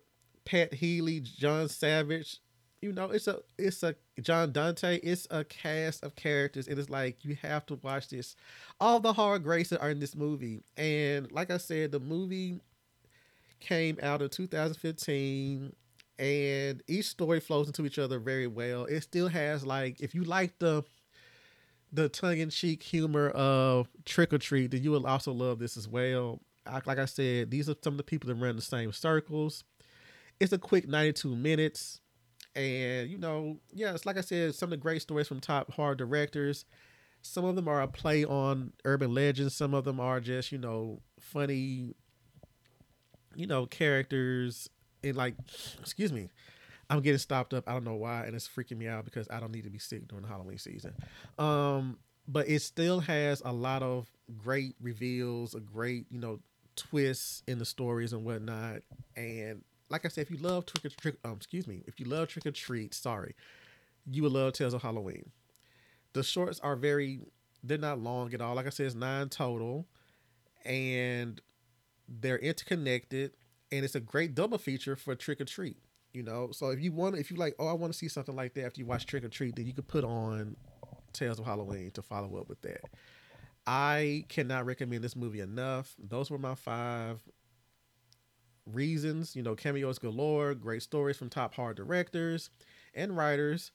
Pat 0.45 0.73
Healy, 0.73 1.21
John 1.21 1.69
Savage. 1.69 2.39
You 2.81 2.91
know, 2.91 3.11
it's 3.11 3.27
a 3.27 3.39
it's 3.57 3.81
a 3.83 3.95
John 4.21 4.51
Dante. 4.51 4.97
It's 4.97 5.25
a 5.31 5.45
cast 5.45 6.03
of 6.03 6.15
characters, 6.17 6.67
and 6.67 6.77
it's 6.77 6.89
like 6.89 7.23
you 7.23 7.37
have 7.41 7.65
to 7.67 7.75
watch 7.81 8.09
this. 8.09 8.35
All 8.81 8.99
the 8.99 9.13
hard 9.13 9.43
graces 9.43 9.77
are 9.77 9.89
in 9.89 9.99
this 9.99 10.15
movie, 10.15 10.63
and 10.75 11.31
like 11.31 11.49
I 11.49 11.57
said, 11.57 11.93
the 11.93 12.01
movie 12.01 12.59
came 13.63 13.97
out 14.01 14.21
in 14.21 14.29
2015 14.29 15.73
and 16.19 16.83
each 16.87 17.07
story 17.07 17.39
flows 17.39 17.67
into 17.67 17.85
each 17.85 17.97
other 17.97 18.19
very 18.19 18.47
well. 18.47 18.85
It 18.85 19.01
still 19.01 19.27
has 19.27 19.65
like 19.65 20.01
if 20.01 20.13
you 20.13 20.23
like 20.23 20.59
the 20.59 20.83
the 21.91 22.09
tongue 22.09 22.39
in 22.39 22.49
cheek 22.49 22.81
humor 22.81 23.29
of 23.29 23.87
Trick 24.05 24.33
or 24.33 24.39
Treat, 24.39 24.71
then 24.71 24.83
you 24.83 24.91
will 24.91 25.05
also 25.05 25.31
love 25.31 25.59
this 25.59 25.77
as 25.77 25.87
well. 25.87 26.41
Like 26.85 26.97
I 26.97 27.05
said, 27.05 27.51
these 27.51 27.69
are 27.69 27.75
some 27.83 27.93
of 27.93 27.97
the 27.97 28.03
people 28.03 28.27
that 28.27 28.35
run 28.35 28.55
the 28.55 28.61
same 28.61 28.91
circles. 28.91 29.63
It's 30.39 30.53
a 30.53 30.57
quick 30.57 30.87
92 30.87 31.35
minutes. 31.35 31.99
And, 32.55 33.09
you 33.09 33.17
know, 33.17 33.59
yeah, 33.71 33.93
it's 33.93 34.05
like 34.05 34.17
I 34.17 34.21
said, 34.21 34.55
some 34.55 34.67
of 34.67 34.71
the 34.71 34.77
great 34.77 35.01
stories 35.01 35.27
from 35.27 35.39
top 35.39 35.71
horror 35.71 35.95
directors. 35.95 36.65
Some 37.21 37.45
of 37.45 37.55
them 37.55 37.67
are 37.67 37.81
a 37.81 37.87
play 37.87 38.25
on 38.25 38.73
urban 38.85 39.13
legends. 39.13 39.55
Some 39.55 39.73
of 39.73 39.85
them 39.85 39.99
are 39.99 40.19
just, 40.19 40.51
you 40.51 40.57
know, 40.57 41.01
funny, 41.19 41.95
you 43.35 43.47
know, 43.47 43.65
characters 43.65 44.69
it 45.03 45.15
like, 45.15 45.35
excuse 45.81 46.11
me, 46.11 46.29
I'm 46.89 47.01
getting 47.01 47.19
stopped 47.19 47.53
up. 47.53 47.67
I 47.67 47.73
don't 47.73 47.83
know 47.83 47.95
why, 47.95 48.25
and 48.25 48.35
it's 48.35 48.47
freaking 48.47 48.77
me 48.77 48.87
out 48.87 49.05
because 49.05 49.27
I 49.29 49.39
don't 49.39 49.51
need 49.51 49.65
to 49.65 49.69
be 49.69 49.79
sick 49.79 50.07
during 50.07 50.23
the 50.23 50.29
Halloween 50.29 50.57
season. 50.57 50.93
Um, 51.37 51.97
but 52.27 52.47
it 52.47 52.61
still 52.61 53.01
has 53.01 53.41
a 53.43 53.51
lot 53.51 53.83
of 53.83 54.09
great 54.37 54.75
reveals, 54.81 55.55
a 55.55 55.59
great 55.59 56.05
you 56.09 56.19
know 56.19 56.39
twists 56.75 57.43
in 57.47 57.59
the 57.59 57.65
stories 57.65 58.13
and 58.13 58.25
whatnot. 58.25 58.81
And 59.15 59.63
like 59.89 60.05
I 60.05 60.09
said, 60.09 60.21
if 60.21 60.31
you 60.31 60.37
love 60.37 60.65
trick 60.65 60.85
or 60.85 60.95
trick, 60.95 61.15
um, 61.23 61.33
excuse 61.33 61.67
me, 61.67 61.83
if 61.85 61.99
you 61.99 62.05
love 62.05 62.29
trick 62.29 62.45
or 62.45 62.51
treat, 62.51 62.93
sorry, 62.93 63.35
you 64.09 64.23
will 64.23 64.31
love 64.31 64.53
Tales 64.53 64.73
of 64.73 64.81
Halloween. 64.81 65.29
The 66.13 66.23
shorts 66.23 66.59
are 66.61 66.75
very, 66.75 67.19
they're 67.63 67.77
not 67.77 67.99
long 67.99 68.33
at 68.33 68.41
all. 68.41 68.55
Like 68.55 68.67
I 68.67 68.69
said, 68.69 68.85
it's 68.85 68.95
nine 68.95 69.29
total, 69.29 69.85
and 70.65 71.41
they're 72.19 72.39
interconnected 72.39 73.31
and 73.71 73.83
it's 73.83 73.95
a 73.95 73.99
great 73.99 74.35
double 74.35 74.57
feature 74.57 74.95
for 74.95 75.15
Trick 75.15 75.41
or 75.41 75.45
Treat. 75.45 75.77
You 76.13 76.21
know, 76.21 76.49
so 76.51 76.69
if 76.69 76.79
you 76.79 76.91
want, 76.91 77.17
if 77.17 77.31
you 77.31 77.37
like, 77.37 77.55
oh, 77.57 77.67
I 77.67 77.73
want 77.73 77.91
to 77.91 77.97
see 77.97 78.07
something 78.07 78.35
like 78.35 78.53
that 78.53 78.65
after 78.65 78.79
you 78.79 78.85
watch 78.85 79.07
Trick 79.07 79.23
or 79.23 79.29
Treat, 79.29 79.55
then 79.55 79.65
you 79.65 79.73
could 79.73 79.87
put 79.87 80.03
on 80.03 80.55
Tales 81.11 81.39
of 81.39 81.45
Halloween 81.45 81.89
to 81.91 82.03
follow 82.03 82.37
up 82.37 82.47
with 82.47 82.61
that. 82.61 82.81
I 83.65 84.25
cannot 84.29 84.65
recommend 84.65 85.03
this 85.03 85.15
movie 85.15 85.39
enough. 85.39 85.95
Those 85.97 86.29
were 86.29 86.37
my 86.37 86.53
five 86.53 87.21
reasons. 88.71 89.35
You 89.35 89.41
know, 89.41 89.55
cameos 89.55 89.97
galore, 89.97 90.53
great 90.53 90.83
stories 90.83 91.17
from 91.17 91.29
top 91.29 91.55
horror 91.55 91.73
directors 91.73 92.51
and 92.93 93.17
writers. 93.17 93.71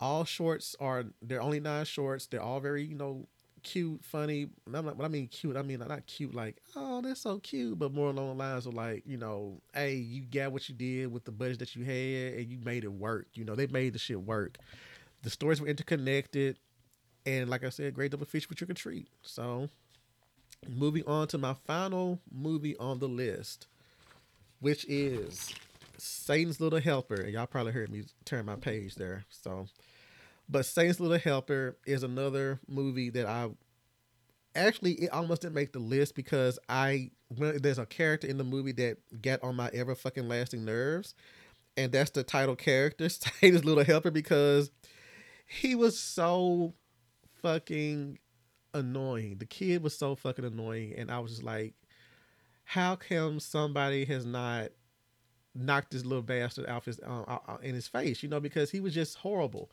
All 0.00 0.24
shorts 0.24 0.76
are 0.80 1.04
they're 1.22 1.40
only 1.40 1.60
nine 1.60 1.86
shorts. 1.86 2.26
They're 2.26 2.42
all 2.42 2.60
very 2.60 2.84
you 2.84 2.96
know 2.96 3.28
cute, 3.64 4.04
funny. 4.04 4.48
I'm 4.66 4.72
not, 4.84 4.96
when 4.96 5.04
I 5.04 5.08
mean 5.08 5.26
cute, 5.26 5.56
I 5.56 5.62
mean 5.62 5.80
not 5.80 6.06
cute 6.06 6.34
like, 6.34 6.56
oh, 6.76 7.00
that's 7.00 7.22
so 7.22 7.38
cute, 7.38 7.78
but 7.78 7.92
more 7.92 8.10
along 8.10 8.28
the 8.28 8.34
lines 8.34 8.66
of 8.66 8.74
like, 8.74 9.02
you 9.06 9.16
know, 9.16 9.60
hey, 9.74 9.94
you 9.94 10.22
got 10.22 10.52
what 10.52 10.68
you 10.68 10.74
did 10.74 11.12
with 11.12 11.24
the 11.24 11.32
budget 11.32 11.58
that 11.58 11.74
you 11.74 11.84
had 11.84 12.38
and 12.38 12.50
you 12.50 12.58
made 12.64 12.84
it 12.84 12.92
work. 12.92 13.26
You 13.34 13.44
know, 13.44 13.54
they 13.54 13.66
made 13.66 13.94
the 13.94 13.98
shit 13.98 14.20
work. 14.20 14.58
The 15.22 15.30
stories 15.30 15.60
were 15.60 15.66
interconnected. 15.66 16.58
And 17.26 17.48
like 17.50 17.64
I 17.64 17.70
said, 17.70 17.94
great 17.94 18.10
double 18.10 18.26
feature 18.26 18.46
with 18.48 18.58
Trick 18.58 18.70
or 18.70 18.74
Treat. 18.74 19.08
So 19.22 19.68
moving 20.68 21.04
on 21.06 21.26
to 21.28 21.38
my 21.38 21.54
final 21.66 22.20
movie 22.30 22.76
on 22.76 22.98
the 22.98 23.08
list, 23.08 23.66
which 24.60 24.84
is 24.86 25.52
Satan's 25.96 26.60
Little 26.60 26.80
Helper. 26.80 27.14
And 27.14 27.32
y'all 27.32 27.46
probably 27.46 27.72
heard 27.72 27.90
me 27.90 28.04
turn 28.24 28.44
my 28.44 28.56
page 28.56 28.94
there. 28.96 29.24
So 29.30 29.66
but 30.48 30.66
Satan's 30.66 31.00
Little 31.00 31.18
Helper 31.18 31.76
is 31.86 32.02
another 32.02 32.60
movie 32.68 33.10
that 33.10 33.26
I 33.26 33.50
actually 34.54 34.92
it 34.94 35.10
almost 35.10 35.42
didn't 35.42 35.54
make 35.54 35.72
the 35.72 35.78
list 35.78 36.14
because 36.14 36.58
I 36.68 37.10
when 37.28 37.60
there's 37.60 37.78
a 37.78 37.86
character 37.86 38.26
in 38.26 38.38
the 38.38 38.44
movie 38.44 38.72
that 38.72 38.98
get 39.20 39.42
on 39.42 39.56
my 39.56 39.70
ever 39.72 39.94
fucking 39.94 40.28
lasting 40.28 40.64
nerves, 40.64 41.14
and 41.76 41.92
that's 41.92 42.10
the 42.10 42.22
title 42.22 42.56
character, 42.56 43.08
Satan's 43.10 43.64
Little 43.64 43.84
Helper, 43.84 44.10
because 44.10 44.70
he 45.46 45.74
was 45.74 45.98
so 45.98 46.74
fucking 47.42 48.18
annoying. 48.72 49.36
The 49.38 49.46
kid 49.46 49.82
was 49.82 49.96
so 49.96 50.14
fucking 50.14 50.44
annoying, 50.44 50.94
and 50.96 51.10
I 51.10 51.18
was 51.20 51.32
just 51.32 51.42
like, 51.42 51.74
how 52.64 52.96
come 52.96 53.40
somebody 53.40 54.04
has 54.04 54.24
not 54.24 54.70
knocked 55.54 55.92
this 55.92 56.04
little 56.04 56.22
bastard 56.22 56.66
out 56.66 56.84
his 56.84 57.00
uh, 57.00 57.38
in 57.62 57.74
his 57.74 57.88
face? 57.88 58.22
You 58.22 58.28
know, 58.28 58.40
because 58.40 58.70
he 58.70 58.80
was 58.80 58.94
just 58.94 59.16
horrible 59.18 59.70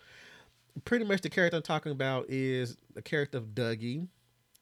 pretty 0.86 1.06
much 1.06 1.22
the 1.22 1.30
character 1.30 1.58
I'm 1.58 1.64
talking 1.64 1.92
about 1.92 2.30
is 2.30 2.78
the 2.94 3.02
character 3.02 3.38
of 3.38 3.56
Dougie. 3.56 4.08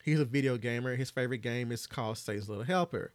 He's 0.04 0.20
a 0.20 0.26
video 0.26 0.58
gamer. 0.58 0.96
His 0.96 1.10
favorite 1.10 1.40
game 1.40 1.72
is 1.72 1.88
called 1.88 2.18
Satan's 2.18 2.50
Little 2.50 2.64
Helper. 2.64 3.14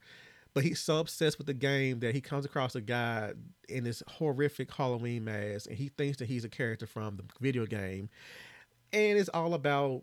But 0.52 0.62
he's 0.62 0.78
so 0.78 0.98
obsessed 0.98 1.38
with 1.38 1.48
the 1.48 1.54
game 1.54 1.98
that 2.00 2.14
he 2.14 2.20
comes 2.20 2.44
across 2.44 2.76
a 2.76 2.80
guy 2.80 3.32
in 3.68 3.82
this 3.82 4.02
horrific 4.06 4.72
Halloween 4.72 5.24
mask 5.24 5.68
and 5.68 5.76
he 5.76 5.88
thinks 5.88 6.18
that 6.18 6.26
he's 6.26 6.44
a 6.44 6.48
character 6.48 6.86
from 6.86 7.16
the 7.16 7.24
video 7.40 7.66
game. 7.66 8.08
And 8.92 9.18
it's 9.18 9.30
all 9.30 9.54
about 9.54 10.02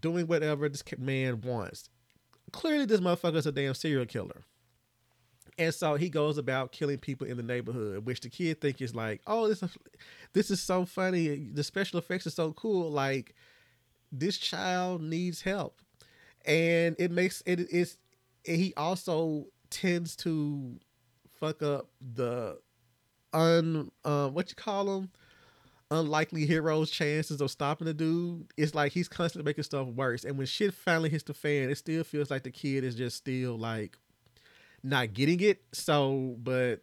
doing 0.00 0.26
whatever 0.26 0.68
this 0.68 0.82
man 0.98 1.42
wants. 1.42 1.90
Clearly, 2.52 2.86
this 2.86 3.00
motherfucker's 3.00 3.46
a 3.46 3.52
damn 3.52 3.74
serial 3.74 4.06
killer. 4.06 4.44
And 5.60 5.74
so 5.74 5.96
he 5.96 6.08
goes 6.08 6.38
about 6.38 6.72
killing 6.72 6.96
people 6.96 7.26
in 7.26 7.36
the 7.36 7.42
neighborhood, 7.42 8.06
which 8.06 8.22
the 8.22 8.30
kid 8.30 8.62
think 8.62 8.80
is 8.80 8.94
like, 8.94 9.20
oh, 9.26 9.46
this 9.46 9.62
is, 9.62 9.76
this 10.32 10.50
is 10.50 10.58
so 10.58 10.86
funny. 10.86 11.50
The 11.52 11.62
special 11.62 11.98
effects 11.98 12.26
are 12.26 12.30
so 12.30 12.54
cool. 12.54 12.90
Like 12.90 13.34
this 14.10 14.38
child 14.38 15.02
needs 15.02 15.42
help, 15.42 15.82
and 16.46 16.96
it 16.98 17.10
makes 17.10 17.42
it 17.44 17.60
is. 17.60 17.98
He 18.42 18.72
also 18.74 19.48
tends 19.68 20.16
to 20.16 20.80
fuck 21.38 21.62
up 21.62 21.90
the 22.00 22.58
un 23.34 23.90
uh, 24.02 24.28
what 24.28 24.48
you 24.48 24.56
call 24.56 24.86
them 24.86 25.10
unlikely 25.90 26.46
heroes' 26.46 26.90
chances 26.90 27.42
of 27.42 27.50
stopping 27.50 27.84
the 27.84 27.92
dude. 27.92 28.46
It's 28.56 28.74
like 28.74 28.92
he's 28.92 29.08
constantly 29.08 29.50
making 29.50 29.64
stuff 29.64 29.88
worse. 29.88 30.24
And 30.24 30.38
when 30.38 30.46
shit 30.46 30.72
finally 30.72 31.10
hits 31.10 31.24
the 31.24 31.34
fan, 31.34 31.68
it 31.68 31.76
still 31.76 32.02
feels 32.02 32.30
like 32.30 32.44
the 32.44 32.50
kid 32.50 32.82
is 32.82 32.94
just 32.94 33.18
still 33.18 33.58
like 33.58 33.98
not 34.82 35.12
getting 35.14 35.40
it. 35.40 35.62
So, 35.72 36.36
but 36.42 36.82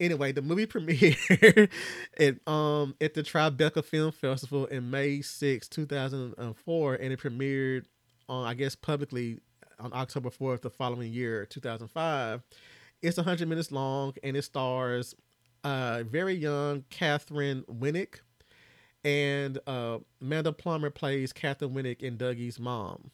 anyway, 0.00 0.32
the 0.32 0.42
movie 0.42 0.66
premiered 0.66 1.70
at 2.18 2.48
um 2.48 2.94
at 3.00 3.14
the 3.14 3.22
Tribeca 3.22 3.84
Film 3.84 4.12
Festival 4.12 4.66
in 4.66 4.90
May 4.90 5.20
6, 5.20 5.68
2004, 5.68 6.94
and 6.94 7.12
it 7.12 7.20
premiered 7.20 7.84
on 8.28 8.46
I 8.46 8.54
guess 8.54 8.74
publicly 8.74 9.40
on 9.78 9.92
October 9.92 10.30
4th 10.30 10.62
the 10.62 10.70
following 10.70 11.12
year, 11.12 11.44
2005. 11.46 12.42
It's 13.02 13.18
100 13.18 13.46
minutes 13.48 13.70
long 13.70 14.14
and 14.22 14.36
it 14.36 14.42
stars 14.42 15.14
uh 15.64 16.02
very 16.06 16.34
young 16.34 16.82
Katheryn 16.90 17.64
Winnick 17.66 18.20
and 19.04 19.58
uh 19.66 19.98
Amanda 20.20 20.52
Plummer 20.52 20.90
plays 20.90 21.32
Katheryn 21.32 21.72
Winnick 21.72 22.06
and 22.06 22.18
Dougie's 22.18 22.58
mom 22.58 23.10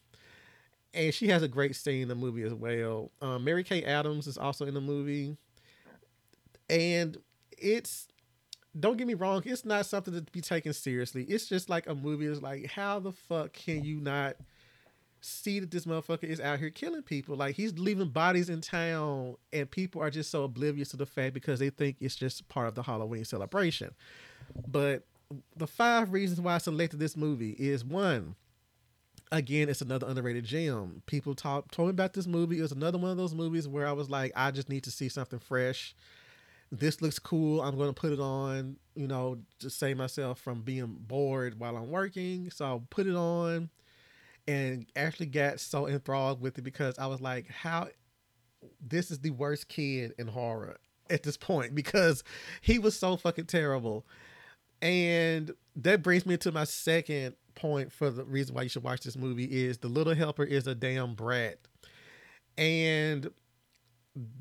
and 0.95 1.15
she 1.15 1.29
has 1.29 1.43
a 1.43 1.49
great 1.49 1.77
scene 1.77 2.03
in 2.03 2.09
the 2.09 2.15
movie 2.15 2.43
as 2.43 2.55
well. 2.55 3.11
Um, 3.21 3.45
Mary 3.45 3.65
Kay 3.65 3.83
Adams 3.85 4.27
is 4.27 4.37
also 4.37 4.67
in 4.67 4.75
the 4.75 4.81
movie, 4.81 5.37
and 6.69 7.17
it's 7.59 8.09
don't 8.79 8.97
get 8.97 9.07
me 9.07 9.15
wrong, 9.15 9.43
it's 9.45 9.65
not 9.65 9.85
something 9.87 10.15
to 10.15 10.23
be 10.33 10.41
taken 10.41 10.73
seriously. 10.73 11.25
It's 11.25 11.47
just 11.47 11.69
like 11.69 11.87
a 11.87 11.95
movie. 11.95 12.27
It's 12.27 12.43
like 12.43 12.71
how 12.71 13.01
the 13.01 13.13
fuck 13.13 13.53
can 13.53 13.85
you 13.85 14.01
not 14.01 14.37
see 15.21 15.61
that 15.61 15.71
this 15.71 15.85
motherfucker 15.85 16.25
is 16.25 16.41
out 16.41 16.59
here 16.59 16.71
killing 16.71 17.03
people? 17.03 17.37
Like 17.37 17.55
he's 17.55 17.79
leaving 17.79 18.09
bodies 18.09 18.49
in 18.49 18.61
town, 18.61 19.37
and 19.53 19.71
people 19.71 20.03
are 20.03 20.11
just 20.11 20.31
so 20.31 20.45
oblivious 20.45 20.91
to 20.91 20.97
the 20.97 21.07
fact 21.07 21.35
because 21.35 21.59
they 21.59 21.71
think 21.71 21.97
it's 22.01 22.17
just 22.17 22.49
part 22.49 22.69
of 22.69 22.75
the 22.75 22.83
Halloween 22.83 23.25
celebration. 23.25 23.91
But 24.67 25.05
the 25.57 25.67
five 25.67 26.13
reasons 26.13 26.41
why 26.41 26.55
I 26.55 26.59
selected 26.59 26.99
this 26.99 27.17
movie 27.17 27.53
is 27.53 27.85
one 27.85 28.35
again, 29.33 29.69
it's 29.69 29.81
another 29.81 30.07
underrated 30.07 30.45
gem. 30.45 31.03
People 31.07 31.35
talk 31.35 31.71
told 31.73 31.89
me 31.89 31.91
about 31.91 32.13
this 32.13 32.27
movie. 32.27 32.59
It 32.59 32.63
was 32.63 32.73
another 32.73 32.99
one 32.99 33.11
of 33.11 33.17
those 33.17 33.35
movies 33.35 33.67
where 33.67 33.87
I 33.87 33.93
was 33.93 34.11
like, 34.11 34.33
I 34.37 34.51
just 34.51 34.69
need 34.69 34.85
to 34.85 34.91
see 34.91 35.09
something 35.09 35.39
fresh. 35.39 35.97
This 36.71 37.03
looks 37.03 37.19
cool. 37.19 37.61
I'm 37.63 37.77
going 37.77 37.93
to 37.93 38.01
put 38.01 38.13
it 38.13 38.21
on, 38.21 38.77
you 38.95 39.09
know, 39.09 39.39
to 39.59 39.71
save 39.71 39.97
myself 39.97 40.39
from 40.39 40.61
being 40.61 40.97
bored 41.01 41.59
while 41.59 41.77
I'm 41.77 41.91
working. 41.91 42.51
So 42.51 42.65
I'll 42.65 42.87
put 42.91 43.07
it 43.07 43.17
on 43.17 43.71
and 44.47 44.87
actually 44.95 45.27
got 45.27 45.61
so 45.61 45.89
enthralled 45.89 46.41
with 46.41 46.59
it 46.59 46.63
because 46.63 46.99
I 46.99 47.07
was 47.07 47.21
like, 47.21 47.49
how 47.49 47.89
this 48.81 49.11
is 49.11 49.21
the 49.21 49.31
worst 49.31 49.69
kid 49.69 50.15
in 50.19 50.29
horror 50.29 50.77
at 51.11 51.23
this 51.23 51.37
point 51.37 51.75
because 51.75 52.23
he 52.61 52.79
was 52.79 52.99
so 52.99 53.17
fucking 53.17 53.47
terrible. 53.47 54.07
And 54.81 55.53
that 55.77 56.03
brings 56.03 56.27
me 56.27 56.37
to 56.39 56.53
my 56.53 56.65
second 56.65 57.37
point 57.55 57.93
for 57.93 58.11
the 58.11 58.25
reason 58.25 58.55
why 58.55 58.63
you 58.63 58.69
should 58.69 58.83
watch 58.83 59.01
this 59.01 59.17
movie 59.17 59.45
is 59.45 59.79
the 59.79 59.89
little 59.89 60.15
helper 60.15 60.45
is 60.45 60.67
a 60.67 60.75
damn 60.75 61.15
brat. 61.15 61.59
And 62.59 63.31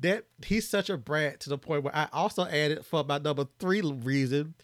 that 0.00 0.24
he's 0.44 0.68
such 0.68 0.90
a 0.90 0.98
brat 0.98 1.40
to 1.40 1.48
the 1.48 1.58
point 1.58 1.82
where 1.82 1.96
I 1.96 2.08
also 2.12 2.44
added 2.44 2.84
for 2.84 3.04
my 3.04 3.18
number 3.18 3.46
three 3.58 3.80
reason, 3.80 4.54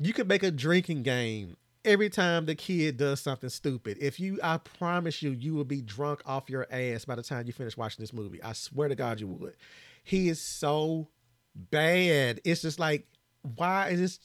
you 0.00 0.12
could 0.12 0.28
make 0.28 0.42
a 0.42 0.50
drinking 0.50 1.02
game 1.02 1.56
every 1.84 2.10
time 2.10 2.46
the 2.46 2.54
kid 2.54 2.96
does 2.96 3.20
something 3.20 3.48
stupid. 3.48 3.96
If 4.00 4.18
you, 4.18 4.38
I 4.42 4.58
promise 4.58 5.22
you, 5.22 5.30
you 5.30 5.54
will 5.54 5.64
be 5.64 5.80
drunk 5.80 6.20
off 6.26 6.50
your 6.50 6.66
ass 6.70 7.04
by 7.04 7.14
the 7.14 7.22
time 7.22 7.46
you 7.46 7.52
finish 7.52 7.76
watching 7.76 8.02
this 8.02 8.12
movie. 8.12 8.42
I 8.42 8.52
swear 8.52 8.88
to 8.88 8.94
God, 8.94 9.20
you 9.20 9.28
would. 9.28 9.54
He 10.02 10.28
is 10.28 10.40
so 10.40 11.08
bad. 11.54 12.40
It's 12.44 12.62
just 12.62 12.78
like, 12.78 13.06
why 13.42 13.88
is 13.90 14.00
this? 14.00 14.20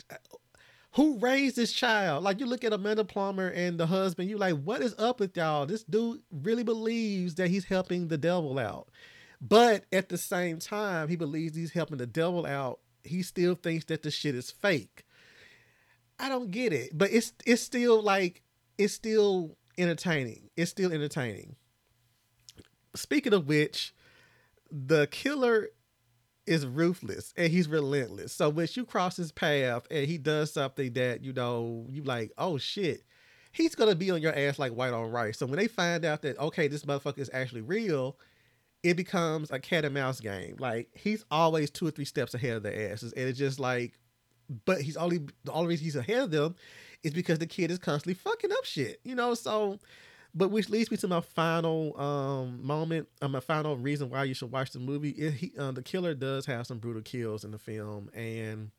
Who 0.96 1.18
raised 1.20 1.56
this 1.56 1.72
child? 1.72 2.24
Like 2.24 2.40
you 2.40 2.46
look 2.46 2.64
at 2.64 2.74
Amanda 2.74 3.06
Plummer 3.06 3.48
and 3.48 3.80
the 3.80 3.88
husband, 3.88 4.30
you 4.30 4.38
like, 4.38 4.62
what 4.62 4.82
is 4.82 4.94
up 4.98 5.20
with 5.20 5.38
y'all? 5.38 5.66
This 5.66 5.84
dude 5.84 6.22
really 6.32 6.64
believes 6.64 7.36
that 7.36 7.50
he's 7.50 7.66
helping 7.66 8.10
the 8.10 8.18
devil 8.18 8.60
out. 8.60 8.90
But 9.40 9.86
at 9.92 10.10
the 10.10 10.18
same 10.18 10.60
time, 10.60 11.08
he 11.08 11.16
believes 11.16 11.56
he's 11.56 11.72
helping 11.72 11.98
the 11.98 12.06
devil 12.06 12.46
out. 12.46 12.80
He 13.04 13.24
still 13.24 13.56
thinks 13.56 13.86
that 13.86 14.04
the 14.04 14.12
shit 14.12 14.36
is 14.36 14.52
fake. 14.52 15.06
I 16.20 16.30
don't 16.30 16.52
get 16.52 16.72
it, 16.72 16.96
but 16.96 17.12
it's 17.12 17.34
it's 17.48 17.64
still 17.64 18.02
like 18.04 18.44
it's 18.78 18.94
still 18.94 19.58
entertaining. 19.78 20.50
It's 20.56 20.70
still 20.70 20.92
entertaining. 20.92 21.56
Speaking 22.96 23.34
of 23.34 23.48
which, 23.48 23.96
the 24.70 25.08
killer 25.08 25.70
is 26.46 26.66
ruthless 26.66 27.34
and 27.38 27.52
he's 27.52 27.68
relentless. 27.68 28.34
So 28.34 28.50
when 28.50 28.68
you 28.72 28.86
cross 28.86 29.18
his 29.18 29.32
path 29.32 29.86
and 29.92 30.08
he 30.08 30.18
does 30.18 30.52
something 30.54 30.94
that 30.94 31.24
you 31.24 31.34
know 31.34 31.86
you 31.90 32.04
like, 32.04 32.32
oh 32.38 32.58
shit, 32.58 33.04
he's 33.52 33.76
gonna 33.76 33.96
be 33.96 34.12
on 34.12 34.22
your 34.22 34.38
ass 34.38 34.60
like 34.60 34.74
white 34.74 34.94
on 34.94 35.12
rice. 35.12 35.38
So 35.38 35.46
when 35.46 35.60
they 35.60 35.68
find 35.68 36.04
out 36.06 36.22
that 36.24 36.40
okay, 36.40 36.68
this 36.68 36.84
motherfucker 36.84 37.20
is 37.20 37.30
actually 37.34 37.62
real, 37.62 38.18
it 38.84 38.96
becomes 38.96 39.52
a 39.52 39.60
cat 39.60 39.86
and 39.86 39.94
mouse 39.94 40.20
game. 40.20 40.56
Like 40.60 40.90
he's 40.94 41.24
always 41.30 41.70
two 41.70 41.88
or 41.88 41.92
three 41.92 42.06
steps 42.06 42.34
ahead 42.34 42.58
of 42.58 42.64
their 42.64 42.92
asses, 42.92 43.14
and 43.14 43.28
it's 43.28 43.40
just 43.40 43.60
like, 43.60 44.00
but 44.66 44.82
he's 44.82 44.98
only 44.98 45.20
the 45.44 45.52
only 45.52 45.70
reason 45.70 45.86
he's 45.86 45.96
ahead 45.96 46.24
of 46.24 46.32
them 46.32 46.56
is 47.04 47.14
because 47.14 47.40
the 47.40 47.48
kid 47.48 47.72
is 47.72 47.80
constantly 47.80 48.14
fucking 48.14 48.52
up 48.52 48.66
shit, 48.66 49.00
you 49.04 49.16
know. 49.16 49.34
So, 49.34 49.80
but 50.34 50.50
which 50.50 50.70
leads 50.70 50.90
me 50.90 50.98
to 50.98 51.08
my 51.08 51.22
final 51.22 52.00
um 52.00 52.66
moment, 52.66 53.08
uh, 53.22 53.28
my 53.28 53.40
final 53.40 53.78
reason 53.78 54.10
why 54.10 54.24
you 54.24 54.34
should 54.34 54.52
watch 54.52 54.72
the 54.72 54.80
movie. 54.80 55.12
It, 55.12 55.34
he, 55.34 55.54
uh, 55.58 55.72
the 55.72 55.82
killer 55.82 56.14
does 56.14 56.46
have 56.46 56.68
some 56.68 56.80
brutal 56.80 57.02
kills 57.02 57.44
in 57.44 57.52
the 57.52 57.58
film, 57.60 58.10
and 58.14 58.72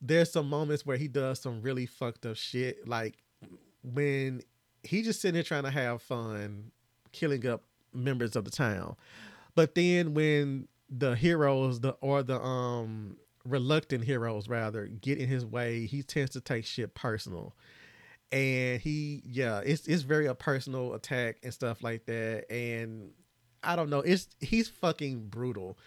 there's 0.00 0.32
some 0.32 0.48
moments 0.48 0.84
where 0.84 0.96
he 0.96 1.08
does 1.08 1.40
some 1.40 1.62
really 1.62 1.86
fucked 1.86 2.26
up 2.26 2.36
shit, 2.36 2.88
like 2.88 3.16
when 3.82 4.42
he 4.82 5.02
just 5.02 5.20
sitting 5.20 5.34
there 5.34 5.42
trying 5.42 5.62
to 5.64 5.70
have 5.70 6.02
fun, 6.02 6.72
killing 7.12 7.46
up 7.46 7.62
members 7.92 8.34
of 8.36 8.44
the 8.44 8.50
town. 8.50 8.96
But 9.54 9.74
then 9.74 10.14
when 10.14 10.68
the 10.90 11.14
heroes, 11.14 11.80
the 11.80 11.92
or 12.00 12.22
the 12.22 12.40
um 12.42 13.16
reluctant 13.44 14.04
heroes 14.04 14.48
rather, 14.48 14.86
get 14.86 15.18
in 15.18 15.28
his 15.28 15.44
way, 15.44 15.86
he 15.86 16.02
tends 16.02 16.32
to 16.32 16.40
take 16.40 16.64
shit 16.64 16.94
personal. 16.94 17.54
And 18.32 18.80
he 18.80 19.22
yeah, 19.26 19.60
it's 19.64 19.86
it's 19.86 20.02
very 20.02 20.26
a 20.26 20.34
personal 20.34 20.94
attack 20.94 21.36
and 21.42 21.52
stuff 21.52 21.82
like 21.82 22.06
that. 22.06 22.50
And 22.50 23.10
I 23.62 23.76
don't 23.76 23.90
know, 23.90 24.00
it's 24.00 24.28
he's 24.40 24.68
fucking 24.68 25.28
brutal. 25.28 25.78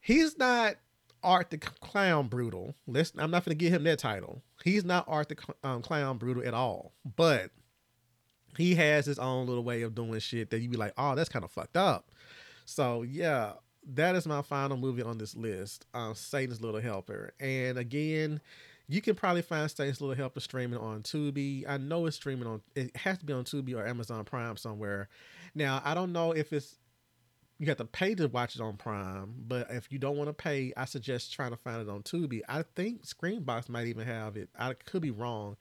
He's 0.00 0.38
not 0.38 0.76
Art 1.22 1.50
the 1.50 1.58
Clown 1.58 2.28
brutal. 2.28 2.74
Let's 2.86 3.12
I'm 3.16 3.30
not 3.30 3.44
gonna 3.44 3.54
give 3.54 3.72
him 3.72 3.84
that 3.84 3.98
title. 3.98 4.42
He's 4.62 4.84
not 4.84 5.06
Art 5.08 5.28
the 5.28 5.36
um, 5.64 5.82
Clown 5.82 6.18
brutal 6.18 6.46
at 6.46 6.54
all. 6.54 6.92
But 7.16 7.50
he 8.56 8.74
has 8.74 9.06
his 9.06 9.18
own 9.18 9.46
little 9.46 9.64
way 9.64 9.82
of 9.82 9.94
doing 9.94 10.18
shit 10.20 10.50
that 10.50 10.60
you 10.60 10.68
be 10.68 10.76
like, 10.76 10.92
oh, 10.98 11.14
that's 11.14 11.28
kind 11.28 11.44
of 11.44 11.50
fucked 11.50 11.76
up. 11.76 12.10
So 12.64 13.02
yeah, 13.02 13.52
that 13.94 14.14
is 14.14 14.26
my 14.26 14.42
final 14.42 14.76
movie 14.76 15.02
on 15.02 15.18
this 15.18 15.34
list. 15.34 15.86
Um, 15.94 16.14
Satan's 16.14 16.60
Little 16.60 16.80
Helper, 16.80 17.32
and 17.40 17.78
again, 17.78 18.40
you 18.88 19.00
can 19.00 19.14
probably 19.14 19.42
find 19.42 19.70
Satan's 19.70 20.00
Little 20.00 20.16
Helper 20.16 20.40
streaming 20.40 20.78
on 20.78 21.02
Tubi. 21.02 21.64
I 21.68 21.76
know 21.76 22.06
it's 22.06 22.16
streaming 22.16 22.46
on. 22.46 22.62
It 22.74 22.96
has 22.96 23.18
to 23.18 23.24
be 23.24 23.32
on 23.32 23.44
Tubi 23.44 23.74
or 23.74 23.86
Amazon 23.86 24.24
Prime 24.24 24.56
somewhere. 24.56 25.08
Now 25.54 25.82
I 25.84 25.94
don't 25.94 26.12
know 26.12 26.32
if 26.32 26.52
it's 26.52 26.76
you 27.58 27.66
have 27.66 27.76
to 27.78 27.84
pay 27.84 28.14
to 28.14 28.28
watch 28.28 28.54
it 28.54 28.60
on 28.60 28.76
Prime, 28.76 29.34
but 29.46 29.66
if 29.70 29.90
you 29.90 29.98
don't 29.98 30.16
want 30.16 30.28
to 30.28 30.34
pay, 30.34 30.72
I 30.76 30.84
suggest 30.84 31.32
trying 31.32 31.50
to 31.50 31.56
find 31.56 31.82
it 31.82 31.88
on 31.88 32.02
Tubi. 32.02 32.40
I 32.48 32.62
think 32.76 33.04
Screambox 33.04 33.68
might 33.68 33.88
even 33.88 34.06
have 34.06 34.36
it. 34.36 34.48
I 34.56 34.74
could 34.74 35.02
be 35.02 35.10
wrong. 35.10 35.56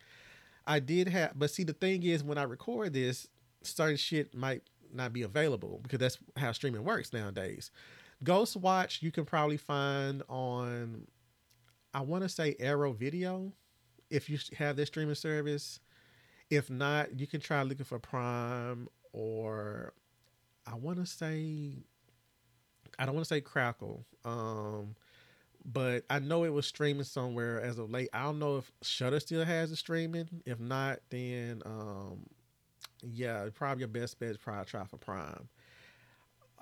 I 0.68 0.80
did 0.80 1.08
have, 1.08 1.32
but 1.36 1.50
see, 1.50 1.64
the 1.64 1.74
thing 1.74 2.04
is, 2.04 2.24
when 2.24 2.38
I 2.38 2.44
record 2.44 2.94
this, 2.94 3.28
certain 3.64 3.98
shit 3.98 4.36
might 4.36 4.62
not 4.94 5.12
be 5.12 5.24
available 5.24 5.80
because 5.82 6.00
that's 6.00 6.18
how 6.36 6.52
streaming 6.52 6.84
works 6.84 7.14
nowadays. 7.14 7.72
Ghost 8.24 8.56
Watch, 8.58 9.02
you 9.02 9.12
can 9.12 9.26
probably 9.26 9.58
find 9.58 10.24
on, 10.30 11.08
I 11.94 12.02
want 12.02 12.24
to 12.24 12.30
say 12.30 12.56
Arrow 12.60 12.94
Video, 12.94 13.52
if 14.10 14.30
you 14.30 14.38
have 14.58 14.76
this 14.76 14.88
streaming 14.88 15.16
service. 15.16 15.80
If 16.50 16.70
not, 16.70 17.20
you 17.20 17.28
can 17.28 17.42
try 17.42 17.62
looking 17.64 17.86
for 17.86 18.00
Prime 18.00 18.88
or 19.12 19.94
I 20.66 20.76
want 20.76 20.98
to 20.98 21.06
say, 21.06 21.74
I 22.98 23.06
don't 23.06 23.16
want 23.16 23.26
to 23.26 23.34
say 23.34 23.42
Crackle. 23.42 24.06
Um, 24.24 24.96
but 25.66 26.06
I 26.10 26.20
know 26.20 26.46
it 26.46 26.54
was 26.54 26.66
streaming 26.66 27.04
somewhere 27.04 27.62
as 27.62 27.78
of 27.78 27.90
late. 27.92 28.10
I 28.14 28.24
don't 28.24 28.40
know 28.40 28.58
if 28.58 28.72
Shudder 28.82 29.20
still 29.20 29.44
has 29.44 29.72
it 29.72 29.76
streaming. 29.76 30.30
If 30.46 30.60
not, 30.60 31.00
then 31.10 31.62
um, 31.66 32.26
yeah, 33.04 33.48
probably 33.54 33.82
your 33.82 33.90
best 33.90 34.20
bet 34.20 34.30
is 34.30 34.38
probably 34.38 34.66
try 34.66 34.86
for 34.86 34.98
Prime. 34.98 35.50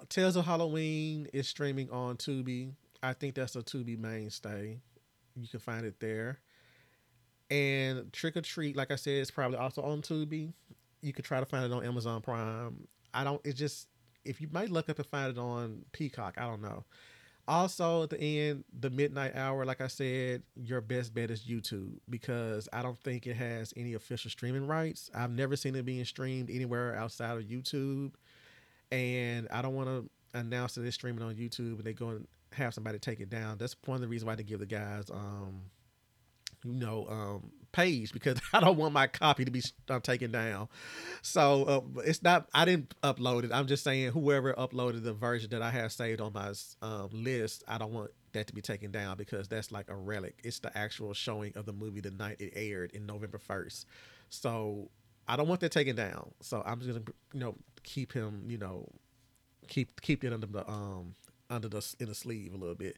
Tales 0.10 0.36
of 0.36 0.46
Halloween 0.46 1.28
is 1.34 1.48
streaming 1.48 1.90
on 1.92 2.18
Tubi. 2.18 2.72
I 3.04 3.14
think 3.14 3.36
that's 3.36 3.56
a 3.56 3.62
Tubi 3.62 3.98
mainstay. 3.98 4.80
You 5.36 5.48
can 5.48 5.60
find 5.60 5.86
it 5.86 6.00
there. 6.00 6.40
And 7.50 8.12
Trick 8.12 8.38
or 8.38 8.42
Treat, 8.42 8.76
like 8.76 8.92
I 8.92 8.96
said, 8.96 9.22
is 9.22 9.32
probably 9.32 9.58
also 9.58 9.82
on 9.82 10.02
Tubi. 10.02 10.54
You 11.02 11.14
could 11.14 11.26
try 11.26 11.40
to 11.40 11.46
find 11.46 11.66
it 11.66 11.72
on 11.72 11.86
Amazon 11.86 12.22
Prime. 12.22 12.88
I 13.14 13.24
don't. 13.24 13.40
It 13.46 13.54
just 13.54 13.88
if 14.24 14.42
you 14.42 14.48
might 14.52 14.72
look 14.72 14.90
up 14.90 14.98
and 14.98 15.08
find 15.08 15.32
it 15.32 15.40
on 15.40 15.86
Peacock. 15.92 16.36
I 16.38 16.48
don't 16.48 16.62
know. 16.62 16.84
Also, 17.48 18.04
at 18.04 18.10
the 18.10 18.20
end, 18.20 18.64
the 18.80 18.90
midnight 18.90 19.36
hour, 19.36 19.66
like 19.66 19.80
I 19.80 19.86
said, 19.86 20.42
your 20.56 20.82
best 20.82 21.14
bet 21.14 21.30
is 21.30 21.44
YouTube 21.44 22.00
because 22.10 22.68
I 22.74 22.82
don't 22.82 22.98
think 22.98 23.28
it 23.28 23.36
has 23.36 23.72
any 23.78 23.94
official 23.94 24.32
streaming 24.32 24.66
rights. 24.66 25.12
I've 25.14 25.30
never 25.30 25.56
seen 25.56 25.76
it 25.76 25.86
being 25.86 26.04
streamed 26.06 26.50
anywhere 26.50 26.96
outside 26.96 27.38
of 27.38 27.44
YouTube. 27.44 28.14
And 28.92 29.48
I 29.52 29.62
don't 29.62 29.76
want 29.76 29.90
to 29.90 30.40
announce 30.40 30.74
that 30.76 30.86
it's 30.86 30.96
streaming 30.96 31.24
on 31.24 31.36
YouTube 31.36 31.78
and 31.78 31.84
they 31.84 31.94
go 31.94 32.10
and 32.10 32.28
have 32.56 32.74
somebody 32.74 33.00
take 33.00 33.20
it 33.20 33.30
down. 33.30 33.58
That's 33.58 33.76
one 33.86 33.96
of 33.96 34.02
the 34.02 34.08
reasons 34.08 34.28
why 34.28 34.36
they 34.36 34.44
give 34.44 34.60
the 34.60 34.66
guys 34.66 35.10
um, 35.10 35.62
you 36.64 36.74
know, 36.74 37.08
um, 37.10 37.52
page 37.72 38.12
because 38.12 38.40
I 38.54 38.60
don't 38.60 38.78
want 38.78 38.94
my 38.94 39.08
copy 39.08 39.46
to 39.46 39.52
be 39.52 39.62
uh, 39.90 40.00
taken 40.00 40.32
down. 40.32 40.68
So 41.22 41.64
uh, 41.64 42.02
it's 42.02 42.24
not. 42.24 42.50
I 42.54 42.66
didn't 42.66 42.94
upload 43.04 43.44
it. 43.44 43.52
I'm 43.54 43.68
just 43.68 43.84
saying 43.84 44.12
whoever 44.12 44.54
uploaded 44.54 45.04
the 45.04 45.14
version 45.14 45.50
that 45.52 45.62
I 45.62 45.70
have 45.70 45.92
saved 45.92 46.22
on 46.22 46.34
my 46.34 46.54
um, 46.82 47.10
list, 47.12 47.64
I 47.68 47.78
don't 47.78 47.94
want 47.94 48.12
that 48.34 48.48
to 48.48 48.54
be 48.54 48.62
taken 48.62 48.92
down 48.92 49.18
because 49.18 49.48
that's 49.48 49.72
like 49.72 49.90
a 49.90 49.96
relic. 49.96 50.38
It's 50.44 50.60
the 50.60 50.76
actual 50.78 51.14
showing 51.14 51.54
of 51.56 51.66
the 51.66 51.74
movie 51.74 52.02
the 52.02 52.12
night 52.12 52.38
it 52.40 52.54
aired 52.56 52.92
in 52.92 53.06
November 53.06 53.38
first. 53.38 53.86
So 54.30 54.90
I 55.28 55.36
don't 55.36 55.48
want 55.48 55.62
that 55.62 55.72
taken 55.72 55.96
down. 55.96 56.32
So 56.42 56.64
I'm 56.66 56.80
just 56.80 56.92
gonna 56.92 57.06
you 57.34 57.40
know 57.40 57.56
keep 57.84 58.14
him 58.14 58.46
you 58.48 58.58
know 58.58 58.90
keep 59.68 60.02
keep 60.02 60.24
it 60.24 60.34
under 60.34 60.48
the 60.48 60.68
um 60.70 61.16
under 61.50 61.68
the 61.68 61.96
in 62.00 62.08
the 62.08 62.16
sleeve 62.16 62.54
a 62.54 62.58
little 62.58 62.76
bit. 62.76 62.98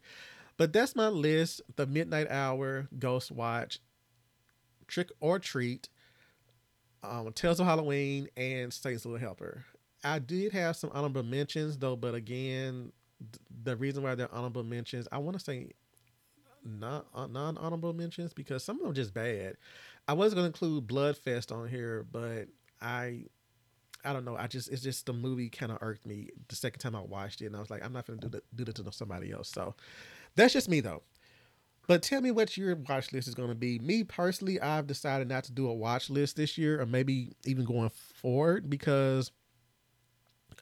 But 0.58 0.74
that's 0.74 0.95
my 0.95 1.08
list: 1.08 1.62
The 1.76 1.86
Midnight 1.86 2.30
Hour, 2.30 2.88
Ghost 2.98 3.32
Watch, 3.32 3.80
Trick 4.88 5.12
or 5.20 5.39
Treat, 5.39 5.89
um, 7.04 7.32
Tales 7.34 7.60
of 7.60 7.66
Halloween, 7.66 8.28
and 8.36 8.74
Satan's 8.74 9.06
Little 9.06 9.20
Helper. 9.20 9.66
I 10.04 10.20
did 10.20 10.52
have 10.54 10.76
some 10.76 10.91
honorable 10.93 11.24
mentions 11.24 11.78
though, 11.78 11.95
but 11.95 12.16
again, 12.16 12.91
th- 13.20 13.41
the 13.64 13.76
reason 13.76 14.04
why 14.04 14.16
they're 14.16 14.34
honorable 14.34 14.64
mentions, 14.64 15.08
I 15.12 15.18
want 15.18 15.38
to 15.38 15.43
say 15.43 15.72
not 16.64 17.08
uh, 17.14 17.28
non 17.28 17.58
honorable 17.58 17.93
mentions 17.93 18.34
because 18.34 18.64
some 18.64 18.78
of 18.78 18.84
them 18.84 18.93
just 18.93 19.14
bad. 19.14 19.58
I 20.08 20.14
was 20.14 20.34
going 20.34 20.43
to 20.43 20.48
include 20.48 20.88
Bloodfest 20.88 21.56
on 21.56 21.68
here, 21.68 22.06
but 22.12 22.48
I 22.82 23.26
I 24.08 24.14
don't 24.14 24.26
know. 24.26 24.36
I 24.38 24.47
just 24.47 24.70
it's 24.70 24.82
just 24.82 25.05
the 25.05 25.14
movie 25.14 25.49
kind 25.49 25.72
of 25.72 25.80
irked 25.82 26.05
me 26.05 26.30
the 26.47 26.55
second 26.55 26.80
time 26.80 26.95
I 26.95 27.01
watched 27.01 27.41
it, 27.41 27.47
and 27.47 27.55
I 27.55 27.60
was 27.60 27.70
like, 27.70 27.84
I'm 27.84 27.93
not 27.93 28.08
gonna 28.08 28.20
do 28.20 28.30
that 28.30 28.43
do 28.55 28.64
that 28.66 28.76
to 28.76 28.91
somebody 28.91 29.32
else. 29.32 29.49
So 29.49 29.76
that's 30.36 30.53
just 30.53 30.70
me 30.70 30.80
though. 30.80 31.03
But 31.88 32.03
tell 32.03 32.22
me 32.22 32.32
what 32.32 32.58
your 32.58 32.76
watch 32.76 33.14
list 33.14 33.30
is 33.30 33.34
going 33.34 33.47
to 33.47 33.55
be. 33.55 33.80
Me 33.80 34.03
personally, 34.03 34.60
I've 34.60 34.88
decided 34.88 35.30
not 35.30 35.45
to 35.45 35.53
do 35.53 35.70
a 35.70 35.74
watch 35.74 36.10
list 36.10 36.36
this 36.36 36.58
year, 36.58 36.82
or 36.82 36.86
maybe 36.86 37.32
even 37.45 37.64
going 37.64 37.89
forward, 37.89 38.70
because 38.70 39.32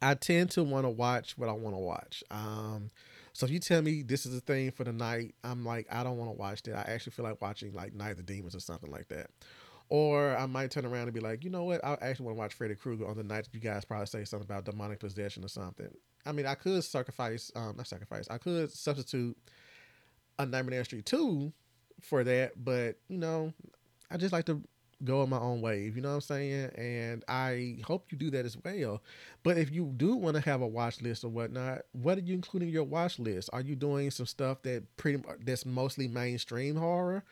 I 0.03 0.13
tend 0.13 0.51
to 0.51 0.63
want 0.63 0.85
to 0.85 0.89
watch 0.89 1.35
what 1.35 1.49
I 1.49 1.53
want 1.53 1.75
to 1.75 1.79
watch. 1.79 2.23
Um, 2.29 2.91
so 3.33 3.45
if 3.45 3.51
you 3.51 3.59
tell 3.59 3.81
me 3.81 4.03
this 4.03 4.27
is 4.27 4.37
a 4.37 4.39
thing 4.39 4.69
for 4.69 4.83
the 4.83 4.93
night, 4.93 5.33
I'm 5.43 5.65
like, 5.65 5.87
I 5.91 6.03
don't 6.03 6.17
want 6.17 6.29
to 6.29 6.37
watch 6.37 6.61
that. 6.63 6.87
I 6.87 6.93
actually 6.93 7.11
feel 7.11 7.25
like 7.25 7.41
watching 7.41 7.73
like 7.73 7.93
Night 7.93 8.11
of 8.11 8.17
the 8.17 8.23
Demons 8.23 8.55
or 8.55 8.59
something 8.59 8.91
like 8.91 9.07
that. 9.07 9.31
Or 9.89 10.35
I 10.35 10.45
might 10.47 10.71
turn 10.71 10.85
around 10.85 11.03
and 11.03 11.13
be 11.13 11.19
like, 11.19 11.43
you 11.43 11.49
know 11.49 11.63
what? 11.63 11.83
I 11.83 11.97
actually 12.01 12.25
want 12.25 12.37
to 12.37 12.39
watch 12.39 12.53
Freddy 12.53 12.75
Krueger 12.75 13.07
on 13.07 13.17
the 13.17 13.23
night 13.23 13.47
you 13.51 13.59
guys 13.59 13.85
probably 13.85 14.07
say 14.07 14.25
something 14.25 14.45
about 14.45 14.65
demonic 14.65 14.99
possession 14.99 15.45
or 15.45 15.47
something. 15.47 15.89
I 16.25 16.31
mean, 16.31 16.47
I 16.47 16.55
could 16.55 16.83
sacrifice, 16.83 17.51
um, 17.55 17.75
not 17.77 17.87
sacrifice, 17.87 18.27
I 18.29 18.39
could 18.39 18.71
substitute 18.71 19.37
a 20.39 20.45
Nightmare 20.45 20.79
on 20.79 20.85
Street 20.85 21.05
2 21.05 21.53
for 22.01 22.23
that, 22.23 22.63
but, 22.63 22.97
you 23.07 23.17
know, 23.17 23.53
I 24.09 24.17
just 24.17 24.33
like 24.33 24.45
to 24.45 24.61
go 25.03 25.21
on 25.21 25.29
my 25.29 25.37
own 25.37 25.61
wave, 25.61 25.95
you 25.95 26.01
know 26.01 26.09
what 26.09 26.15
I'm 26.15 26.21
saying? 26.21 26.71
And 26.75 27.23
I 27.27 27.77
hope 27.85 28.11
you 28.11 28.17
do 28.17 28.31
that 28.31 28.45
as 28.45 28.57
well. 28.63 29.01
But 29.43 29.57
if 29.57 29.71
you 29.71 29.93
do 29.97 30.15
want 30.15 30.35
to 30.35 30.41
have 30.41 30.61
a 30.61 30.67
watch 30.67 31.01
list 31.01 31.23
or 31.23 31.29
whatnot, 31.29 31.81
what 31.91 32.17
are 32.17 32.21
you 32.21 32.33
including 32.33 32.69
in 32.69 32.73
your 32.73 32.83
watch 32.83 33.19
list? 33.19 33.49
Are 33.53 33.61
you 33.61 33.75
doing 33.75 34.09
some 34.11 34.25
stuff 34.25 34.61
that 34.63 34.83
pretty 34.97 35.23
that's 35.43 35.65
mostly 35.65 36.07
mainstream 36.07 36.75
horror? 36.75 37.23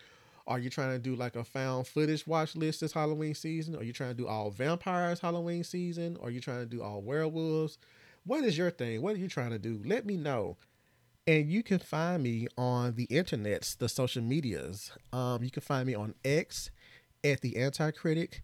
Are 0.45 0.59
you 0.59 0.69
trying 0.69 0.91
to 0.91 0.99
do 0.99 1.15
like 1.15 1.35
a 1.35 1.43
found 1.43 1.87
footage 1.87 2.27
watch 2.27 2.55
list 2.55 2.81
this 2.81 2.93
Halloween 2.93 3.33
season? 3.33 3.75
Are 3.75 3.83
you 3.83 3.93
trying 3.93 4.11
to 4.11 4.15
do 4.15 4.27
all 4.27 4.49
vampires 4.51 5.19
Halloween 5.19 5.63
season? 5.63 6.17
Are 6.21 6.29
you 6.29 6.41
trying 6.41 6.59
to 6.59 6.65
do 6.65 6.81
all 6.81 7.01
werewolves? 7.01 7.77
What 8.25 8.43
is 8.43 8.57
your 8.57 8.71
thing? 8.71 9.01
What 9.01 9.15
are 9.15 9.19
you 9.19 9.29
trying 9.29 9.51
to 9.51 9.59
do? 9.59 9.81
Let 9.85 10.05
me 10.05 10.17
know. 10.17 10.57
And 11.25 11.49
you 11.49 11.63
can 11.63 11.79
find 11.79 12.21
me 12.21 12.47
on 12.57 12.95
the 12.95 13.07
internets, 13.07 13.77
the 13.77 13.87
social 13.87 14.21
medias. 14.21 14.91
Um, 15.13 15.43
you 15.43 15.49
can 15.49 15.61
find 15.61 15.87
me 15.87 15.95
on 15.95 16.13
X 16.25 16.69
at 17.23 17.39
the 17.39 17.55
Anti 17.57 17.91
Critic. 17.91 18.41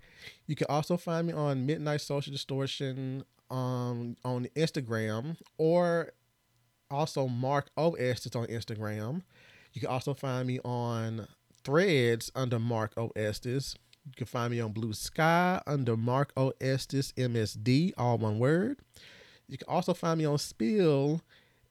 You 0.47 0.55
can 0.55 0.67
also 0.69 0.95
find 0.95 1.27
me 1.27 1.33
on 1.33 1.65
Midnight 1.65 1.99
Social 2.01 2.31
Distortion 2.31 3.25
um, 3.51 4.15
on 4.23 4.47
Instagram 4.55 5.37
or 5.57 6.13
also 6.89 7.27
Mark 7.27 7.69
O 7.75 7.93
Estes 7.93 8.35
on 8.35 8.47
Instagram. 8.47 9.21
You 9.73 9.81
can 9.81 9.89
also 9.89 10.13
find 10.13 10.47
me 10.47 10.59
on 10.63 11.27
Threads 11.63 12.31
under 12.35 12.59
Mark 12.59 12.93
O 12.97 13.11
Estes. 13.15 13.75
You 14.05 14.13
can 14.15 14.27
find 14.27 14.51
me 14.51 14.59
on 14.59 14.71
Blue 14.71 14.93
Sky 14.93 15.61
under 15.67 15.95
Mark 15.95 16.31
O 16.35 16.53
Estes 16.59 17.11
MSD, 17.13 17.93
all 17.97 18.17
one 18.17 18.39
word. 18.39 18.79
You 19.47 19.57
can 19.57 19.67
also 19.67 19.93
find 19.93 20.19
me 20.19 20.25
on 20.25 20.37
Spill 20.37 21.21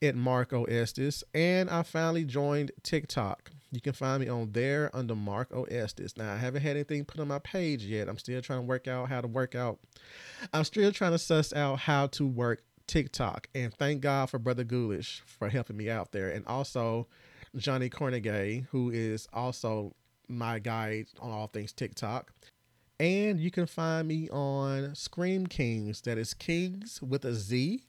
at 0.03 0.15
Marko 0.15 0.65
Estes, 0.65 1.25
and 1.35 1.69
I 1.71 1.83
finally 1.83 2.25
joined 2.25 2.73
TikTok. 2.83 3.51
You 3.71 3.81
can 3.81 3.93
find 3.93 4.23
me 4.23 4.29
on 4.29 4.53
there 4.53 4.91
under 4.95 5.15
Marko 5.15 5.65
Estes. 5.65 6.17
Now, 6.17 6.33
I 6.33 6.37
haven't 6.37 6.63
had 6.63 6.77
anything 6.77 7.05
put 7.05 7.21
on 7.21 7.29
my 7.29 7.39
page 7.41 7.85
yet. 7.85 8.09
I'm 8.09 8.19
still 8.19 8.41
trying 8.41 8.61
to 8.61 8.67
work 8.67 8.89
out 8.89 9.09
how 9.09 9.21
to 9.21 9.29
work 9.29 9.55
out. 9.55 9.79
I'm 10.53 10.65
still 10.65 10.91
trying 10.93 11.13
to 11.13 11.19
suss 11.19 11.53
out 11.53 11.81
how 11.81 12.07
to 12.09 12.27
work 12.27 12.63
TikTok. 12.87 13.49
And 13.55 13.75
thank 13.75 14.01
God 14.01 14.31
for 14.31 14.39
Brother 14.39 14.65
Ghoulish 14.65 15.23
for 15.27 15.49
helping 15.49 15.77
me 15.77 15.91
out 15.91 16.13
there. 16.13 16.31
And 16.31 16.47
also 16.47 17.07
Johnny 17.57 17.89
Cornegay, 17.91 18.67
who 18.71 18.91
is 18.91 19.29
also 19.33 19.95
my 20.29 20.59
guide 20.59 21.07
on 21.21 21.31
all 21.31 21.47
things 21.47 21.73
TikTok. 21.73 22.33
And 23.01 23.41
you 23.41 23.51
can 23.51 23.67
find 23.67 24.09
me 24.09 24.29
on 24.31 24.95
Scream 24.95 25.47
Kingz. 25.47 26.03
That 26.03 26.19
is 26.19 26.35
Kings 26.35 27.01
with 27.01 27.25
a 27.25 27.35
Z 27.35 27.83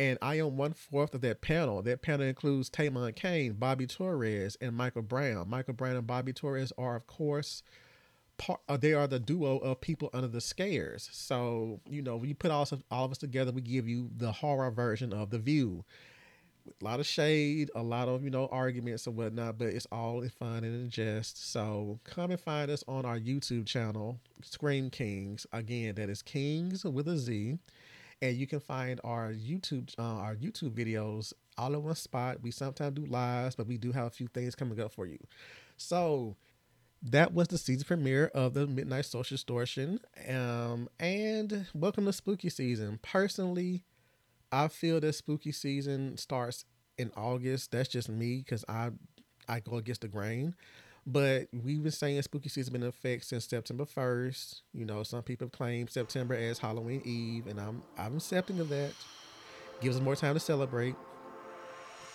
and 0.00 0.18
I 0.22 0.36
am 0.36 0.56
one 0.56 0.72
fourth 0.72 1.14
of 1.14 1.20
that 1.20 1.42
panel. 1.42 1.82
That 1.82 2.00
panel 2.00 2.26
includes 2.26 2.70
Taymon 2.70 3.14
Kane, 3.14 3.52
Bobby 3.52 3.86
Torres, 3.86 4.56
and 4.58 4.74
Michael 4.74 5.02
Brown. 5.02 5.50
Michael 5.50 5.74
Brown 5.74 5.94
and 5.94 6.06
Bobby 6.06 6.32
Torres 6.32 6.72
are, 6.78 6.96
of 6.96 7.06
course, 7.06 7.62
part. 8.38 8.60
Uh, 8.66 8.78
they 8.78 8.94
are 8.94 9.06
the 9.06 9.18
duo 9.18 9.58
of 9.58 9.82
people 9.82 10.08
under 10.14 10.26
the 10.26 10.40
scares. 10.40 11.10
So 11.12 11.80
you 11.86 12.00
know, 12.00 12.16
when 12.16 12.30
you 12.30 12.34
put 12.34 12.50
all 12.50 12.66
all 12.90 13.04
of 13.04 13.10
us 13.10 13.18
together, 13.18 13.52
we 13.52 13.60
give 13.60 13.86
you 13.86 14.08
the 14.16 14.32
horror 14.32 14.70
version 14.70 15.12
of 15.12 15.28
the 15.28 15.38
View. 15.38 15.84
A 16.80 16.84
lot 16.84 17.00
of 17.00 17.06
shade, 17.06 17.70
a 17.74 17.82
lot 17.82 18.08
of 18.08 18.24
you 18.24 18.30
know 18.30 18.48
arguments 18.50 19.06
and 19.06 19.16
whatnot, 19.16 19.58
but 19.58 19.68
it's 19.68 19.86
all 19.92 20.22
in 20.22 20.30
fun 20.30 20.64
and 20.64 20.74
in 20.74 20.90
jest. 20.90 21.50
So 21.52 21.98
come 22.04 22.30
and 22.30 22.40
find 22.40 22.70
us 22.70 22.84
on 22.88 23.04
our 23.04 23.18
YouTube 23.18 23.66
channel, 23.66 24.18
Scream 24.42 24.90
Kingz. 24.90 25.46
Again, 25.52 25.94
that 25.96 26.08
is 26.08 26.22
Kings 26.22 26.84
with 26.84 27.08
a 27.08 27.18
Z 27.18 27.58
and 28.22 28.36
you 28.36 28.46
can 28.46 28.60
find 28.60 29.00
our 29.04 29.32
YouTube 29.32 29.92
uh, 29.98 30.02
our 30.02 30.36
YouTube 30.36 30.72
videos 30.72 31.32
all 31.56 31.74
in 31.74 31.82
one 31.82 31.94
spot. 31.94 32.38
We 32.42 32.50
sometimes 32.50 32.94
do 32.94 33.06
lives, 33.06 33.54
but 33.56 33.66
we 33.66 33.76
do 33.76 33.92
have 33.92 34.06
a 34.06 34.10
few 34.10 34.28
things 34.28 34.54
coming 34.54 34.80
up 34.80 34.92
for 34.92 35.06
you. 35.06 35.18
So 35.76 36.36
that 37.02 37.32
was 37.32 37.48
the 37.48 37.58
season 37.58 37.84
premiere 37.86 38.26
of 38.34 38.54
the 38.54 38.66
Midnight 38.66 39.06
Social 39.06 39.34
Distortion. 39.34 40.00
Um, 40.28 40.88
and 40.98 41.66
welcome 41.74 42.04
to 42.06 42.12
spooky 42.12 42.50
season. 42.50 42.98
Personally, 43.02 43.84
I 44.52 44.68
feel 44.68 45.00
that 45.00 45.12
spooky 45.14 45.52
season 45.52 46.16
starts 46.16 46.64
in 46.98 47.10
August. 47.16 47.72
That's 47.72 47.88
just 47.88 48.08
me 48.08 48.38
because 48.38 48.64
I 48.68 48.90
I 49.48 49.60
go 49.60 49.76
against 49.76 50.02
the 50.02 50.08
grain. 50.08 50.54
But 51.06 51.48
we've 51.52 51.82
been 51.82 51.92
saying 51.92 52.20
spooky 52.22 52.48
season 52.48 52.72
been 52.72 52.82
in 52.82 52.88
effect 52.88 53.24
since 53.24 53.46
September 53.46 53.84
1st. 53.84 54.62
You 54.74 54.84
know, 54.84 55.02
some 55.02 55.22
people 55.22 55.48
claim 55.48 55.88
September 55.88 56.34
as 56.34 56.58
Halloween 56.58 57.00
Eve, 57.04 57.46
and 57.46 57.60
I'm 57.60 57.82
I'm 57.98 58.16
accepting 58.16 58.60
of 58.60 58.68
that. 58.68 58.92
Gives 59.80 59.96
us 59.96 60.02
more 60.02 60.16
time 60.16 60.34
to 60.34 60.40
celebrate. 60.40 60.94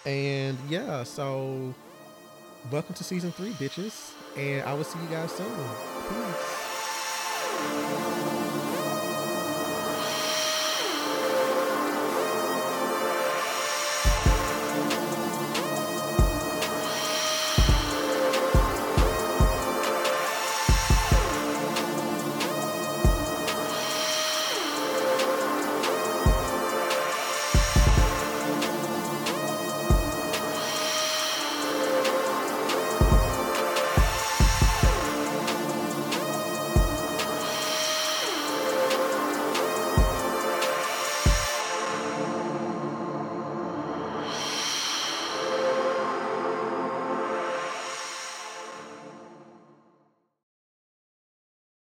And 0.06 0.58
yeah, 0.70 1.04
so 1.04 1.74
welcome 2.72 2.94
to 2.96 3.04
season 3.04 3.32
three, 3.32 3.52
bitches. 3.52 4.12
And 4.38 4.64
I 4.64 4.74
will 4.74 4.84
see 4.84 5.00
you 5.00 5.08
guys 5.08 5.32
soon. 5.32 5.52
Peace. 6.10 6.65